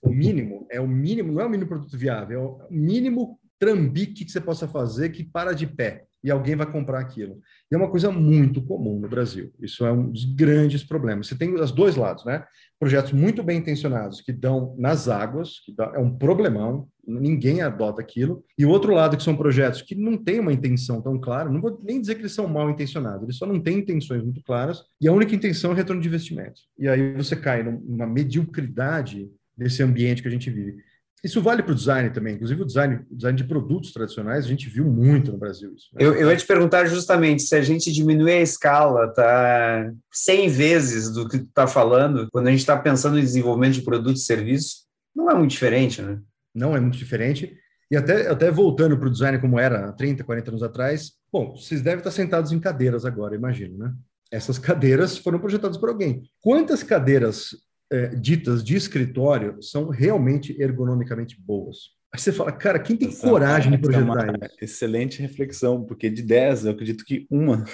O 0.00 0.08
mínimo 0.08 0.66
é 0.70 0.80
o 0.80 0.88
mínimo, 0.88 1.30
não 1.30 1.42
é 1.42 1.46
o 1.46 1.50
mínimo 1.50 1.68
produto 1.68 1.96
viável, 1.96 2.58
é 2.62 2.64
o 2.64 2.72
mínimo 2.72 3.38
trambique 3.58 4.24
que 4.24 4.32
você 4.32 4.40
possa 4.40 4.66
fazer 4.66 5.10
que 5.10 5.22
para 5.22 5.52
de 5.52 5.66
pé 5.66 6.06
e 6.22 6.30
alguém 6.30 6.56
vai 6.56 6.70
comprar 6.70 7.00
aquilo. 7.00 7.40
E 7.70 7.74
é 7.74 7.78
uma 7.78 7.90
coisa 7.90 8.10
muito 8.10 8.62
comum 8.62 8.98
no 8.98 9.08
Brasil. 9.08 9.52
Isso 9.60 9.84
é 9.84 9.92
um 9.92 10.10
dos 10.10 10.24
grandes 10.24 10.84
problemas. 10.84 11.26
Você 11.26 11.36
tem 11.36 11.54
os 11.54 11.72
dois 11.72 11.96
lados, 11.96 12.24
né? 12.24 12.44
Projetos 12.78 13.12
muito 13.12 13.42
bem 13.42 13.58
intencionados 13.58 14.20
que 14.20 14.32
dão 14.32 14.74
nas 14.78 15.08
águas, 15.08 15.60
que 15.64 15.74
dá, 15.74 15.92
é 15.94 15.98
um 15.98 16.16
problemão, 16.16 16.88
ninguém 17.06 17.60
adota 17.60 18.00
aquilo. 18.00 18.44
E 18.58 18.64
o 18.64 18.70
outro 18.70 18.92
lado, 18.92 19.16
que 19.16 19.22
são 19.22 19.36
projetos 19.36 19.82
que 19.82 19.94
não 19.94 20.16
têm 20.16 20.40
uma 20.40 20.52
intenção 20.52 21.00
tão 21.00 21.18
clara, 21.18 21.50
não 21.50 21.60
vou 21.60 21.78
nem 21.82 22.00
dizer 22.00 22.14
que 22.14 22.22
eles 22.22 22.34
são 22.34 22.46
mal 22.46 22.70
intencionados, 22.70 23.22
eles 23.24 23.36
só 23.36 23.46
não 23.46 23.60
têm 23.60 23.78
intenções 23.78 24.22
muito 24.22 24.42
claras, 24.42 24.82
e 25.00 25.08
a 25.08 25.12
única 25.12 25.34
intenção 25.34 25.72
é 25.72 25.74
retorno 25.74 26.02
de 26.02 26.08
investimento. 26.08 26.60
E 26.78 26.88
aí 26.88 27.14
você 27.14 27.36
cai 27.36 27.62
numa 27.62 28.06
mediocridade 28.06 29.30
desse 29.56 29.82
ambiente 29.82 30.22
que 30.22 30.28
a 30.28 30.30
gente 30.30 30.50
vive. 30.50 30.76
Isso 31.24 31.40
vale 31.40 31.62
para 31.62 31.70
o 31.70 31.74
design 31.74 32.10
também, 32.10 32.34
inclusive 32.34 32.62
o 32.62 32.66
design, 32.66 33.00
design 33.08 33.36
de 33.36 33.44
produtos 33.44 33.92
tradicionais, 33.92 34.44
a 34.44 34.48
gente 34.48 34.68
viu 34.68 34.84
muito 34.84 35.30
no 35.30 35.38
Brasil 35.38 35.72
isso. 35.72 35.86
Né? 35.94 36.04
Eu, 36.04 36.14
eu 36.14 36.28
ia 36.28 36.36
te 36.36 36.44
perguntar 36.44 36.86
justamente 36.86 37.42
se 37.42 37.54
a 37.54 37.62
gente 37.62 37.92
diminuir 37.92 38.32
a 38.32 38.40
escala, 38.40 39.06
tá 39.14 39.92
100 40.12 40.48
vezes 40.48 41.12
do 41.12 41.28
que 41.28 41.38
tu 41.38 41.44
está 41.44 41.68
falando, 41.68 42.28
quando 42.32 42.48
a 42.48 42.50
gente 42.50 42.60
está 42.60 42.76
pensando 42.76 43.18
em 43.18 43.22
desenvolvimento 43.22 43.74
de 43.74 43.82
produtos 43.82 44.22
e 44.22 44.24
serviços, 44.24 44.84
não 45.14 45.30
é 45.30 45.34
muito 45.34 45.52
diferente, 45.52 46.02
né? 46.02 46.18
Não 46.52 46.76
é 46.76 46.80
muito 46.80 46.98
diferente. 46.98 47.56
E 47.88 47.96
até, 47.96 48.28
até 48.28 48.50
voltando 48.50 48.98
para 48.98 49.06
o 49.06 49.10
design 49.10 49.38
como 49.38 49.60
era 49.60 49.92
30, 49.92 50.24
40 50.24 50.50
anos 50.50 50.62
atrás, 50.62 51.12
bom, 51.32 51.54
vocês 51.54 51.82
devem 51.82 51.98
estar 51.98 52.10
sentados 52.10 52.50
em 52.50 52.58
cadeiras 52.58 53.04
agora, 53.04 53.36
imagino, 53.36 53.78
né? 53.78 53.92
Essas 54.30 54.58
cadeiras 54.58 55.18
foram 55.18 55.38
projetadas 55.38 55.76
por 55.76 55.90
alguém. 55.90 56.22
Quantas 56.40 56.82
cadeiras 56.82 57.50
é, 57.92 58.08
ditas 58.08 58.64
de 58.64 58.74
escritório 58.74 59.62
são 59.62 59.88
realmente 59.90 60.56
ergonomicamente 60.60 61.38
boas. 61.40 61.90
Aí 62.12 62.20
você 62.20 62.32
fala, 62.32 62.52
cara, 62.52 62.78
quem 62.78 62.96
tem 62.96 63.08
Essa 63.08 63.26
coragem 63.26 63.72
de 63.72 63.78
projetar 63.78 64.28
é 64.28 64.46
isso? 64.46 64.56
Excelente 64.60 65.22
reflexão, 65.22 65.84
porque 65.84 66.10
de 66.10 66.22
10, 66.22 66.64
eu 66.64 66.72
acredito 66.72 67.04
que 67.04 67.26
uma 67.30 67.64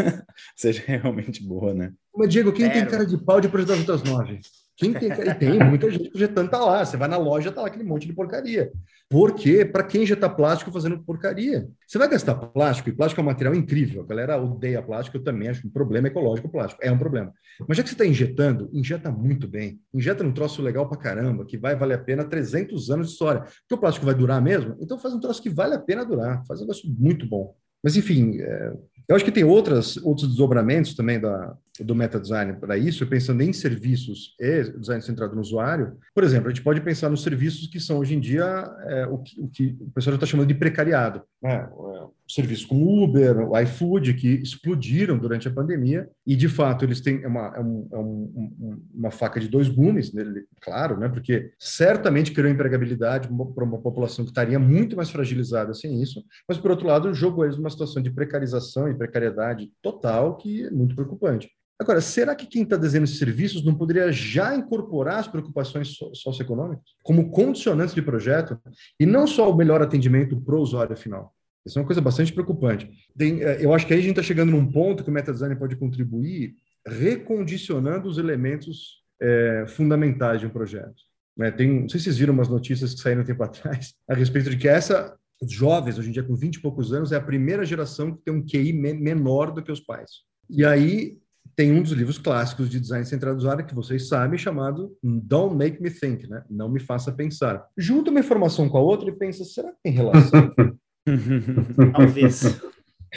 seja 0.54 0.82
realmente 0.86 1.42
boa, 1.42 1.74
né? 1.74 1.92
Mas, 2.14 2.28
Diego, 2.28 2.52
quem 2.52 2.70
tem 2.70 2.86
cara 2.86 3.06
de 3.06 3.16
pau 3.16 3.40
de 3.40 3.48
projetar 3.48 3.74
as 3.74 3.80
outras 3.80 4.02
nove? 4.02 4.40
Quem 4.78 4.92
tem, 4.92 5.10
tem 5.10 5.58
muita 5.58 5.90
gente 5.90 6.08
projetando, 6.08 6.48
tá 6.48 6.64
lá. 6.64 6.84
Você 6.84 6.96
vai 6.96 7.08
na 7.08 7.16
loja, 7.16 7.50
tá 7.50 7.62
lá 7.62 7.66
aquele 7.66 7.82
monte 7.82 8.06
de 8.06 8.12
porcaria. 8.12 8.70
Porque, 9.10 9.64
para 9.64 9.82
quem 9.82 10.06
já 10.06 10.14
está 10.14 10.28
plástico 10.28 10.70
fazendo 10.70 11.02
porcaria, 11.02 11.68
você 11.84 11.98
vai 11.98 12.08
gastar 12.08 12.36
plástico, 12.36 12.88
e 12.88 12.92
plástico 12.92 13.20
é 13.20 13.24
um 13.24 13.26
material 13.26 13.56
incrível. 13.56 14.02
A 14.02 14.06
galera 14.06 14.40
odeia 14.40 14.80
plástico, 14.80 15.16
eu 15.16 15.24
também 15.24 15.48
acho 15.48 15.66
um 15.66 15.70
problema 15.70 16.06
ecológico 16.06 16.46
o 16.46 16.50
plástico. 16.50 16.80
É 16.80 16.92
um 16.92 16.98
problema. 16.98 17.32
Mas 17.66 17.76
já 17.76 17.82
que 17.82 17.88
você 17.88 17.96
está 17.96 18.06
injetando, 18.06 18.70
injeta 18.72 19.10
muito 19.10 19.48
bem. 19.48 19.80
Injeta 19.92 20.22
num 20.22 20.32
troço 20.32 20.62
legal 20.62 20.88
para 20.88 20.96
caramba, 20.96 21.44
que 21.44 21.58
vai 21.58 21.74
valer 21.74 21.94
a 21.94 21.98
pena 21.98 22.24
300 22.24 22.88
anos 22.88 23.08
de 23.08 23.14
história. 23.14 23.40
Porque 23.40 23.74
o 23.74 23.78
plástico 23.78 24.06
vai 24.06 24.14
durar 24.14 24.40
mesmo? 24.40 24.76
Então 24.80 24.96
faz 24.96 25.12
um 25.12 25.18
troço 25.18 25.42
que 25.42 25.50
vale 25.50 25.74
a 25.74 25.80
pena 25.80 26.04
durar. 26.04 26.44
Faz 26.46 26.60
um 26.60 26.62
negócio 26.62 26.88
muito 26.88 27.28
bom. 27.28 27.52
Mas, 27.82 27.96
enfim, 27.96 28.40
é, 28.40 28.72
eu 29.08 29.16
acho 29.16 29.24
que 29.24 29.32
tem 29.32 29.42
outras, 29.42 29.96
outros 29.98 30.28
desdobramentos 30.28 30.94
também 30.94 31.18
da, 31.18 31.56
do 31.84 31.94
meta 31.94 32.18
design 32.18 32.54
para 32.54 32.76
isso, 32.76 33.06
pensando 33.06 33.42
em 33.42 33.52
serviços 33.52 34.34
e 34.40 34.62
design 34.78 35.02
centrado 35.02 35.34
no 35.34 35.40
usuário. 35.40 35.96
Por 36.14 36.24
exemplo, 36.24 36.48
a 36.48 36.50
gente 36.50 36.62
pode 36.62 36.80
pensar 36.80 37.08
nos 37.08 37.22
serviços 37.22 37.66
que 37.68 37.80
são 37.80 37.98
hoje 37.98 38.14
em 38.14 38.20
dia 38.20 38.44
é, 38.86 39.06
o, 39.06 39.18
que, 39.18 39.40
o, 39.40 39.48
que, 39.48 39.76
o 39.80 39.90
pessoal 39.90 40.14
está 40.14 40.26
chamando 40.26 40.48
de 40.48 40.54
precariado. 40.54 41.22
Né? 41.42 41.54
É, 41.54 42.06
serviços 42.28 42.66
como 42.66 43.02
Uber, 43.02 43.48
o 43.48 43.58
iFood, 43.58 44.14
que 44.14 44.28
explodiram 44.28 45.16
durante 45.16 45.48
a 45.48 45.50
pandemia, 45.50 46.08
e 46.26 46.36
de 46.36 46.48
fato 46.48 46.84
eles 46.84 47.00
têm 47.00 47.24
uma, 47.24 47.54
é 47.56 47.60
um, 47.60 47.88
é 47.90 47.98
um, 47.98 48.82
uma 48.94 49.10
faca 49.10 49.40
de 49.40 49.48
dois 49.48 49.68
gumes, 49.68 50.12
né? 50.12 50.24
claro, 50.60 50.98
né? 50.98 51.08
porque 51.08 51.52
certamente 51.58 52.32
criou 52.32 52.50
empregabilidade 52.50 53.28
para 53.28 53.64
uma 53.64 53.78
população 53.78 54.24
que 54.24 54.30
estaria 54.30 54.58
muito 54.58 54.96
mais 54.96 55.10
fragilizada 55.10 55.72
sem 55.72 56.02
isso, 56.02 56.22
mas 56.46 56.58
por 56.58 56.70
outro 56.70 56.86
lado 56.86 57.14
jogou 57.14 57.44
eles 57.44 57.56
numa 57.56 57.70
situação 57.70 58.02
de 58.02 58.10
precarização 58.10 58.88
e 58.88 58.94
precariedade 58.94 59.70
total 59.80 60.36
que 60.36 60.64
é 60.64 60.70
muito 60.70 60.94
preocupante. 60.94 61.48
Agora, 61.80 62.00
será 62.00 62.34
que 62.34 62.46
quem 62.46 62.64
está 62.64 62.76
desenhando 62.76 63.04
esses 63.04 63.18
serviços 63.18 63.64
não 63.64 63.74
poderia 63.74 64.10
já 64.10 64.54
incorporar 64.54 65.20
as 65.20 65.28
preocupações 65.28 65.96
socioeconômicas 66.12 66.84
como 67.04 67.30
condicionantes 67.30 67.94
de 67.94 68.02
projeto 68.02 68.58
e 68.98 69.06
não 69.06 69.26
só 69.26 69.50
o 69.50 69.56
melhor 69.56 69.80
atendimento 69.80 70.40
para 70.40 70.56
o 70.56 70.60
usuário 70.60 70.96
final? 70.96 71.32
Isso 71.64 71.78
é 71.78 71.82
uma 71.82 71.86
coisa 71.86 72.00
bastante 72.00 72.32
preocupante. 72.32 72.90
Tem, 73.16 73.42
é, 73.42 73.64
eu 73.64 73.72
acho 73.72 73.86
que 73.86 73.92
aí 73.92 74.00
a 74.00 74.02
gente 74.02 74.12
está 74.12 74.22
chegando 74.22 74.50
num 74.50 74.70
ponto 74.72 75.04
que 75.04 75.10
o 75.10 75.12
metadesign 75.12 75.54
pode 75.54 75.76
contribuir 75.76 76.54
recondicionando 76.86 78.08
os 78.08 78.18
elementos 78.18 79.02
é, 79.20 79.64
fundamentais 79.68 80.40
de 80.40 80.46
um 80.46 80.50
projeto. 80.50 80.96
Né? 81.36 81.50
Tem, 81.52 81.82
não 81.82 81.88
sei 81.88 82.00
se 82.00 82.04
vocês 82.04 82.18
viram 82.18 82.34
umas 82.34 82.48
notícias 82.48 82.94
que 82.94 83.00
saíram 83.00 83.22
um 83.22 83.24
tempo 83.24 83.42
atrás 83.44 83.94
a 84.08 84.14
respeito 84.14 84.50
de 84.50 84.56
que 84.56 84.68
essa 84.68 85.16
os 85.40 85.52
jovens, 85.52 85.96
hoje 85.96 86.08
em 86.08 86.12
dia 86.12 86.24
com 86.24 86.34
20 86.34 86.56
e 86.56 86.60
poucos 86.60 86.92
anos, 86.92 87.12
é 87.12 87.16
a 87.16 87.20
primeira 87.20 87.64
geração 87.64 88.12
que 88.12 88.24
tem 88.24 88.34
um 88.34 88.44
QI 88.44 88.72
menor 88.72 89.52
do 89.52 89.62
que 89.62 89.70
os 89.70 89.78
pais. 89.78 90.10
E 90.50 90.64
aí 90.64 91.18
tem 91.58 91.72
um 91.72 91.82
dos 91.82 91.90
livros 91.90 92.18
clássicos 92.18 92.70
de 92.70 92.78
design 92.78 93.04
centrado 93.04 93.34
no 93.34 93.40
usuário 93.40 93.66
que 93.66 93.74
vocês 93.74 94.06
sabem, 94.06 94.38
chamado 94.38 94.96
Don't 95.02 95.56
Make 95.56 95.82
Me 95.82 95.90
Think, 95.90 96.28
né? 96.28 96.44
Não 96.48 96.68
me 96.68 96.78
faça 96.78 97.10
pensar. 97.10 97.66
Junta 97.76 98.12
uma 98.12 98.20
informação 98.20 98.68
com 98.68 98.78
a 98.78 98.80
outra 98.80 99.08
e 99.08 99.12
pensa, 99.12 99.42
será 99.42 99.72
que 99.72 99.78
tem 99.82 99.92
relação? 99.92 100.54
Talvez. 101.92 102.60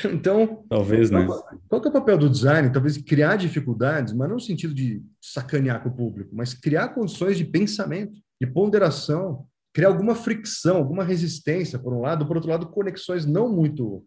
Então, 0.05 0.65
talvez, 0.67 1.11
né? 1.11 1.23
Qual, 1.23 1.43
qual 1.69 1.85
é 1.85 1.87
o 1.89 1.91
papel 1.91 2.17
do 2.17 2.29
design? 2.29 2.71
Talvez 2.71 2.97
criar 2.97 3.35
dificuldades, 3.35 4.11
mas 4.11 4.27
não 4.27 4.37
no 4.37 4.41
sentido 4.41 4.73
de 4.73 5.03
sacanear 5.21 5.83
com 5.83 5.89
o 5.89 5.95
público, 5.95 6.31
mas 6.33 6.53
criar 6.55 6.95
condições 6.95 7.37
de 7.37 7.45
pensamento, 7.45 8.19
de 8.41 8.47
ponderação, 8.47 9.45
criar 9.71 9.89
alguma 9.89 10.15
fricção, 10.15 10.77
alguma 10.77 11.03
resistência, 11.03 11.77
por 11.77 11.93
um 11.93 12.01
lado, 12.01 12.25
por 12.25 12.37
outro 12.37 12.49
lado, 12.49 12.69
conexões 12.69 13.23
não 13.23 13.53
muito 13.53 14.03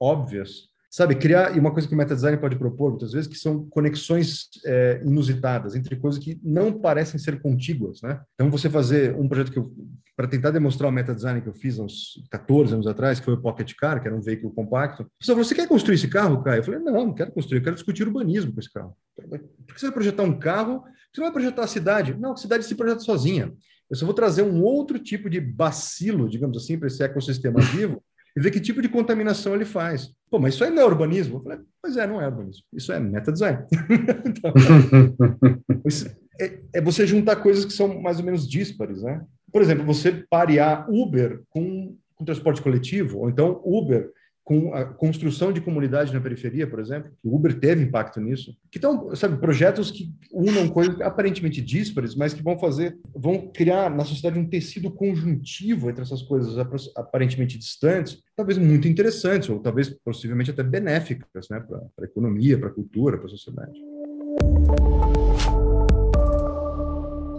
óbvias 0.00 0.71
sabe, 0.92 1.14
criar, 1.14 1.56
e 1.56 1.58
uma 1.58 1.72
coisa 1.72 1.88
que 1.88 1.94
o 1.94 1.96
metadesign 1.96 2.36
pode 2.36 2.54
propor 2.54 2.90
muitas 2.90 3.12
vezes, 3.12 3.26
que 3.26 3.38
são 3.38 3.64
conexões 3.70 4.50
é, 4.66 5.00
inusitadas 5.02 5.74
entre 5.74 5.96
coisas 5.96 6.22
que 6.22 6.38
não 6.44 6.70
parecem 6.70 7.18
ser 7.18 7.40
contíguas, 7.40 8.02
né? 8.02 8.20
Então, 8.34 8.50
você 8.50 8.68
fazer 8.68 9.16
um 9.16 9.26
projeto 9.26 9.50
que 9.50 9.58
eu, 9.58 9.74
para 10.14 10.28
tentar 10.28 10.50
demonstrar 10.50 10.90
o 10.90 10.92
metadesign 10.92 11.40
que 11.40 11.48
eu 11.48 11.54
fiz 11.54 11.80
há 11.80 11.84
uns 11.84 12.22
14 12.30 12.74
anos 12.74 12.86
atrás, 12.86 13.18
que 13.18 13.24
foi 13.24 13.32
o 13.32 13.40
Pocket 13.40 13.72
Car, 13.74 14.02
que 14.02 14.06
era 14.06 14.14
um 14.14 14.20
veículo 14.20 14.52
compacto, 14.52 15.06
falou, 15.24 15.42
você 15.42 15.54
quer 15.54 15.66
construir 15.66 15.94
esse 15.94 16.08
carro, 16.08 16.42
Caio? 16.42 16.58
Eu 16.58 16.64
falei, 16.64 16.80
não, 16.80 16.92
não 17.06 17.14
quero 17.14 17.32
construir, 17.32 17.60
eu 17.60 17.64
quero 17.64 17.76
discutir 17.76 18.06
urbanismo 18.06 18.52
com 18.52 18.60
esse 18.60 18.70
carro. 18.70 18.94
Por 19.16 19.74
que 19.74 19.80
você 19.80 19.86
vai 19.86 19.94
projetar 19.94 20.24
um 20.24 20.38
carro? 20.38 20.84
Você 21.10 21.22
não 21.22 21.24
vai 21.24 21.32
projetar 21.32 21.64
a 21.64 21.68
cidade? 21.68 22.14
Não, 22.20 22.32
a 22.32 22.36
cidade 22.36 22.66
se 22.66 22.74
projeta 22.74 23.00
sozinha. 23.00 23.50
Eu 23.88 23.96
só 23.96 24.04
vou 24.04 24.14
trazer 24.14 24.42
um 24.42 24.62
outro 24.62 24.98
tipo 24.98 25.30
de 25.30 25.40
bacilo, 25.40 26.28
digamos 26.28 26.58
assim, 26.58 26.78
para 26.78 26.88
esse 26.88 27.02
ecossistema 27.02 27.60
vivo, 27.60 28.02
e 28.36 28.40
ver 28.40 28.50
que 28.50 28.60
tipo 28.60 28.80
de 28.80 28.88
contaminação 28.88 29.54
ele 29.54 29.64
faz. 29.64 30.10
Pô, 30.30 30.38
mas 30.38 30.54
isso 30.54 30.64
aí 30.64 30.70
não 30.70 30.82
é 30.82 30.84
urbanismo? 30.84 31.36
Eu 31.36 31.42
falei, 31.42 31.58
pois 31.80 31.96
é, 31.96 32.06
não 32.06 32.20
é 32.20 32.26
urbanismo. 32.26 32.62
Isso 32.72 32.92
é 32.92 32.98
meta-design. 32.98 33.64
então, 34.26 34.52
é, 36.40 36.58
é, 36.72 36.80
você 36.80 37.06
juntar 37.06 37.36
coisas 37.36 37.64
que 37.64 37.72
são 37.72 38.00
mais 38.00 38.18
ou 38.18 38.24
menos 38.24 38.48
díspares, 38.48 39.02
né? 39.02 39.22
Por 39.52 39.60
exemplo, 39.60 39.84
você 39.84 40.24
parear 40.30 40.90
Uber 40.90 41.42
com, 41.50 41.96
com 42.14 42.24
transporte 42.24 42.62
coletivo, 42.62 43.18
ou 43.18 43.28
então 43.28 43.60
Uber 43.64 44.10
com 44.44 44.74
a 44.74 44.84
construção 44.84 45.52
de 45.52 45.60
comunidade 45.60 46.12
na 46.12 46.20
periferia, 46.20 46.66
por 46.66 46.80
exemplo, 46.80 47.10
que 47.10 47.28
o 47.28 47.34
Uber 47.34 47.58
teve 47.58 47.82
impacto 47.82 48.20
nisso. 48.20 48.56
Que 48.70 48.78
estão, 48.78 49.14
sabe, 49.14 49.38
projetos 49.38 49.90
que 49.90 50.12
unam 50.32 50.68
coisas 50.68 51.00
aparentemente 51.00 51.60
díspares, 51.60 52.14
mas 52.14 52.34
que 52.34 52.42
vão 52.42 52.58
fazer, 52.58 52.98
vão 53.14 53.50
criar 53.52 53.88
na 53.88 54.04
sociedade 54.04 54.38
um 54.38 54.48
tecido 54.48 54.90
conjuntivo 54.90 55.88
entre 55.88 56.02
essas 56.02 56.22
coisas 56.22 56.58
aparentemente 56.96 57.56
distantes, 57.56 58.20
talvez 58.36 58.58
muito 58.58 58.88
interessantes, 58.88 59.48
ou 59.48 59.60
talvez 59.60 59.88
possivelmente 60.04 60.50
até 60.50 60.62
benéficas, 60.62 61.48
né, 61.48 61.60
para 61.60 61.78
a 62.00 62.04
economia, 62.04 62.58
para 62.58 62.68
a 62.68 62.72
cultura, 62.72 63.18
para 63.18 63.26
a 63.26 63.30
sociedade. 63.30 63.78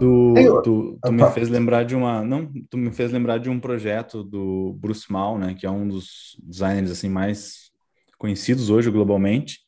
Tu, 0.04 0.62
tu, 0.62 0.98
tu 1.02 1.12
me 1.12 1.30
fez 1.30 1.48
lembrar 1.48 1.84
de 1.84 1.96
uma, 1.96 2.22
não, 2.22 2.52
tu 2.68 2.76
me 2.76 2.92
fez 2.92 3.10
lembrar 3.10 3.38
de 3.38 3.48
um 3.48 3.58
projeto 3.58 4.22
do 4.22 4.74
Bruce 4.78 5.10
Mal, 5.10 5.38
né, 5.38 5.54
que 5.54 5.64
é 5.64 5.70
um 5.70 5.88
dos 5.88 6.36
designers 6.42 6.90
assim 6.90 7.08
mais 7.08 7.70
conhecidos 8.18 8.68
hoje 8.68 8.90
globalmente. 8.90 9.60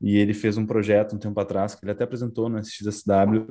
E 0.00 0.18
ele 0.18 0.34
fez 0.34 0.58
um 0.58 0.66
projeto 0.66 1.16
um 1.16 1.18
tempo 1.18 1.40
atrás 1.40 1.74
que 1.74 1.82
ele 1.82 1.92
até 1.92 2.04
apresentou 2.04 2.48
no 2.48 2.58
SXSW 2.58 3.46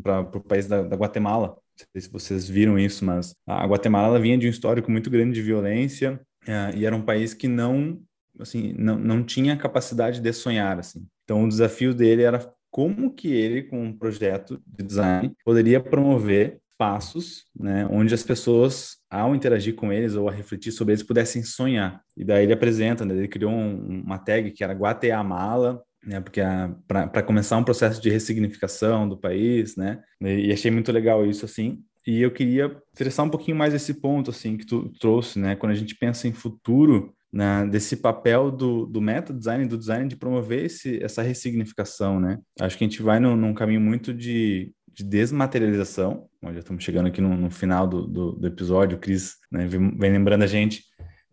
para 0.00 0.20
o 0.20 0.40
país 0.40 0.68
da, 0.68 0.82
da, 0.82 0.94
Guatemala. 0.94 1.48
Não 1.48 1.86
sei 1.92 2.00
se 2.02 2.10
vocês 2.10 2.48
viram 2.48 2.78
isso, 2.78 3.04
mas 3.04 3.34
a 3.44 3.66
Guatemala 3.66 4.20
vinha 4.20 4.38
de 4.38 4.46
um 4.46 4.50
histórico 4.50 4.90
muito 4.90 5.10
grande 5.10 5.34
de 5.34 5.42
violência 5.42 6.20
é, 6.46 6.76
e 6.76 6.86
era 6.86 6.94
um 6.94 7.02
país 7.02 7.34
que 7.34 7.48
não 7.48 8.00
assim 8.38 8.72
não, 8.78 8.98
não 8.98 9.24
tinha 9.24 9.56
capacidade 9.56 10.20
de 10.20 10.32
sonhar 10.32 10.78
assim. 10.78 11.04
Então 11.24 11.42
o 11.42 11.48
desafio 11.48 11.92
dele 11.92 12.22
era 12.22 12.38
como 12.70 13.12
que 13.12 13.32
ele, 13.32 13.62
com 13.62 13.82
um 13.82 13.92
projeto 13.92 14.62
de 14.66 14.84
design, 14.84 15.32
poderia 15.44 15.80
promover 15.80 16.60
passos, 16.78 17.44
né, 17.54 17.86
onde 17.90 18.14
as 18.14 18.22
pessoas, 18.22 18.96
ao 19.10 19.34
interagir 19.34 19.74
com 19.74 19.92
eles 19.92 20.14
ou 20.14 20.30
a 20.30 20.32
refletir 20.32 20.72
sobre 20.72 20.94
eles, 20.94 21.02
pudessem 21.02 21.42
sonhar. 21.42 22.00
E 22.16 22.24
daí 22.24 22.44
ele 22.44 22.54
apresenta, 22.54 23.04
né, 23.04 23.14
ele 23.14 23.28
criou 23.28 23.52
um, 23.52 24.00
uma 24.02 24.18
tag 24.18 24.50
que 24.52 24.64
era 24.64 24.72
Guatemala, 24.72 25.82
né, 26.02 26.20
porque 26.20 26.40
para 26.88 27.22
começar 27.22 27.58
um 27.58 27.64
processo 27.64 28.00
de 28.00 28.08
ressignificação 28.08 29.06
do 29.06 29.18
país, 29.18 29.76
né, 29.76 30.02
e 30.22 30.50
achei 30.50 30.70
muito 30.70 30.90
legal 30.90 31.26
isso, 31.26 31.44
assim, 31.44 31.82
e 32.06 32.22
eu 32.22 32.30
queria 32.30 32.74
interessar 32.94 33.26
um 33.26 33.30
pouquinho 33.30 33.58
mais 33.58 33.74
esse 33.74 33.92
ponto, 33.92 34.30
assim, 34.30 34.56
que 34.56 34.64
tu 34.64 34.90
trouxe, 34.98 35.38
né, 35.38 35.54
quando 35.56 35.72
a 35.72 35.76
gente 35.76 35.94
pensa 35.94 36.26
em 36.26 36.32
futuro, 36.32 37.14
né, 37.32 37.66
desse 37.66 37.96
papel 37.96 38.50
do, 38.50 38.86
do 38.86 39.00
meta 39.00 39.32
design, 39.32 39.66
do 39.66 39.78
design 39.78 40.08
de 40.08 40.16
promover 40.16 40.64
esse, 40.64 41.02
essa 41.02 41.22
ressignificação, 41.22 42.18
né? 42.18 42.38
Acho 42.60 42.76
que 42.76 42.84
a 42.84 42.88
gente 42.88 43.02
vai 43.02 43.20
no, 43.20 43.36
num 43.36 43.54
caminho 43.54 43.80
muito 43.80 44.12
de, 44.12 44.72
de 44.92 45.04
desmaterialização, 45.04 46.28
Nós 46.42 46.54
já 46.54 46.60
estamos 46.60 46.82
chegando 46.82 47.06
aqui 47.06 47.20
no, 47.20 47.36
no 47.36 47.50
final 47.50 47.86
do, 47.86 48.06
do, 48.06 48.32
do, 48.32 48.46
episódio, 48.46 48.98
o 48.98 49.00
Cris 49.00 49.36
né, 49.50 49.66
vem, 49.66 49.96
vem, 49.96 50.10
lembrando 50.10 50.42
a 50.42 50.46
gente, 50.46 50.84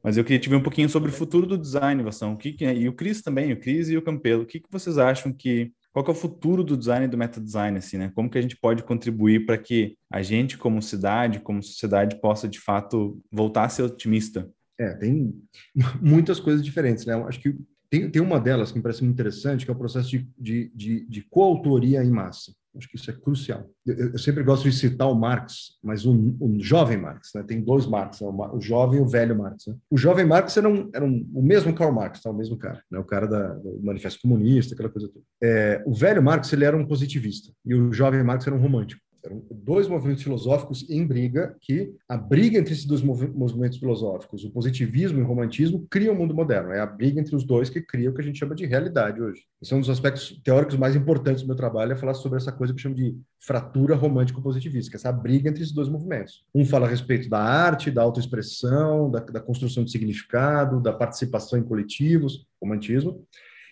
mas 0.04 0.18
eu 0.18 0.24
queria 0.24 0.40
te 0.40 0.50
ver 0.50 0.56
um 0.56 0.64
pouquinho 0.64 0.88
sobre 0.88 1.10
o 1.10 1.14
futuro 1.14 1.48
do 1.48 1.58
design, 1.58 2.04
Vação, 2.04 2.34
o 2.34 2.38
que, 2.38 2.54
que 2.54 2.66
é, 2.66 2.76
e 2.76 2.88
o 2.88 2.94
Cris 2.94 3.22
também, 3.22 3.52
o 3.52 3.60
Cris 3.60 3.90
e 3.90 3.98
o 3.98 4.02
Campelo, 4.02 4.44
o 4.44 4.46
que, 4.46 4.60
que 4.60 4.72
vocês 4.72 4.98
acham 4.98 5.34
que 5.34 5.72
qual 5.92 6.06
é 6.06 6.12
o 6.12 6.14
futuro 6.14 6.64
do 6.64 6.78
design 6.78 7.06
e 7.06 7.08
do 7.08 7.18
meta 7.18 7.42
design 7.42 7.76
assim, 7.80 7.98
né? 7.98 8.12
Como 8.14 8.30
que 8.30 8.38
a 8.38 8.42
gente 8.42 8.56
pode 8.56 8.84
contribuir 8.84 9.48
para 9.48 9.58
que 9.58 9.98
a 10.12 10.22
gente 10.22 10.56
como 10.56 10.80
cidade, 10.80 11.40
como 11.40 11.64
sociedade 11.64 12.22
possa 12.22 12.48
de 12.48 12.60
fato 12.60 13.20
voltar 13.32 13.64
a 13.64 13.70
ser 13.70 13.82
otimista 13.82 14.48
é, 14.80 14.94
tem 14.94 15.34
muitas 16.02 16.40
coisas 16.40 16.64
diferentes, 16.64 17.06
né? 17.06 17.14
Eu 17.14 17.28
acho 17.28 17.40
que 17.40 17.56
tem, 17.90 18.10
tem 18.10 18.22
uma 18.22 18.40
delas 18.40 18.72
que 18.72 18.78
me 18.78 18.84
parece 18.84 19.04
muito 19.04 19.14
interessante, 19.14 19.64
que 19.64 19.72
é 19.72 19.74
o 19.74 19.78
processo 19.78 20.10
de, 20.10 20.30
de, 20.38 20.72
de, 20.76 21.06
de 21.08 21.22
coautoria 21.30 22.04
em 22.04 22.10
massa. 22.10 22.52
Acho 22.76 22.88
que 22.90 22.96
isso 22.96 23.10
é 23.10 23.14
crucial. 23.14 23.68
Eu, 23.86 24.12
eu 24.12 24.18
sempre 24.20 24.44
gosto 24.44 24.70
de 24.70 24.76
citar 24.76 25.10
o 25.10 25.16
Marx, 25.16 25.78
mas 25.82 26.06
o, 26.06 26.14
o 26.40 26.58
jovem 26.60 26.98
Marx, 26.98 27.32
né? 27.34 27.44
tem 27.44 27.62
dois 27.62 27.88
Marx, 27.88 28.22
né? 28.22 28.28
o, 28.28 28.60
jovem 28.60 29.00
e 29.00 29.02
o 29.02 29.08
velho 29.08 29.36
Marx. 29.38 29.66
Né? 29.66 29.76
O 29.90 29.98
jovem 29.98 30.26
Marx 30.26 30.56
era, 30.58 30.70
um, 30.70 30.90
era 30.94 31.04
um, 31.04 31.28
o 31.34 31.42
mesmo 31.42 31.74
Karl 31.74 31.92
Marx, 31.92 32.22
tá? 32.22 32.30
o 32.30 32.36
mesmo 32.36 32.58
cara, 32.58 32.84
né? 32.92 33.00
o 33.00 33.04
cara 33.04 33.26
da, 33.26 33.54
do 33.54 33.80
Manifesto 33.82 34.22
Comunista, 34.22 34.76
aquela 34.76 34.90
coisa 34.90 35.08
toda. 35.08 35.26
É, 35.42 35.82
o 35.86 35.94
velho 35.94 36.22
Marx 36.22 36.52
ele 36.54 36.66
era 36.66 36.78
um 36.78 36.86
positivista 36.86 37.52
e 37.66 37.74
o 37.74 37.92
jovem 37.92 38.24
Marx 38.24 38.46
era 38.46 38.56
um 38.56 38.62
romântico. 38.62 39.02
Eram 39.28 39.44
dois 39.52 39.90
movimentos 39.90 40.24
filosóficos 40.24 40.90
em 40.90 41.06
briga, 41.06 41.56
que 41.60 41.94
a 42.08 42.16
briga 42.16 42.58
entre 42.58 42.74
esses 42.74 42.86
dois 42.86 43.02
movimentos 43.02 43.78
filosóficos, 43.78 44.46
o 44.46 44.52
positivismo 44.52 45.20
e 45.20 45.22
o 45.22 45.26
romantismo, 45.26 45.86
cria 45.90 46.12
o 46.12 46.16
mundo 46.16 46.34
moderno. 46.34 46.72
É 46.72 46.80
a 46.80 46.86
briga 46.86 47.20
entre 47.20 47.36
os 47.36 47.44
dois 47.44 47.70
que 47.70 47.82
cria 47.82 48.10
o 48.10 48.14
que 48.14 48.22
a 48.22 48.24
gente 48.24 48.40
chama 48.40 48.56
de 48.56 48.66
realidade 48.66 49.22
hoje. 49.22 49.44
Esse 49.62 49.74
é 49.74 49.76
um 49.76 49.82
dos 49.82 49.90
aspectos 49.90 50.40
teóricos 50.44 50.78
mais 50.78 50.96
importantes 50.96 51.42
do 51.42 51.48
meu 51.48 51.58
trabalho, 51.58 51.92
é 51.92 51.96
falar 51.96 52.14
sobre 52.14 52.38
essa 52.38 52.54
coisa 52.54 52.74
que 52.74 52.80
eu 52.80 52.84
chamo 52.84 52.96
de 52.96 53.18
fratura 53.40 53.96
romântico-positivista, 53.96 54.96
é 54.96 54.98
essa 54.98 55.12
briga 55.12 55.50
entre 55.50 55.62
esses 55.62 55.74
dois 55.74 55.90
movimentos. 55.90 56.46
Um 56.56 56.66
fala 56.66 56.88
a 56.88 56.90
respeito 56.90 57.30
da 57.30 57.40
arte, 57.40 57.92
da 57.92 58.02
autoexpressão, 58.02 59.12
da, 59.12 59.20
da 59.20 59.42
construção 59.42 59.84
de 59.84 59.92
significado, 59.92 60.80
da 60.80 60.94
participação 60.94 61.60
em 61.60 61.64
coletivos, 61.64 62.46
romantismo, 62.62 63.26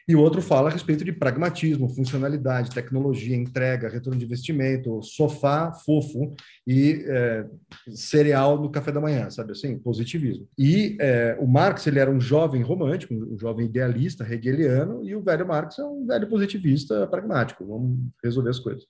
e 0.08 0.16
o 0.16 0.22
outro 0.22 0.42
fala 0.42 0.70
a 0.70 0.72
respeito 0.72 1.04
de 1.04 1.12
pragmatismo, 1.12 1.90
funcionalidade, 1.90 2.70
tecnologia, 2.70 3.36
entrega, 3.36 3.90
retorno 3.90 4.20
de 4.20 4.26
investimento, 4.26 5.02
sofá 5.02 5.74
fofo 5.74 6.36
e 6.66 7.04
é, 7.08 7.46
cereal 7.90 8.62
no 8.62 8.70
café 8.70 8.92
da 8.92 9.02
manhã, 9.02 9.30
sabe 9.32 9.54
assim? 9.54 9.80
Positivismo. 9.80 10.48
E 10.58 10.96
é, 11.00 11.36
o 11.40 11.48
Marx, 11.48 11.88
ele 11.88 12.00
era 12.00 12.12
um 12.12 12.20
jovem 12.20 12.62
romântico, 12.62 13.14
um 13.14 13.38
jovem 13.38 13.66
idealista, 13.66 14.24
hegeliano, 14.32 15.04
e 15.04 15.16
o 15.16 15.22
velho 15.22 15.48
Marx 15.48 15.80
é 15.80 15.84
um 15.84 16.06
velho 16.06 16.28
positivista 16.28 17.08
pragmático, 17.08 17.66
vamos 17.66 17.98
resolver 18.24 18.52
as 18.52 18.60
coisas. 18.60 18.86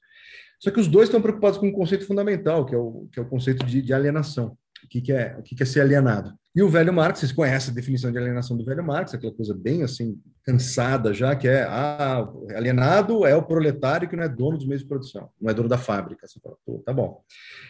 Só 0.60 0.72
que 0.72 0.80
os 0.80 0.88
dois 0.88 1.08
estão 1.08 1.22
preocupados 1.22 1.58
com 1.58 1.68
um 1.68 1.72
conceito 1.72 2.06
fundamental, 2.06 2.66
que 2.66 2.76
é 2.76 2.78
o, 2.78 3.08
que 3.12 3.20
é 3.20 3.22
o 3.22 3.28
conceito 3.28 3.66
de, 3.66 3.82
de 3.82 3.94
alienação. 3.94 4.58
O 4.86 4.88
que, 4.88 5.02
que, 5.02 5.12
é, 5.12 5.36
o 5.38 5.42
que, 5.42 5.56
que 5.56 5.64
é 5.64 5.66
ser 5.66 5.82
alienado? 5.82 6.32
E 6.56 6.62
o 6.62 6.70
velho 6.70 6.94
Marx, 6.94 7.20
vocês 7.20 7.32
conhecem 7.32 7.72
a 7.72 7.76
definição 7.76 8.12
de 8.12 8.18
alienação 8.18 8.56
do 8.56 8.64
velho 8.64 8.84
Marx, 8.84 9.14
aquela 9.14 9.34
coisa 9.34 9.54
bem 9.54 9.84
assim, 9.84 10.18
cansada 10.44 11.14
já, 11.14 11.36
que 11.36 11.48
é 11.48 11.64
ah, 11.64 12.26
alienado 12.56 13.26
é 13.26 13.36
o 13.36 13.44
proletário 13.44 14.08
que 14.08 14.16
não 14.16 14.24
é 14.24 14.30
dono 14.30 14.58
dos 14.58 14.66
meios 14.66 14.82
de 14.82 14.88
produção, 14.88 15.30
não 15.42 15.50
é 15.50 15.54
dono 15.54 15.68
da 15.68 15.78
fábrica. 15.78 16.26
Você 16.26 16.40
fala, 16.40 16.56
tá 16.86 16.94
bom. 16.94 17.22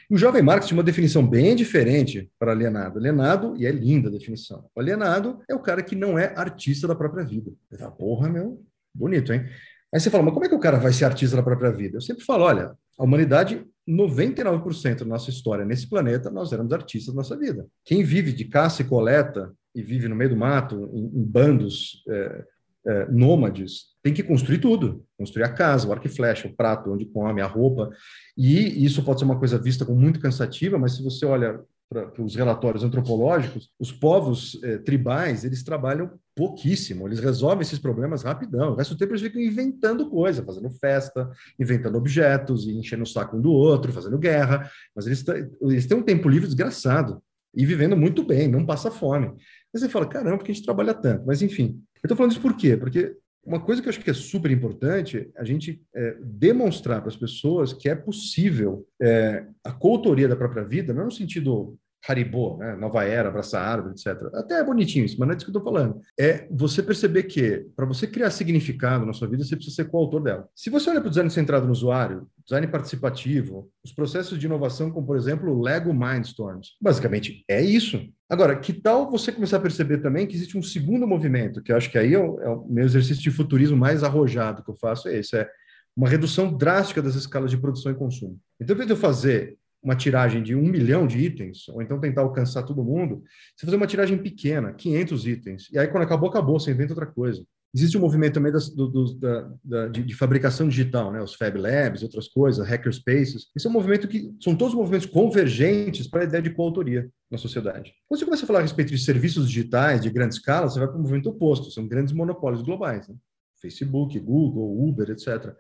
E 0.10 0.14
o 0.14 0.18
jovem 0.18 0.44
Marx 0.44 0.68
tinha 0.68 0.78
uma 0.78 0.84
definição 0.84 1.26
bem 1.26 1.56
diferente 1.56 2.30
para 2.38 2.52
alienado. 2.52 3.00
Alienado, 3.00 3.56
e 3.58 3.66
é 3.66 3.72
linda 3.72 4.10
a 4.10 4.12
definição, 4.12 4.66
o 4.76 4.80
alienado 4.80 5.40
é 5.50 5.56
o 5.56 5.60
cara 5.60 5.82
que 5.82 5.96
não 5.96 6.20
é 6.20 6.34
artista 6.36 6.88
da 6.88 6.94
própria 6.94 7.24
vida. 7.24 7.52
Fala, 7.80 7.92
porra, 7.92 8.30
meu, 8.30 8.62
bonito, 8.94 9.34
hein? 9.34 9.46
Aí 9.92 10.00
você 10.00 10.10
fala, 10.10 10.24
mas 10.24 10.34
como 10.34 10.46
é 10.46 10.50
que 10.50 10.56
o 10.56 10.60
cara 10.60 10.78
vai 10.78 10.92
ser 10.92 11.06
artista 11.06 11.38
da 11.38 11.44
própria 11.44 11.72
vida? 11.72 11.98
Eu 11.98 12.02
sempre 12.02 12.24
falo, 12.24 12.44
olha, 12.44 12.76
a 13.00 13.04
humanidade 13.04 13.66
99% 13.88 15.00
da 15.00 15.06
nossa 15.06 15.30
história 15.30 15.66
nesse 15.66 15.88
planeta, 15.88 16.32
nós 16.32 16.52
éramos 16.52 16.74
artistas 16.74 17.14
da 17.14 17.20
nossa 17.20 17.38
vida. 17.38 17.68
Quem 17.84 18.04
vive 18.04 18.32
de 18.32 18.46
caça 18.46 18.82
e 18.82 18.86
coleta 18.86 19.54
e 19.76 19.82
vive 19.82 20.08
no 20.08 20.16
meio 20.16 20.32
do 20.32 20.38
mato, 20.38 20.90
em, 20.94 21.20
em 21.20 21.24
bandos 21.24 22.04
é, 22.10 22.46
é, 22.88 23.12
nômades, 23.12 23.96
tem 24.02 24.14
que 24.14 24.24
construir 24.24 24.60
tudo. 24.60 25.06
Construir 25.18 25.44
a 25.44 25.54
casa, 25.54 25.88
o 25.88 25.92
arco 25.92 26.08
e 26.08 26.10
flecha, 26.10 26.48
o 26.48 26.56
prato, 26.56 26.92
onde 26.92 27.06
come, 27.06 27.42
a 27.42 27.48
roupa. 27.48 27.90
E 28.38 28.86
isso 28.86 29.04
pode 29.04 29.20
ser 29.20 29.26
uma 29.26 29.40
coisa 29.40 29.58
vista 29.58 29.86
como 29.86 30.00
muito 30.00 30.20
cansativa, 30.20 30.78
mas 30.78 30.96
se 30.96 31.04
você 31.04 31.26
olha 31.26 31.60
para 31.90 32.24
os 32.24 32.36
relatórios 32.36 32.84
antropológicos, 32.84 33.70
os 33.80 33.92
povos 33.92 34.60
é, 34.64 34.78
tribais, 34.80 35.44
eles 35.44 35.64
trabalham 35.64 36.12
pouquíssimo. 36.36 37.08
Eles 37.08 37.20
resolvem 37.20 37.62
esses 37.62 37.80
problemas 37.80 38.24
rapidão. 38.24 38.74
O 38.74 38.76
resto 38.76 38.94
do 38.94 38.98
tempo 38.98 39.14
eles 39.14 39.22
ficam 39.22 39.42
inventando 39.42 40.10
coisa, 40.10 40.44
fazendo 40.44 40.70
festa, 40.70 41.32
inventando 41.60 41.98
objetos, 41.98 42.68
e 42.68 42.78
enchendo 42.78 43.04
o 43.04 43.08
saco 43.08 43.38
um 43.38 43.42
do 43.42 43.52
outro, 43.52 43.94
fazendo 43.94 44.18
guerra. 44.18 44.70
Mas 44.96 45.08
eles, 45.08 45.24
eles 45.62 45.86
têm 45.86 45.98
um 45.98 46.04
tempo 46.04 46.28
livre 46.28 46.48
desgraçado 46.48 47.22
e 47.56 47.66
vivendo 47.66 47.96
muito 47.96 48.24
bem, 48.24 48.50
não 48.50 48.66
passa 48.66 48.92
fome. 48.92 49.28
Aí 49.28 49.36
você 49.74 49.88
fala, 49.88 50.06
caramba, 50.06 50.38
por 50.38 50.44
que 50.44 50.52
a 50.52 50.54
gente 50.56 50.66
trabalha 50.66 50.94
tanto? 50.94 51.26
Mas 51.26 51.42
enfim, 51.42 51.82
eu 52.04 52.08
estou 52.08 52.18
falando 52.18 52.32
isso 52.34 52.42
por 52.42 52.56
quê? 52.58 52.76
Porque 52.76 53.16
uma 53.46 53.60
coisa 53.60 53.82
que 53.82 53.88
eu 53.88 53.92
acho 53.92 54.00
que 54.00 54.10
é 54.10 54.14
super 54.14 54.52
importante 54.52 55.30
a 55.38 55.44
gente 55.44 55.82
é, 55.96 56.18
demonstrar 56.22 57.00
para 57.00 57.10
as 57.10 57.16
pessoas 57.16 57.72
que 57.72 57.88
é 57.88 57.96
possível 57.96 58.86
é, 59.02 59.46
a 59.64 59.72
coautoria 59.72 60.28
da 60.28 60.36
própria 60.36 60.64
vida, 60.64 60.94
não 60.94 61.06
no 61.06 61.12
sentido 61.12 61.78
Haribo, 62.08 62.58
né? 62.58 62.76
Nova 62.76 63.04
Era, 63.04 63.30
Abraça 63.30 63.60
Árvore, 63.60 63.94
etc. 63.94 64.30
Até 64.34 64.60
é 64.60 64.64
bonitinho 64.64 65.06
isso, 65.06 65.18
mas 65.20 65.28
não 65.28 65.34
é 65.34 65.36
disso 65.36 65.52
que 65.52 65.56
eu 65.56 65.60
estou 65.60 65.74
falando. 65.74 66.00
É 66.20 66.48
você 66.52 66.84
perceber 66.84 67.24
que, 67.24 67.66
para 67.76 67.86
você 67.86 68.06
criar 68.08 68.30
significado 68.32 69.06
na 69.06 69.14
sua 69.14 69.28
vida, 69.28 69.44
você 69.44 69.56
precisa 69.56 69.76
ser 69.76 69.86
coautor 69.86 70.22
dela. 70.22 70.48
Se 70.56 70.70
você 70.70 70.90
olha 70.90 71.00
para 71.00 71.08
o 71.08 71.10
design 71.10 71.30
centrado 71.30 71.66
no 71.66 71.72
usuário, 71.72 72.28
design 72.46 72.68
participativo, 72.68 73.70
os 73.84 73.92
processos 73.92 74.38
de 74.38 74.46
inovação, 74.46 74.92
como 74.92 75.06
por 75.06 75.18
exemplo 75.18 75.52
o 75.52 75.62
Lego 75.62 75.94
Mindstorms, 75.94 76.76
basicamente 76.82 77.44
é 77.48 77.62
isso. 77.62 78.00
Agora, 78.30 78.56
que 78.56 78.74
tal 78.74 79.10
você 79.10 79.32
começar 79.32 79.58
a 79.58 79.62
perceber 79.62 80.00
também 80.00 80.28
que 80.28 80.36
existe 80.36 80.58
um 80.58 80.62
segundo 80.62 81.08
movimento, 81.08 81.62
que 81.62 81.72
eu 81.72 81.78
acho 81.78 81.92
que 81.92 81.98
aí 81.98 82.14
é 82.14 82.20
o, 82.20 82.40
é 82.40 82.72
meu 82.72 82.86
exercício 82.86 83.22
de 83.22 83.32
futurismo 83.32 83.78
mais 83.78 84.04
arrojado 84.04 84.64
que 84.64 84.70
eu 84.70 84.76
faço, 84.76 85.08
é 85.08 85.18
esse, 85.18 85.38
é 85.38 85.50
uma 85.96 86.10
redução 86.10 86.52
drástica 86.56 87.02
das 87.02 87.16
escalas 87.16 87.50
de 87.50 87.58
produção 87.58 87.92
e 87.92 87.96
consumo. 87.96 88.38
Então, 88.60 88.76
ao 88.76 88.86
de 88.86 88.92
eu 88.92 88.98
fazer 88.98 89.58
uma 89.86 89.96
tiragem 89.96 90.42
de 90.42 90.56
um 90.56 90.64
milhão 90.64 91.06
de 91.06 91.20
itens, 91.20 91.70
ou 91.70 91.80
então 91.80 92.00
tentar 92.00 92.22
alcançar 92.22 92.64
todo 92.64 92.84
mundo, 92.84 93.24
você 93.56 93.68
fazer 93.68 93.78
uma 93.78 93.86
tiragem 93.86 94.18
pequena, 94.18 94.74
500 94.74 95.28
itens, 95.28 95.70
e 95.72 95.78
aí 95.78 95.88
quando 95.88 96.04
acabou, 96.04 96.28
acabou, 96.28 96.60
você 96.60 96.72
inventa 96.72 96.94
outra 96.94 97.06
coisa. 97.06 97.46
Existe 97.74 97.98
um 97.98 98.02
movimento 98.02 98.36
também 98.36 98.54
das, 98.54 98.70
do, 98.70 98.88
do, 98.88 99.14
da, 99.16 99.52
da, 99.62 99.88
de, 99.90 100.02
de, 100.02 100.16
fabricação 100.16 100.68
digital, 100.68 101.12
né? 101.12 101.22
os 101.22 101.36
Fab 101.36 101.58
Labs, 101.58 102.04
outras 102.04 102.28
coisas, 102.30 102.66
hackerspaces. 102.66 103.48
Esse 103.54 103.68
é 103.68 103.70
um 103.70 103.74
movimento 103.74 104.08
que 104.08 104.34
são 104.42 104.56
todos 104.56 104.74
movimentos 104.74 105.06
convergentes 105.06 106.08
para 106.08 106.22
a 106.22 106.24
ideia 106.24 106.42
de 106.42 106.52
coautoria 106.52 107.10
na 107.30 107.38
sociedade. 107.38 107.94
Quando 108.08 108.20
você 108.20 108.26
começa 108.26 108.46
a 108.46 108.48
falar 108.48 108.60
a 108.60 108.62
respeito 108.62 108.92
de 108.92 108.98
serviços 108.98 109.50
digitais 109.50 110.02
de 110.02 110.10
grande 110.10 110.36
escala, 110.36 110.70
você 110.70 110.80
vai 110.80 110.88
para 110.88 110.98
o 110.98 111.02
movimento 111.02 111.28
oposto, 111.28 111.70
são 111.70 111.86
grandes 111.86 112.14
monopólios 112.14 112.62
globais. 112.62 113.10
Né? 113.10 113.16
Facebook, 113.62 114.18
Google, 114.20 114.88
Uber, 114.88 115.12
etc. 115.12 115.54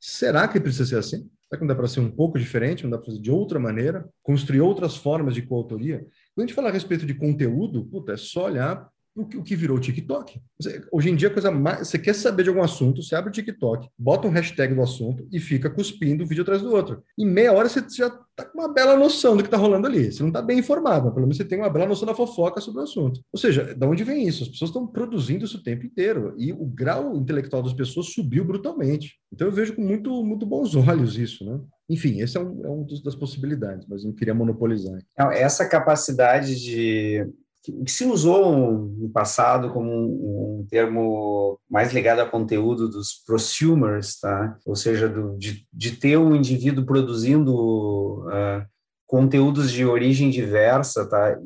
Será 0.00 0.48
que 0.48 0.58
precisa 0.58 0.86
ser 0.86 0.96
assim? 0.96 1.30
Será 1.50 1.58
que 1.58 1.66
não 1.66 1.74
dá 1.74 1.74
para 1.74 1.88
ser 1.88 1.98
um 1.98 2.10
pouco 2.10 2.38
diferente? 2.38 2.84
Não 2.84 2.90
dá 2.90 2.96
para 2.96 3.06
fazer 3.06 3.18
de 3.18 3.30
outra 3.30 3.58
maneira? 3.58 4.08
Construir 4.22 4.60
outras 4.60 4.96
formas 4.96 5.34
de 5.34 5.42
coautoria? 5.42 5.98
Quando 6.32 6.44
a 6.44 6.46
gente 6.46 6.54
fala 6.54 6.68
a 6.68 6.72
respeito 6.72 7.04
de 7.04 7.12
conteúdo, 7.12 7.84
puta, 7.86 8.12
é 8.12 8.16
só 8.16 8.44
olhar 8.44 8.88
o 9.14 9.26
que, 9.26 9.36
o 9.36 9.58
virou 9.58 9.76
o 9.76 9.80
TikTok. 9.80 10.40
Hoje 10.92 11.10
em 11.10 11.16
dia, 11.16 11.28
a 11.28 11.32
coisa 11.32 11.50
mais. 11.50 11.88
Você 11.88 11.98
quer 11.98 12.14
saber 12.14 12.44
de 12.44 12.48
algum 12.48 12.62
assunto, 12.62 13.02
você 13.02 13.14
abre 13.14 13.30
o 13.30 13.32
TikTok, 13.32 13.88
bota 13.98 14.28
um 14.28 14.30
hashtag 14.30 14.74
do 14.74 14.82
assunto 14.82 15.26
e 15.32 15.40
fica 15.40 15.68
cuspindo 15.68 16.24
um 16.24 16.26
vídeo 16.26 16.42
atrás 16.42 16.62
do 16.62 16.72
outro. 16.72 17.02
Em 17.18 17.26
meia 17.26 17.52
hora 17.52 17.68
você 17.68 17.80
já 17.80 18.06
está 18.06 18.44
com 18.44 18.58
uma 18.58 18.72
bela 18.72 18.96
noção 18.96 19.36
do 19.36 19.42
que 19.42 19.48
está 19.48 19.56
rolando 19.56 19.86
ali. 19.86 20.12
Você 20.12 20.22
não 20.22 20.28
está 20.28 20.40
bem 20.40 20.58
informado, 20.58 21.06
mas 21.06 21.14
pelo 21.14 21.26
menos 21.26 21.36
você 21.36 21.44
tem 21.44 21.58
uma 21.58 21.70
bela 21.70 21.86
noção 21.86 22.06
da 22.06 22.14
fofoca 22.14 22.60
sobre 22.60 22.80
o 22.80 22.84
assunto. 22.84 23.20
Ou 23.32 23.38
seja, 23.38 23.74
de 23.74 23.86
onde 23.86 24.04
vem 24.04 24.26
isso? 24.26 24.44
As 24.44 24.48
pessoas 24.48 24.70
estão 24.70 24.86
produzindo 24.86 25.44
isso 25.44 25.58
o 25.58 25.62
tempo 25.62 25.84
inteiro 25.84 26.34
e 26.38 26.52
o 26.52 26.64
grau 26.64 27.16
intelectual 27.16 27.62
das 27.62 27.74
pessoas 27.74 28.12
subiu 28.12 28.44
brutalmente. 28.44 29.16
Então 29.32 29.48
eu 29.48 29.52
vejo 29.52 29.74
com 29.74 29.82
muito, 29.82 30.24
muito 30.24 30.46
bons 30.46 30.74
olhos 30.76 31.18
isso, 31.18 31.44
né? 31.44 31.60
Enfim, 31.88 32.20
esse 32.20 32.36
é 32.36 32.40
um, 32.40 32.64
é 32.64 32.70
um 32.70 32.84
dos, 32.84 33.02
das 33.02 33.16
possibilidades, 33.16 33.84
mas 33.88 34.04
não 34.04 34.12
queria 34.12 34.32
monopolizar. 34.32 34.96
Não, 35.18 35.32
essa 35.32 35.68
capacidade 35.68 36.54
de 36.60 37.26
que 37.84 37.90
se 37.90 38.04
usou 38.04 38.72
no 38.72 39.08
passado 39.10 39.70
como 39.70 39.90
um, 39.90 40.60
um, 40.60 40.66
termo 40.68 41.58
mais 41.68 41.92
ligado 41.92 42.20
a 42.20 42.26
conteúdo 42.26 42.88
dos 42.88 43.14
prosumers, 43.26 44.18
tá? 44.18 44.56
ou 44.64 44.76
seja, 44.76 45.08
do, 45.08 45.36
de, 45.38 45.66
de 45.72 45.92
ter 45.92 46.16
um 46.16 46.34
indivíduo 46.34 46.84
produzindo 46.84 48.24
uh, 48.26 48.64
conteúdos 49.06 49.70
de 49.70 49.84
origem 49.84 50.30
diversa, 50.30 51.08
tá? 51.08 51.36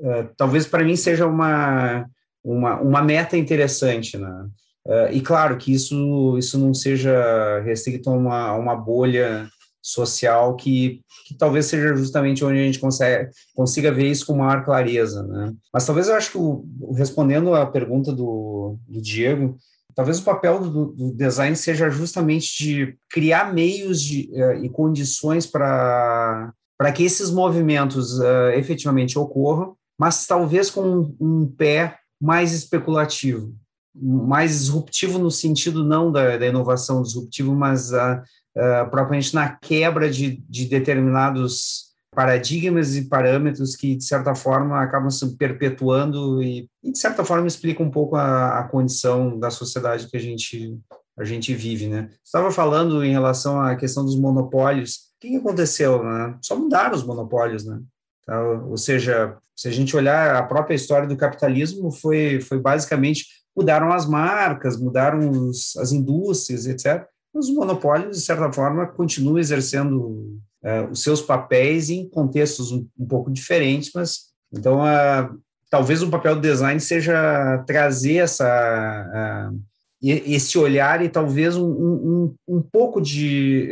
Uh, 0.00 0.28
talvez 0.36 0.66
para 0.66 0.84
mim 0.84 0.96
seja 0.96 1.26
uma, 1.26 2.06
uma, 2.44 2.80
uma 2.80 3.02
meta 3.02 3.36
interessante, 3.36 4.18
né? 4.18 4.46
Uh, 4.86 5.12
e 5.12 5.20
claro 5.20 5.56
que 5.56 5.72
isso, 5.72 6.36
isso 6.38 6.58
não 6.58 6.72
seja 6.72 7.60
restrito 7.64 8.08
a 8.08 8.12
uma, 8.12 8.48
a 8.48 8.56
uma 8.56 8.76
bolha 8.76 9.48
social 9.86 10.56
que, 10.56 11.00
que 11.26 11.34
talvez 11.38 11.66
seja 11.66 11.94
justamente 11.94 12.44
onde 12.44 12.58
a 12.58 12.64
gente 12.64 12.80
consegue, 12.80 13.30
consiga 13.54 13.92
ver 13.92 14.10
isso 14.10 14.26
com 14.26 14.36
maior 14.36 14.64
clareza, 14.64 15.22
né? 15.22 15.52
Mas 15.72 15.86
talvez 15.86 16.08
eu 16.08 16.16
acho 16.16 16.32
que, 16.32 16.38
o, 16.38 16.64
respondendo 16.92 17.54
à 17.54 17.64
pergunta 17.64 18.12
do, 18.12 18.76
do 18.88 19.00
Diego, 19.00 19.56
talvez 19.94 20.18
o 20.18 20.24
papel 20.24 20.58
do, 20.58 20.86
do, 20.86 21.12
design 21.12 21.54
seja 21.54 21.88
justamente 21.88 22.58
de 22.58 22.98
criar 23.08 23.54
meios 23.54 24.02
de, 24.02 24.28
uh, 24.32 24.64
e 24.64 24.68
condições 24.68 25.46
para 25.46 26.52
que 26.92 27.04
esses 27.04 27.30
movimentos 27.30 28.18
uh, 28.18 28.50
efetivamente 28.56 29.16
ocorram, 29.16 29.76
mas 29.96 30.26
talvez 30.26 30.68
com 30.68 30.82
um, 30.82 31.16
um, 31.20 31.46
pé 31.46 31.96
mais 32.20 32.52
especulativo, 32.52 33.54
mais 33.94 34.50
disruptivo 34.50 35.16
no 35.16 35.30
sentido 35.30 35.84
não 35.84 36.10
da, 36.10 36.36
da 36.36 36.46
inovação 36.46 37.02
disruptivo, 37.02 37.54
mas 37.54 37.92
uh, 37.92 38.20
uh, 38.56 38.90
propriamente 38.90 39.34
na 39.34 39.50
quebra 39.50 40.10
de, 40.10 40.42
de 40.48 40.66
determinados 40.66 41.86
paradigmas 42.14 42.96
e 42.96 43.04
parâmetros 43.04 43.76
que, 43.76 43.94
de 43.94 44.04
certa 44.04 44.34
forma, 44.34 44.82
acabam 44.82 45.10
se 45.10 45.36
perpetuando 45.36 46.42
e, 46.42 46.68
e 46.82 46.90
de 46.90 46.98
certa 46.98 47.22
forma, 47.22 47.46
explica 47.46 47.82
um 47.82 47.90
pouco 47.90 48.16
a, 48.16 48.58
a, 48.58 48.64
condição 48.64 49.38
da 49.38 49.50
sociedade 49.50 50.08
que 50.08 50.16
a 50.16 50.20
gente, 50.20 50.78
a 51.18 51.24
gente 51.24 51.52
vive, 51.54 51.88
né? 51.88 52.08
Estava 52.24 52.50
falando 52.50 53.04
em 53.04 53.12
relação 53.12 53.60
à 53.60 53.76
questão 53.76 54.02
dos 54.02 54.18
monopólios. 54.18 55.12
O 55.16 55.20
que 55.20 55.36
aconteceu, 55.36 56.02
né? 56.02 56.38
Só 56.40 56.56
mudaram 56.56 56.96
os 56.96 57.04
monopólios, 57.04 57.66
né? 57.66 57.82
Então, 58.22 58.70
ou 58.70 58.78
seja, 58.78 59.36
se 59.54 59.68
a 59.68 59.70
gente 59.70 59.94
olhar 59.94 60.36
a 60.36 60.42
própria 60.42 60.74
história 60.74 61.06
do 61.06 61.18
capitalismo, 61.18 61.92
foi, 61.92 62.40
foi 62.40 62.58
basicamente 62.58 63.26
mudaram 63.54 63.92
as 63.92 64.06
marcas, 64.06 64.80
mudaram 64.80 65.30
os, 65.30 65.76
as 65.76 65.92
indústrias, 65.92 66.66
etc 66.66 67.06
os 67.38 67.50
monopólios, 67.50 68.16
de 68.16 68.22
certa 68.22 68.50
forma, 68.52 68.86
continuam 68.86 69.38
exercendo 69.38 70.38
uh, 70.62 70.90
os 70.90 71.02
seus 71.02 71.20
papéis 71.20 71.90
em 71.90 72.08
contextos 72.08 72.72
um, 72.72 72.86
um 72.98 73.06
pouco 73.06 73.30
diferentes, 73.30 73.90
mas 73.94 74.26
então 74.52 74.80
uh, 74.80 75.38
talvez 75.70 76.02
o 76.02 76.10
papel 76.10 76.36
do 76.36 76.40
design 76.40 76.80
seja 76.80 77.62
trazer 77.66 78.16
essa 78.16 79.50
uh, 79.52 79.60
esse 80.02 80.56
olhar 80.58 81.02
e 81.02 81.08
talvez 81.08 81.56
um, 81.56 81.66
um, 81.66 82.34
um 82.46 82.62
pouco 82.62 83.00
de, 83.00 83.70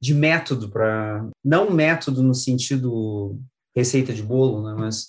de 0.00 0.14
método 0.14 0.70
para 0.70 1.28
não 1.44 1.68
método 1.68 2.22
no 2.22 2.32
sentido 2.32 3.38
receita 3.74 4.14
de 4.14 4.22
bolo, 4.22 4.62
né, 4.62 4.74
mas 4.78 5.08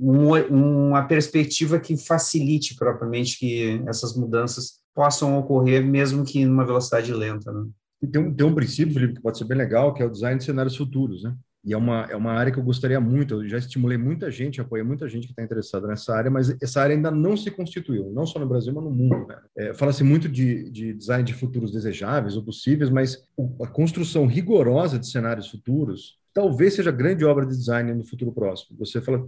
um, 0.00 0.88
uma 0.88 1.06
perspectiva 1.06 1.78
que 1.78 1.96
facilite 1.96 2.74
propriamente 2.74 3.38
que 3.38 3.80
essas 3.86 4.14
mudanças 4.14 4.83
possam 4.94 5.38
ocorrer, 5.38 5.84
mesmo 5.84 6.24
que 6.24 6.40
em 6.40 6.48
uma 6.48 6.64
velocidade 6.64 7.12
lenta. 7.12 7.52
Né? 7.52 7.66
Tem 8.10 8.22
um, 8.22 8.34
tem 8.34 8.46
um 8.46 8.54
princípio, 8.54 8.94
Felipe, 8.94 9.14
que 9.14 9.22
pode 9.22 9.38
ser 9.38 9.44
bem 9.44 9.58
legal, 9.58 9.92
que 9.92 10.02
é 10.02 10.06
o 10.06 10.10
design 10.10 10.38
de 10.38 10.44
cenários 10.44 10.76
futuros, 10.76 11.22
né? 11.22 11.34
E 11.64 11.72
é 11.72 11.76
uma, 11.78 12.02
é 12.10 12.14
uma 12.14 12.32
área 12.32 12.52
que 12.52 12.58
eu 12.58 12.62
gostaria 12.62 13.00
muito, 13.00 13.42
eu 13.42 13.48
já 13.48 13.56
estimulei 13.56 13.96
muita 13.96 14.30
gente, 14.30 14.60
apoiei 14.60 14.84
muita 14.84 15.08
gente 15.08 15.26
que 15.26 15.32
está 15.32 15.42
interessada 15.42 15.86
nessa 15.86 16.14
área, 16.14 16.30
mas 16.30 16.54
essa 16.62 16.82
área 16.82 16.94
ainda 16.94 17.10
não 17.10 17.38
se 17.38 17.50
constituiu, 17.50 18.12
não 18.12 18.26
só 18.26 18.38
no 18.38 18.46
Brasil, 18.46 18.70
mas 18.74 18.84
no 18.84 18.90
mundo. 18.90 19.26
Né? 19.26 19.38
É, 19.56 19.72
Fala-se 19.74 20.04
muito 20.04 20.28
de, 20.28 20.68
de 20.68 20.92
design 20.92 21.24
de 21.24 21.32
futuros 21.32 21.72
desejáveis 21.72 22.36
ou 22.36 22.44
possíveis, 22.44 22.90
mas 22.90 23.26
a 23.62 23.66
construção 23.66 24.26
rigorosa 24.26 24.98
de 24.98 25.08
cenários 25.08 25.50
futuros 25.50 26.18
talvez 26.34 26.74
seja 26.74 26.90
grande 26.90 27.24
obra 27.24 27.46
de 27.46 27.56
design 27.56 27.94
no 27.94 28.04
futuro 28.04 28.32
próximo. 28.32 28.76
Você 28.80 29.00
fala, 29.00 29.24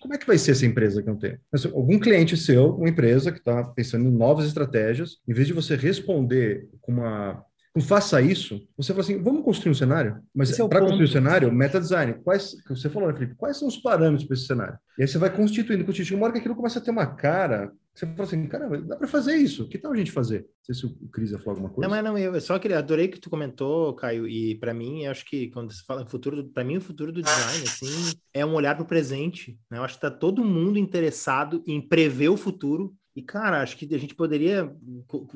como 0.00 0.14
é 0.14 0.18
que 0.18 0.26
vai 0.26 0.36
ser 0.36 0.50
essa 0.50 0.66
empresa 0.66 1.02
que 1.02 1.08
eu 1.08 1.16
tenho? 1.16 1.38
algum 1.72 1.98
cliente 1.98 2.36
seu, 2.36 2.74
uma 2.74 2.88
empresa 2.88 3.30
que 3.30 3.38
está 3.38 3.62
pensando 3.64 4.08
em 4.08 4.12
novas 4.12 4.44
estratégias, 4.46 5.18
em 5.26 5.32
vez 5.32 5.46
de 5.46 5.52
você 5.52 5.76
responder 5.76 6.68
com 6.80 6.92
uma 6.92 7.44
não 7.74 7.82
faça 7.82 8.20
isso, 8.20 8.60
você 8.76 8.92
fala 8.92 9.02
assim, 9.02 9.22
vamos 9.22 9.44
construir 9.44 9.70
um 9.70 9.74
cenário, 9.74 10.20
mas 10.34 10.58
é 10.58 10.68
para 10.68 10.80
construir 10.80 11.04
o 11.04 11.08
um 11.08 11.12
cenário, 11.12 11.52
meta 11.52 11.78
design, 11.78 12.14
quais, 12.24 12.56
você 12.68 12.90
falou, 12.90 13.08
né, 13.08 13.14
Felipe, 13.14 13.36
quais 13.36 13.56
são 13.56 13.68
os 13.68 13.76
parâmetros 13.76 14.26
para 14.26 14.34
esse 14.34 14.46
cenário? 14.46 14.76
E 14.98 15.02
aí 15.02 15.08
você 15.08 15.16
vai 15.16 15.30
constituindo, 15.30 15.84
constituindo, 15.84 16.16
uma 16.16 16.24
hora 16.24 16.32
que 16.32 16.40
aquilo 16.40 16.56
começa 16.56 16.80
a 16.80 16.82
ter 16.82 16.90
uma 16.90 17.06
cara, 17.06 17.70
você 17.98 18.06
fala 18.06 18.22
assim, 18.22 18.46
caramba, 18.46 18.80
dá 18.80 18.96
para 18.96 19.08
fazer 19.08 19.36
isso, 19.36 19.68
que 19.68 19.76
tal 19.76 19.92
a 19.92 19.96
gente 19.96 20.12
fazer? 20.12 20.42
Não 20.42 20.46
sei 20.62 20.74
se 20.74 20.86
o 20.86 21.08
Cris 21.08 21.32
ia 21.32 21.38
falar 21.38 21.52
alguma 21.52 21.70
coisa. 21.70 21.88
Não, 21.88 21.96
mas 21.96 22.04
não, 22.04 22.16
eu 22.16 22.40
só 22.40 22.58
queria, 22.58 22.78
adorei 22.78 23.08
que 23.08 23.18
tu 23.18 23.28
comentou, 23.28 23.94
Caio, 23.94 24.28
e 24.28 24.54
para 24.54 24.72
mim, 24.72 25.06
acho 25.06 25.24
que 25.24 25.50
quando 25.50 25.72
se 25.72 25.84
fala 25.84 26.02
em 26.02 26.08
futuro, 26.08 26.44
para 26.44 26.62
mim 26.62 26.76
o 26.76 26.80
futuro 26.80 27.12
do 27.12 27.22
design, 27.22 27.64
assim, 27.64 28.12
é 28.32 28.46
um 28.46 28.54
olhar 28.54 28.76
para 28.76 28.84
o 28.84 28.88
presente, 28.88 29.58
né? 29.70 29.78
Eu 29.78 29.82
acho 29.82 29.98
que 29.98 30.06
está 30.06 30.10
todo 30.10 30.44
mundo 30.44 30.78
interessado 30.78 31.62
em 31.66 31.80
prever 31.80 32.28
o 32.28 32.36
futuro 32.36 32.94
e, 33.16 33.22
cara, 33.22 33.62
acho 33.62 33.76
que 33.76 33.92
a 33.92 33.98
gente 33.98 34.14
poderia, 34.14 34.72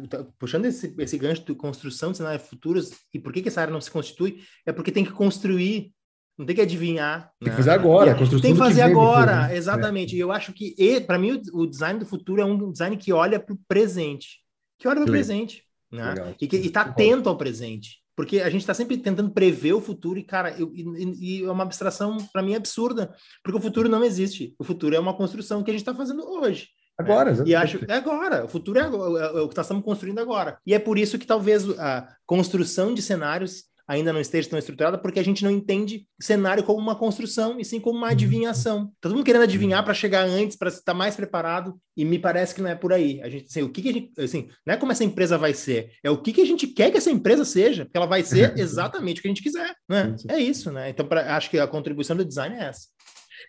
tá, 0.08 0.24
puxando 0.38 0.66
esse, 0.66 0.94
esse 0.98 1.18
gancho 1.18 1.44
de 1.44 1.52
construção 1.56 2.12
de 2.12 2.18
cenários 2.18 2.46
futuros, 2.46 2.92
e 3.12 3.18
por 3.18 3.32
que, 3.32 3.42
que 3.42 3.48
essa 3.48 3.60
área 3.60 3.72
não 3.72 3.80
se 3.80 3.90
constitui? 3.90 4.40
É 4.64 4.70
porque 4.70 4.92
tem 4.92 5.04
que 5.04 5.10
construir 5.10 5.92
Não 6.36 6.46
tem 6.46 6.56
que 6.56 6.62
adivinhar. 6.62 7.30
Tem 7.38 7.44
que 7.44 7.50
né? 7.50 7.56
fazer 7.56 7.70
agora. 7.70 8.14
tem 8.14 8.52
que 8.52 8.58
fazer 8.58 8.82
agora, 8.82 9.48
né? 9.48 9.56
exatamente. 9.56 10.16
E 10.16 10.20
eu 10.20 10.32
acho 10.32 10.52
que, 10.52 10.74
para 11.06 11.18
mim, 11.18 11.40
o 11.52 11.66
design 11.66 11.98
do 11.98 12.06
futuro 12.06 12.40
é 12.40 12.44
um 12.44 12.70
design 12.70 12.96
que 12.96 13.12
olha 13.12 13.38
para 13.38 13.54
o 13.54 13.58
presente. 13.68 14.40
Que 14.78 14.88
olha 14.88 15.00
para 15.00 15.08
o 15.08 15.12
presente. 15.12 15.64
Né? 15.90 16.34
E 16.40 16.46
que 16.48 16.56
está 16.56 16.82
atento 16.82 17.28
ao 17.28 17.36
presente. 17.36 18.02
Porque 18.16 18.40
a 18.40 18.50
gente 18.50 18.60
está 18.60 18.74
sempre 18.74 18.96
tentando 18.98 19.30
prever 19.30 19.72
o 19.72 19.80
futuro 19.80 20.18
e, 20.18 20.22
cara, 20.22 20.50
eu, 20.58 20.70
e, 20.74 21.40
e 21.40 21.44
é 21.44 21.50
uma 21.50 21.64
abstração, 21.64 22.18
para 22.32 22.42
mim, 22.42 22.54
absurda. 22.54 23.14
Porque 23.42 23.58
o 23.58 23.62
futuro 23.62 23.88
não 23.88 24.04
existe. 24.04 24.54
O 24.58 24.64
futuro 24.64 24.94
é 24.94 25.00
uma 25.00 25.16
construção 25.16 25.62
que 25.62 25.70
a 25.70 25.74
gente 25.74 25.82
está 25.82 25.94
fazendo 25.94 26.22
hoje. 26.26 26.68
Agora, 26.98 27.32
né? 27.32 27.44
E 27.46 27.54
acho 27.54 27.80
é 27.88 27.94
agora. 27.94 28.44
O 28.44 28.48
futuro 28.48 28.78
é, 28.78 28.82
agora, 28.82 29.24
é, 29.24 29.38
é 29.38 29.40
o 29.40 29.48
que 29.48 29.56
nós 29.56 29.66
estamos 29.66 29.84
construindo 29.84 30.18
agora. 30.18 30.58
E 30.66 30.74
é 30.74 30.78
por 30.78 30.98
isso 30.98 31.18
que 31.18 31.26
talvez 31.26 31.68
a 31.78 32.06
construção 32.26 32.92
de 32.92 33.00
cenários 33.00 33.64
ainda 33.86 34.12
não 34.12 34.20
esteja 34.20 34.48
tão 34.48 34.58
estruturada, 34.58 34.98
porque 34.98 35.20
a 35.20 35.24
gente 35.24 35.44
não 35.44 35.50
entende 35.50 36.06
cenário 36.20 36.62
como 36.62 36.78
uma 36.78 36.96
construção, 36.96 37.58
e 37.58 37.64
sim 37.64 37.80
como 37.80 37.98
uma 37.98 38.06
uhum. 38.06 38.12
adivinhação. 38.12 38.86
Tá 38.86 38.92
todo 39.08 39.14
mundo 39.14 39.24
querendo 39.24 39.42
adivinhar 39.42 39.80
uhum. 39.80 39.84
para 39.84 39.94
chegar 39.94 40.24
antes, 40.24 40.56
para 40.56 40.68
estar 40.68 40.94
mais 40.94 41.16
preparado, 41.16 41.76
e 41.96 42.04
me 42.04 42.18
parece 42.18 42.54
que 42.54 42.62
não 42.62 42.70
é 42.70 42.74
por 42.74 42.92
aí. 42.92 43.20
A 43.22 43.28
gente, 43.28 43.46
assim, 43.46 43.62
o 43.62 43.70
que, 43.70 43.82
que 43.82 43.88
a 43.88 43.92
gente, 43.92 44.20
assim, 44.20 44.48
não 44.66 44.74
é 44.74 44.76
como 44.76 44.92
essa 44.92 45.04
empresa 45.04 45.36
vai 45.36 45.54
ser, 45.54 45.90
é 46.02 46.10
o 46.10 46.20
que, 46.20 46.32
que 46.32 46.40
a 46.40 46.46
gente 46.46 46.66
quer 46.66 46.90
que 46.90 46.98
essa 46.98 47.10
empresa 47.10 47.44
seja, 47.44 47.84
porque 47.84 47.96
ela 47.96 48.06
vai 48.06 48.22
ser 48.22 48.52
exatamente 48.58 49.18
o 49.18 49.22
que 49.22 49.28
a 49.28 49.30
gente 49.30 49.42
quiser, 49.42 49.74
né? 49.88 50.14
É 50.28 50.38
isso, 50.38 50.70
né? 50.70 50.90
Então, 50.90 51.06
pra, 51.06 51.36
acho 51.36 51.50
que 51.50 51.58
a 51.58 51.66
contribuição 51.66 52.16
do 52.16 52.24
design 52.24 52.56
é 52.56 52.64
essa. 52.64 52.88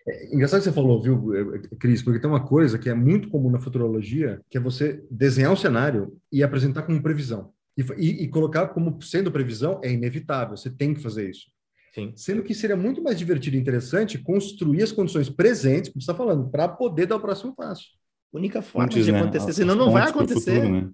É 0.06 0.34
engraçado 0.34 0.60
que 0.60 0.64
você 0.64 0.72
falou, 0.72 1.00
viu, 1.00 1.34
é, 1.34 1.60
Cris, 1.78 2.02
porque 2.02 2.18
tem 2.18 2.28
uma 2.28 2.44
coisa 2.44 2.78
que 2.78 2.88
é 2.88 2.94
muito 2.94 3.28
comum 3.28 3.50
na 3.50 3.60
futurologia, 3.60 4.40
que 4.50 4.58
é 4.58 4.60
você 4.60 5.02
desenhar 5.10 5.52
um 5.52 5.56
cenário 5.56 6.16
e 6.30 6.42
apresentar 6.42 6.82
como 6.82 7.02
previsão. 7.02 7.52
E, 7.76 7.82
e, 7.96 8.24
e, 8.24 8.28
colocar 8.28 8.68
como 8.68 9.00
sendo 9.02 9.32
previsão 9.32 9.80
é 9.82 9.90
inevitável, 9.90 10.56
você 10.56 10.70
tem 10.70 10.94
que 10.94 11.00
fazer 11.00 11.30
isso. 11.30 11.46
Sim. 11.94 12.12
Sendo 12.16 12.42
que 12.42 12.54
seria 12.54 12.76
muito 12.76 13.02
mais 13.02 13.18
divertido 13.18 13.56
e 13.56 13.60
interessante 13.60 14.18
construir 14.18 14.82
as 14.82 14.92
condições 14.92 15.28
presentes, 15.28 15.90
como 15.90 16.00
você 16.00 16.10
está 16.10 16.14
falando, 16.14 16.50
para 16.50 16.68
poder 16.68 17.06
dar 17.06 17.16
o 17.16 17.20
próximo 17.20 17.54
passo. 17.54 17.86
Única 18.32 18.60
forma 18.60 18.86
Antes, 18.86 19.04
de 19.04 19.12
né? 19.12 19.20
acontecer, 19.20 19.52
senão 19.52 19.76
não 19.76 19.92
vai 19.92 20.08
acontecer. 20.08 20.60
Futuro, 20.60 20.72
né? 20.72 20.90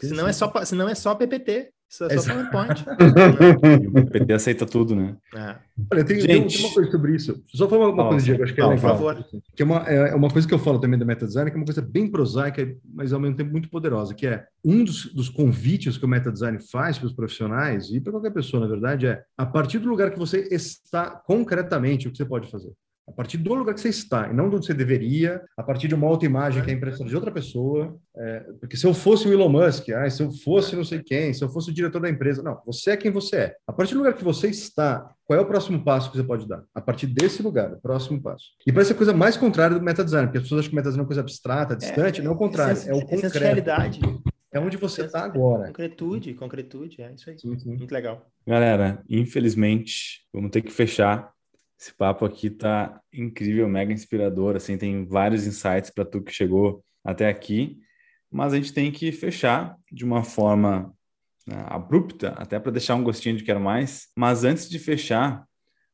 Senão, 0.00 0.28
é 0.28 0.32
só, 0.32 0.64
senão 0.64 0.88
é 0.88 0.94
só 0.94 1.14
PPT. 1.14 1.72
Isso 1.88 2.04
é 2.04 2.18
só 2.18 2.32
PowerPoint. 2.32 2.84
o 3.88 3.92
PPT 3.92 4.32
aceita 4.32 4.66
tudo, 4.66 4.96
né? 4.96 5.16
É. 5.34 5.56
Olha, 5.92 6.04
tem, 6.04 6.18
tem, 6.18 6.40
uma 6.40 6.74
coisa 6.74 6.90
sobre 6.90 7.14
isso. 7.14 7.44
Só 7.48 7.68
falar 7.68 7.90
uma, 7.90 8.08
coisa, 8.08 8.24
Diego, 8.24 8.42
acho 8.42 8.54
que 8.54 8.60
é 8.60 8.66
legal. 8.66 8.96
Por 8.96 9.14
favor. 9.14 9.24
Que 9.54 9.62
é 9.62 9.64
uma, 9.64 9.78
é 9.78 10.14
uma 10.14 10.30
coisa 10.30 10.46
que 10.46 10.54
eu 10.54 10.58
falo 10.58 10.78
também 10.78 10.98
da 10.98 11.04
meta 11.04 11.26
design, 11.26 11.50
que 11.50 11.56
é 11.56 11.60
uma 11.60 11.66
coisa 11.66 11.82
bem 11.82 12.10
prosaica, 12.10 12.76
mas 12.92 13.12
ao 13.12 13.20
mesmo 13.20 13.36
tempo 13.36 13.52
muito 13.52 13.68
poderosa, 13.68 14.14
que 14.14 14.26
é 14.26 14.44
um 14.64 14.82
dos, 14.82 15.06
dos 15.12 15.28
convites 15.28 15.96
que 15.96 16.04
o 16.04 16.08
meta 16.08 16.32
design 16.32 16.58
faz 16.60 16.98
para 16.98 17.06
os 17.06 17.12
profissionais 17.12 17.90
e 17.90 18.00
para 18.00 18.12
qualquer 18.12 18.32
pessoa, 18.32 18.62
na 18.62 18.68
verdade, 18.68 19.06
é 19.06 19.22
a 19.36 19.46
partir 19.46 19.78
do 19.78 19.88
lugar 19.88 20.10
que 20.10 20.18
você 20.18 20.48
está 20.50 21.10
concretamente, 21.10 22.08
o 22.08 22.10
que 22.10 22.16
você 22.16 22.24
pode 22.24 22.50
fazer 22.50 22.72
a 23.06 23.12
partir 23.12 23.36
do 23.36 23.54
lugar 23.54 23.74
que 23.74 23.80
você 23.80 23.88
está, 23.88 24.28
e 24.28 24.32
não 24.32 24.48
de 24.48 24.56
onde 24.56 24.66
você 24.66 24.74
deveria, 24.74 25.42
a 25.56 25.62
partir 25.62 25.88
de 25.88 25.94
uma 25.94 26.08
outra 26.08 26.26
imagem 26.26 26.62
que 26.62 26.70
é 26.70 26.74
impressão 26.74 27.06
de 27.06 27.14
outra 27.14 27.30
pessoa. 27.30 27.96
É, 28.16 28.40
porque 28.60 28.76
se 28.76 28.86
eu 28.86 28.94
fosse 28.94 29.28
o 29.28 29.32
Elon 29.32 29.48
Musk, 29.48 29.90
ah, 29.90 30.08
se 30.08 30.22
eu 30.22 30.30
fosse 30.30 30.74
não 30.74 30.84
sei 30.84 31.02
quem, 31.02 31.32
se 31.34 31.44
eu 31.44 31.48
fosse 31.48 31.70
o 31.70 31.74
diretor 31.74 32.00
da 32.00 32.08
empresa, 32.08 32.42
não, 32.42 32.60
você 32.64 32.92
é 32.92 32.96
quem 32.96 33.10
você 33.10 33.36
é. 33.36 33.56
A 33.66 33.72
partir 33.72 33.94
do 33.94 33.98
lugar 33.98 34.14
que 34.14 34.24
você 34.24 34.48
está, 34.48 35.10
qual 35.24 35.38
é 35.38 35.42
o 35.42 35.46
próximo 35.46 35.82
passo 35.84 36.10
que 36.10 36.16
você 36.16 36.24
pode 36.24 36.48
dar? 36.48 36.62
A 36.74 36.80
partir 36.80 37.06
desse 37.06 37.42
lugar, 37.42 37.72
o 37.72 37.80
próximo 37.80 38.20
passo. 38.20 38.44
E 38.66 38.72
parece 38.72 38.92
a 38.92 38.96
coisa 38.96 39.12
mais 39.12 39.36
contrária 39.36 39.78
do 39.78 39.84
meta-design, 39.84 40.28
porque 40.28 40.38
as 40.38 40.44
pessoas 40.44 40.60
acham 40.60 40.70
que 40.70 40.74
o 40.74 40.76
meta-design 40.76 41.00
é 41.00 41.02
uma 41.02 41.08
coisa 41.08 41.20
abstrata, 41.20 41.76
distante, 41.76 42.20
é, 42.20 42.24
não 42.24 42.32
é 42.32 42.34
o 42.34 42.38
contrário, 42.38 42.80
é, 42.86 42.88
é 42.88 42.94
o 42.94 43.00
concreto. 43.06 43.38
realidade. 43.38 44.00
É 44.54 44.60
onde 44.60 44.76
você 44.76 45.02
está 45.04 45.24
agora. 45.24 45.66
Concretude, 45.66 46.32
concretude, 46.34 47.02
é 47.02 47.12
isso 47.12 47.28
aí. 47.28 47.36
Sim, 47.36 47.58
sim. 47.58 47.76
Muito 47.76 47.92
legal. 47.92 48.24
Galera, 48.46 49.02
infelizmente, 49.10 50.20
vamos 50.32 50.52
ter 50.52 50.62
que 50.62 50.70
fechar. 50.70 51.33
Esse 51.78 51.94
papo 51.94 52.24
aqui 52.24 52.50
tá 52.50 53.00
incrível, 53.12 53.68
mega 53.68 53.92
inspirador, 53.92 54.56
assim, 54.56 54.78
tem 54.78 55.06
vários 55.06 55.46
insights 55.46 55.90
para 55.90 56.04
tu 56.04 56.22
que 56.22 56.32
chegou 56.32 56.84
até 57.04 57.28
aqui, 57.28 57.78
mas 58.30 58.52
a 58.52 58.56
gente 58.56 58.72
tem 58.72 58.90
que 58.90 59.12
fechar 59.12 59.76
de 59.92 60.04
uma 60.04 60.24
forma 60.24 60.94
né, 61.46 61.64
abrupta, 61.68 62.30
até 62.30 62.58
para 62.58 62.72
deixar 62.72 62.94
um 62.94 63.04
gostinho 63.04 63.36
de 63.36 63.44
quero 63.44 63.60
mais. 63.60 64.08
Mas 64.16 64.44
antes 64.44 64.68
de 64.68 64.78
fechar, 64.78 65.44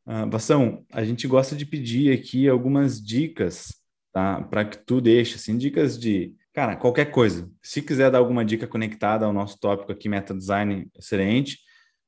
uh, 0.06 0.26
Bação, 0.26 0.84
a 0.92 1.04
gente 1.04 1.26
gosta 1.26 1.56
de 1.56 1.66
pedir 1.66 2.12
aqui 2.12 2.48
algumas 2.48 3.02
dicas, 3.02 3.74
tá? 4.12 4.42
Para 4.42 4.64
que 4.64 4.78
tu 4.78 5.00
deixe, 5.00 5.34
assim, 5.34 5.58
dicas 5.58 5.98
de, 5.98 6.34
cara, 6.54 6.76
qualquer 6.76 7.06
coisa. 7.06 7.50
Se 7.62 7.82
quiser 7.82 8.10
dar 8.10 8.18
alguma 8.18 8.44
dica 8.44 8.66
conectada 8.66 9.26
ao 9.26 9.32
nosso 9.32 9.58
tópico 9.58 9.92
aqui, 9.92 10.08
meta 10.08 10.34
design, 10.34 10.88
excelente. 10.96 11.58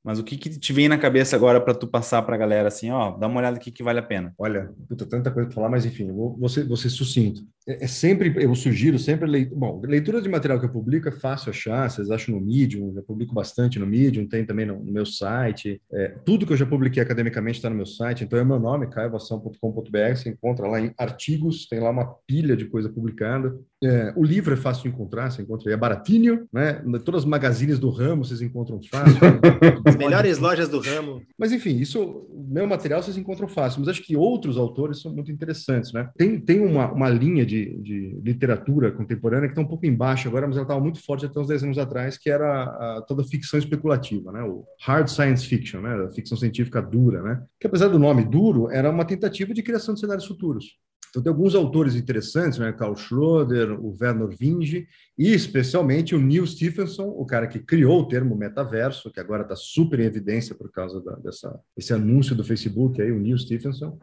Mas 0.04 0.18
o 0.18 0.24
que, 0.24 0.36
que 0.36 0.50
te 0.50 0.72
vem 0.72 0.88
na 0.88 0.98
cabeça 0.98 1.36
agora 1.36 1.60
para 1.60 1.74
tu 1.74 1.86
passar 1.86 2.22
para 2.22 2.34
a 2.34 2.38
galera 2.38 2.68
assim, 2.68 2.90
ó, 2.90 3.12
dá 3.16 3.28
uma 3.28 3.38
olhada 3.38 3.56
aqui 3.56 3.70
que 3.70 3.84
vale 3.84 4.00
a 4.00 4.02
pena? 4.02 4.34
Olha, 4.36 4.72
puta, 4.88 5.06
tanta 5.06 5.30
coisa 5.30 5.48
para 5.48 5.54
falar, 5.54 5.68
mas 5.68 5.86
enfim, 5.86 6.08
eu 6.08 6.14
vou, 6.14 6.36
vou, 6.36 6.48
ser, 6.48 6.66
vou 6.66 6.76
ser 6.76 6.90
sucinto. 6.90 7.42
É, 7.68 7.84
é, 7.84 7.86
sempre, 7.86 8.34
eu 8.42 8.52
sugiro 8.56 8.98
sempre, 8.98 9.28
leitura, 9.28 9.56
bom, 9.56 9.80
leitura 9.84 10.20
de 10.20 10.28
material 10.28 10.58
que 10.58 10.66
eu 10.66 10.72
publico 10.72 11.08
é 11.08 11.12
fácil 11.12 11.50
achar, 11.50 11.88
vocês 11.88 12.10
acham 12.10 12.34
no 12.34 12.40
Medium, 12.44 12.92
eu 12.96 13.02
publico 13.04 13.32
bastante 13.32 13.78
no 13.78 13.86
Medium, 13.86 14.26
tem 14.26 14.44
também 14.44 14.66
no, 14.66 14.82
no 14.82 14.92
meu 14.92 15.06
site, 15.06 15.80
é, 15.92 16.08
tudo 16.24 16.44
que 16.44 16.52
eu 16.52 16.56
já 16.56 16.66
publiquei 16.66 17.00
academicamente 17.00 17.58
está 17.58 17.70
no 17.70 17.76
meu 17.76 17.86
site, 17.86 18.24
então 18.24 18.36
é 18.36 18.44
meu 18.44 18.58
nome, 18.58 18.90
caiovação.com.br, 18.90 20.16
você 20.16 20.30
encontra 20.30 20.66
lá 20.66 20.80
em 20.80 20.92
artigos, 20.98 21.68
tem 21.68 21.78
lá 21.78 21.90
uma 21.90 22.12
pilha 22.26 22.56
de 22.56 22.64
coisa 22.64 22.88
publicada, 22.88 23.56
é, 23.82 24.12
o 24.16 24.24
livro 24.24 24.54
é 24.54 24.56
fácil 24.56 24.84
de 24.84 24.88
encontrar, 24.88 25.30
você 25.30 25.42
encontra 25.42 25.68
aí, 25.68 25.74
é 25.74 25.76
baratinho, 25.76 26.46
né? 26.52 26.82
Todas 27.04 27.22
as 27.22 27.28
magazines 27.28 27.78
do 27.78 27.90
ramo 27.90 28.24
vocês 28.24 28.40
encontram 28.40 28.80
fácil. 28.82 29.18
as 29.84 29.96
melhores 29.96 30.38
lojas 30.38 30.68
do 30.68 30.78
ramo. 30.78 31.22
Mas 31.36 31.52
enfim, 31.52 31.76
isso, 31.76 32.00
o 32.00 32.46
meu 32.48 32.66
material 32.66 33.02
vocês 33.02 33.16
encontram 33.16 33.48
fácil, 33.48 33.80
mas 33.80 33.88
acho 33.88 34.02
que 34.02 34.16
outros 34.16 34.56
autores 34.56 35.00
são 35.00 35.12
muito 35.12 35.32
interessantes, 35.32 35.92
né? 35.92 36.08
Tem, 36.16 36.38
tem 36.38 36.60
uma, 36.60 36.92
uma 36.92 37.08
linha 37.08 37.44
de, 37.44 37.76
de 37.80 38.20
literatura 38.22 38.92
contemporânea 38.92 39.48
que 39.48 39.52
está 39.52 39.62
um 39.62 39.68
pouco 39.68 39.86
embaixo 39.86 40.28
agora, 40.28 40.46
mas 40.46 40.56
ela 40.56 40.64
estava 40.64 40.80
muito 40.80 41.04
forte 41.04 41.26
até 41.26 41.40
uns 41.40 41.48
10 41.48 41.64
anos 41.64 41.78
atrás, 41.78 42.16
que 42.16 42.30
era 42.30 42.62
a, 42.62 43.04
toda 43.06 43.22
a 43.22 43.26
ficção 43.26 43.58
especulativa, 43.58 44.30
né? 44.30 44.42
O 44.42 44.64
hard 44.80 45.08
science 45.08 45.46
fiction, 45.46 45.80
né? 45.80 46.04
A 46.04 46.08
ficção 46.10 46.36
científica 46.36 46.80
dura, 46.80 47.22
né? 47.22 47.42
Que 47.60 47.66
apesar 47.66 47.88
do 47.88 47.98
nome 47.98 48.24
duro, 48.24 48.70
era 48.70 48.90
uma 48.90 49.04
tentativa 49.04 49.52
de 49.52 49.62
criação 49.62 49.94
de 49.94 50.00
cenários 50.00 50.26
futuros. 50.26 50.76
Então, 51.12 51.22
tem 51.22 51.30
alguns 51.30 51.54
autores 51.54 51.94
interessantes, 51.94 52.58
né? 52.58 52.72
Carl 52.72 52.96
Schroeder, 52.96 53.78
o 53.78 53.94
Werner 54.00 54.34
Vinge, 54.34 54.86
e 55.18 55.32
especialmente 55.32 56.14
o 56.14 56.20
Neil 56.20 56.46
Stephenson, 56.46 57.08
o 57.08 57.26
cara 57.26 57.46
que 57.46 57.58
criou 57.58 58.00
o 58.00 58.08
termo 58.08 58.34
metaverso, 58.34 59.10
que 59.10 59.20
agora 59.20 59.42
está 59.42 59.54
super 59.54 60.00
em 60.00 60.04
evidência 60.04 60.54
por 60.54 60.70
causa 60.70 61.00
da, 61.02 61.14
dessa, 61.16 61.58
esse 61.76 61.92
anúncio 61.92 62.34
do 62.34 62.44
Facebook, 62.44 63.00
aí, 63.00 63.12
o 63.12 63.20
Neil 63.20 63.38
Stephenson. 63.38 63.98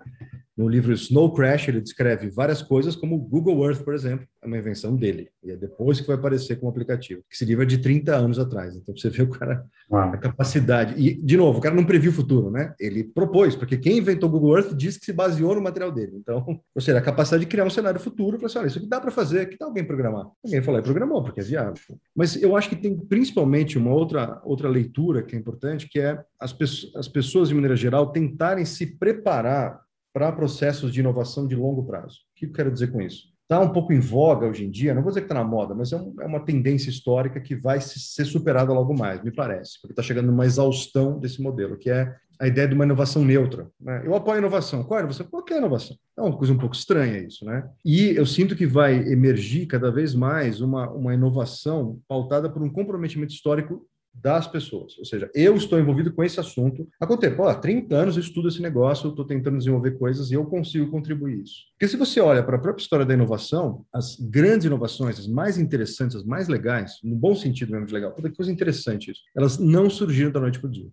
No 0.59 0.67
livro 0.67 0.91
Snow 0.91 1.33
Crash, 1.33 1.69
ele 1.69 1.79
descreve 1.79 2.29
várias 2.29 2.61
coisas, 2.61 2.93
como 2.93 3.15
o 3.15 3.19
Google 3.19 3.65
Earth, 3.65 3.81
por 3.81 3.93
exemplo, 3.93 4.27
é 4.43 4.45
uma 4.45 4.57
invenção 4.57 4.93
dele. 4.93 5.29
E 5.41 5.51
é 5.51 5.55
depois 5.55 6.01
que 6.01 6.07
vai 6.07 6.17
aparecer 6.17 6.57
como 6.57 6.69
aplicativo. 6.69 7.23
Esse 7.31 7.45
livro 7.45 7.63
é 7.63 7.65
de 7.65 7.77
30 7.77 8.13
anos 8.13 8.37
atrás. 8.37 8.75
Então, 8.75 8.93
você 8.93 9.09
vê 9.09 9.23
o 9.23 9.29
cara, 9.29 9.63
a 9.89 10.17
capacidade. 10.17 10.95
E, 11.01 11.13
de 11.13 11.37
novo, 11.37 11.59
o 11.59 11.61
cara 11.61 11.73
não 11.73 11.85
previu 11.85 12.11
o 12.11 12.13
futuro, 12.13 12.51
né? 12.51 12.73
Ele 12.77 13.05
propôs, 13.05 13.55
porque 13.55 13.77
quem 13.77 13.99
inventou 13.99 14.27
o 14.27 14.31
Google 14.33 14.57
Earth 14.57 14.75
disse 14.75 14.99
que 14.99 15.05
se 15.05 15.13
baseou 15.13 15.55
no 15.55 15.61
material 15.61 15.93
dele. 15.93 16.11
Então, 16.15 16.43
ou 16.75 16.81
seja, 16.81 16.97
a 16.97 17.01
capacidade 17.01 17.45
de 17.45 17.49
criar 17.49 17.63
um 17.63 17.69
cenário 17.69 17.97
futuro, 17.97 18.37
para 18.37 18.47
assim, 18.47 18.59
olha, 18.59 18.67
isso 18.67 18.79
aqui 18.79 18.87
dá 18.89 18.99
para 18.99 19.11
fazer, 19.11 19.47
que 19.47 19.57
tal 19.57 19.69
alguém 19.69 19.85
programar? 19.85 20.27
Alguém 20.43 20.61
falou, 20.61 20.81
é 20.81 20.83
programou, 20.99 21.23
porque 21.23 21.39
é 21.39 21.43
viável. 21.43 21.97
Mas 22.13 22.41
eu 22.41 22.55
acho 22.55 22.69
que 22.69 22.75
tem 22.75 22.95
principalmente 22.97 23.77
uma 23.77 23.91
outra, 23.91 24.41
outra 24.43 24.67
leitura 24.67 25.23
que 25.23 25.35
é 25.35 25.39
importante, 25.39 25.87
que 25.87 25.99
é 25.99 26.21
as, 26.39 26.51
pessoas, 26.51 26.95
as 26.95 27.07
pessoas, 27.07 27.47
de 27.47 27.55
maneira 27.55 27.75
geral, 27.75 28.11
tentarem 28.11 28.65
se 28.65 28.97
preparar 28.97 29.79
para 30.13 30.31
processos 30.31 30.91
de 30.91 30.99
inovação 30.99 31.47
de 31.47 31.55
longo 31.55 31.85
prazo. 31.85 32.17
O 32.17 32.35
que 32.35 32.45
eu 32.45 32.51
quero 32.51 32.71
dizer 32.71 32.91
com 32.91 33.01
isso? 33.01 33.29
Está 33.43 33.59
um 33.59 33.69
pouco 33.69 33.93
em 33.93 33.99
voga 33.99 34.47
hoje 34.47 34.65
em 34.65 34.69
dia, 34.69 34.93
não 34.93 35.01
vou 35.01 35.09
dizer 35.09 35.21
que 35.21 35.25
está 35.25 35.33
na 35.33 35.43
moda, 35.43 35.73
mas 35.73 35.91
é, 35.91 35.97
um, 35.97 36.13
é, 36.19 36.25
uma 36.25 36.45
tendência 36.45 36.89
histórica 36.89 37.39
que 37.39 37.55
vai 37.55 37.81
se, 37.81 37.99
ser 37.99 38.25
superada 38.25 38.71
logo 38.71 38.93
mais, 38.95 39.23
me 39.23 39.31
parece, 39.31 39.79
porque 39.81 39.93
está 39.93 40.03
chegando 40.03 40.27
numa 40.27 40.45
exaustão 40.45 41.19
desse 41.19 41.41
modelo, 41.41 41.75
que 41.75 41.89
é 41.89 42.13
a 42.39 42.47
ideia 42.47 42.67
de 42.67 42.73
uma 42.73 42.85
inovação 42.85 43.23
neutra. 43.23 43.69
Né? 43.79 44.01
Eu 44.05 44.15
apoio 44.15 44.35
a 44.35 44.39
inovação. 44.39 44.83
Qual 44.83 44.97
é 44.97 45.01
a 45.01 45.03
inovação? 45.03 45.27
Qualquer 45.27 45.57
inovação. 45.57 45.97
É 46.17 46.21
uma 46.21 46.37
coisa 46.37 46.53
um 46.53 46.57
pouco 46.57 46.75
estranha 46.75 47.19
isso, 47.19 47.45
né? 47.45 47.69
E 47.83 48.09
eu 48.15 48.25
sinto 48.25 48.55
que 48.55 48.65
vai 48.65 48.95
emergir 49.09 49.65
cada 49.65 49.91
vez 49.91 50.15
mais 50.15 50.61
uma, 50.61 50.89
uma 50.89 51.13
inovação 51.13 51.99
pautada 52.07 52.49
por 52.49 52.61
um 52.61 52.69
comprometimento 52.69 53.33
histórico 53.33 53.85
das 54.13 54.47
pessoas. 54.47 54.97
Ou 54.97 55.05
seja, 55.05 55.29
eu 55.33 55.55
estou 55.55 55.79
envolvido 55.79 56.11
com 56.11 56.23
esse 56.23 56.39
assunto 56.39 56.87
há 56.99 57.05
quanto 57.05 57.21
tempo? 57.21 57.43
Há 57.43 57.55
30 57.55 57.95
anos 57.95 58.15
eu 58.15 58.21
estudo 58.21 58.47
esse 58.47 58.61
negócio, 58.61 59.09
estou 59.09 59.25
tentando 59.25 59.57
desenvolver 59.57 59.91
coisas 59.97 60.31
e 60.31 60.33
eu 60.33 60.45
consigo 60.45 60.89
contribuir 60.89 61.43
isso. 61.43 61.65
Porque 61.73 61.87
se 61.87 61.97
você 61.97 62.19
olha 62.19 62.43
para 62.43 62.57
a 62.57 62.59
própria 62.59 62.81
história 62.81 63.05
da 63.05 63.13
inovação, 63.13 63.85
as 63.93 64.17
grandes 64.19 64.65
inovações, 64.65 65.19
as 65.19 65.27
mais 65.27 65.57
interessantes, 65.57 66.15
as 66.15 66.23
mais 66.23 66.47
legais, 66.47 66.99
no 67.03 67.15
bom 67.15 67.35
sentido 67.35 67.71
mesmo 67.71 67.85
de 67.85 67.93
legal, 67.93 68.11
toda 68.13 68.31
coisa 68.31 68.51
interessante 68.51 69.11
isso, 69.11 69.21
elas 69.35 69.57
não 69.57 69.89
surgiram 69.89 70.31
da 70.31 70.39
noite 70.39 70.59
para 70.59 70.67
o 70.67 70.71
dia 70.71 70.89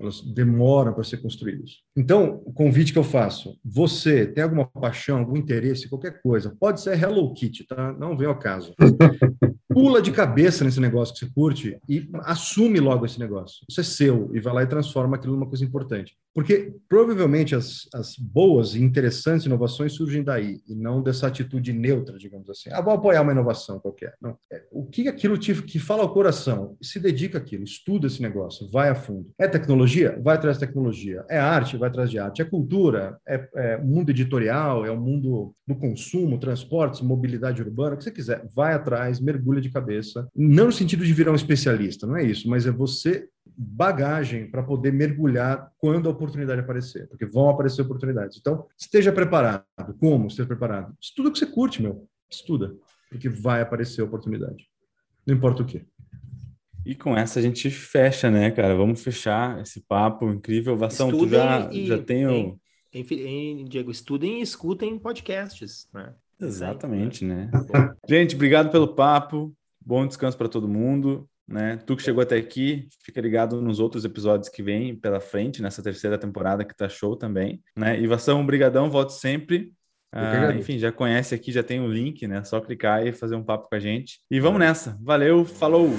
elas 0.00 0.22
demoram 0.22 0.94
para 0.94 1.04
ser 1.04 1.18
construídas. 1.18 1.82
Então, 1.94 2.42
o 2.46 2.52
convite 2.52 2.92
que 2.92 2.98
eu 2.98 3.04
faço, 3.04 3.58
você 3.62 4.26
tem 4.26 4.42
alguma 4.42 4.66
paixão, 4.66 5.18
algum 5.18 5.36
interesse, 5.36 5.88
qualquer 5.88 6.22
coisa, 6.22 6.56
pode 6.58 6.80
ser 6.80 7.00
Hello 7.00 7.32
Kitty, 7.34 7.66
tá? 7.66 7.92
Não 7.92 8.16
vem 8.16 8.26
ao 8.26 8.38
caso. 8.38 8.74
Pula 9.68 10.02
de 10.02 10.10
cabeça 10.10 10.64
nesse 10.64 10.80
negócio 10.80 11.14
que 11.14 11.20
você 11.20 11.30
curte 11.32 11.78
e 11.88 12.08
assume 12.24 12.80
logo 12.80 13.06
esse 13.06 13.20
negócio. 13.20 13.64
Isso 13.68 13.80
é 13.80 13.84
seu 13.84 14.30
e 14.34 14.40
vai 14.40 14.52
lá 14.52 14.62
e 14.62 14.66
transforma 14.66 15.16
aquilo 15.16 15.34
numa 15.34 15.46
coisa 15.46 15.64
importante. 15.64 16.16
Porque 16.40 16.72
provavelmente 16.88 17.54
as, 17.54 17.86
as 17.92 18.16
boas 18.16 18.74
e 18.74 18.82
interessantes 18.82 19.44
inovações 19.44 19.92
surgem 19.92 20.24
daí, 20.24 20.62
e 20.66 20.74
não 20.74 21.02
dessa 21.02 21.26
atitude 21.26 21.70
neutra, 21.70 22.16
digamos 22.16 22.48
assim. 22.48 22.70
Ah, 22.72 22.80
vou 22.80 22.94
apoiar 22.94 23.20
uma 23.20 23.32
inovação 23.32 23.78
qualquer. 23.78 24.14
Não. 24.22 24.38
É, 24.50 24.64
o 24.72 24.86
que 24.86 25.06
aquilo 25.06 25.36
te, 25.36 25.62
que 25.62 25.78
fala 25.78 26.02
ao 26.02 26.14
coração? 26.14 26.78
Se 26.80 26.98
dedica 26.98 27.36
àquilo, 27.36 27.62
estuda 27.62 28.06
esse 28.06 28.22
negócio, 28.22 28.70
vai 28.70 28.88
a 28.88 28.94
fundo. 28.94 29.30
É 29.38 29.46
tecnologia? 29.46 30.18
Vai 30.22 30.36
atrás 30.36 30.58
de 30.58 30.66
tecnologia. 30.66 31.26
É 31.28 31.38
arte? 31.38 31.76
Vai 31.76 31.90
atrás 31.90 32.10
de 32.10 32.18
arte. 32.18 32.40
É 32.40 32.44
cultura? 32.46 33.18
É, 33.28 33.46
é 33.56 33.76
mundo 33.76 34.08
editorial? 34.08 34.86
É 34.86 34.90
o 34.90 34.98
mundo 34.98 35.54
do 35.68 35.76
consumo, 35.76 36.40
transportes, 36.40 37.02
mobilidade 37.02 37.60
urbana? 37.60 37.96
O 37.96 37.98
que 37.98 38.04
você 38.04 38.10
quiser. 38.10 38.48
Vai 38.56 38.72
atrás, 38.72 39.20
mergulha 39.20 39.60
de 39.60 39.68
cabeça. 39.68 40.26
Não 40.34 40.70
no 40.70 40.72
sentido 40.72 41.04
de 41.04 41.12
virar 41.12 41.32
um 41.32 41.36
especialista, 41.36 42.06
não 42.06 42.16
é 42.16 42.24
isso, 42.24 42.48
mas 42.48 42.64
é 42.64 42.70
você 42.70 43.28
bagagem 43.56 44.50
para 44.50 44.62
poder 44.62 44.92
mergulhar 44.92 45.72
quando 45.78 46.08
a 46.08 46.12
oportunidade 46.12 46.60
aparecer, 46.60 47.08
porque 47.08 47.26
vão 47.26 47.48
aparecer 47.48 47.82
oportunidades. 47.82 48.38
Então, 48.38 48.66
esteja 48.78 49.12
preparado. 49.12 49.64
Como 49.98 50.28
esteja 50.28 50.46
preparado? 50.46 50.94
Estuda 51.00 51.28
o 51.28 51.32
que 51.32 51.38
você 51.38 51.46
curte, 51.46 51.82
meu. 51.82 52.08
Estuda, 52.30 52.74
porque 53.08 53.28
vai 53.28 53.60
aparecer 53.60 54.02
oportunidade. 54.02 54.68
Não 55.26 55.34
importa 55.34 55.62
o 55.62 55.66
que. 55.66 55.84
E 56.84 56.94
com 56.94 57.16
essa 57.16 57.38
a 57.38 57.42
gente 57.42 57.68
fecha, 57.70 58.30
né, 58.30 58.50
cara? 58.50 58.74
Vamos 58.74 59.02
fechar 59.02 59.60
esse 59.60 59.80
papo 59.80 60.30
incrível. 60.30 60.76
Vação, 60.76 61.10
tu 61.10 61.28
já, 61.28 61.68
e, 61.70 61.86
já 61.86 61.98
tem 61.98 62.26
o... 62.26 62.58
Em, 62.92 63.02
em, 63.02 63.64
Diego, 63.66 63.90
estudem 63.90 64.40
e 64.40 64.42
escutem 64.42 64.98
podcasts, 64.98 65.88
né? 65.92 66.14
Exatamente, 66.40 67.24
né? 67.24 67.50
gente, 68.08 68.34
obrigado 68.34 68.70
pelo 68.70 68.94
papo. 68.94 69.54
Bom 69.84 70.06
descanso 70.06 70.36
para 70.36 70.48
todo 70.48 70.66
mundo. 70.66 71.28
Né? 71.50 71.78
Tu 71.84 71.96
que 71.96 72.02
chegou 72.02 72.22
até 72.22 72.36
aqui, 72.36 72.86
fica 73.04 73.20
ligado 73.20 73.60
nos 73.60 73.80
outros 73.80 74.04
episódios 74.04 74.48
que 74.48 74.62
vem 74.62 74.94
pela 74.94 75.18
frente, 75.18 75.60
nessa 75.60 75.82
terceira 75.82 76.16
temporada 76.16 76.64
que 76.64 76.76
tá 76.76 76.88
show 76.88 77.16
também. 77.16 77.60
Né? 77.76 78.00
Ivação, 78.00 78.46
brigadão, 78.46 78.88
volte 78.88 79.14
sempre. 79.14 79.72
Ah, 80.12 80.52
enfim, 80.56 80.78
já 80.78 80.90
conhece 80.90 81.34
aqui, 81.34 81.52
já 81.52 81.62
tem 81.62 81.80
o 81.80 81.86
link, 81.86 82.26
né? 82.26 82.42
Só 82.42 82.60
clicar 82.60 83.06
e 83.06 83.12
fazer 83.12 83.36
um 83.36 83.44
papo 83.44 83.68
com 83.68 83.76
a 83.76 83.80
gente. 83.80 84.20
E 84.28 84.40
vamos 84.40 84.58
nessa. 84.58 84.98
Valeu, 85.00 85.44
falou! 85.44 85.90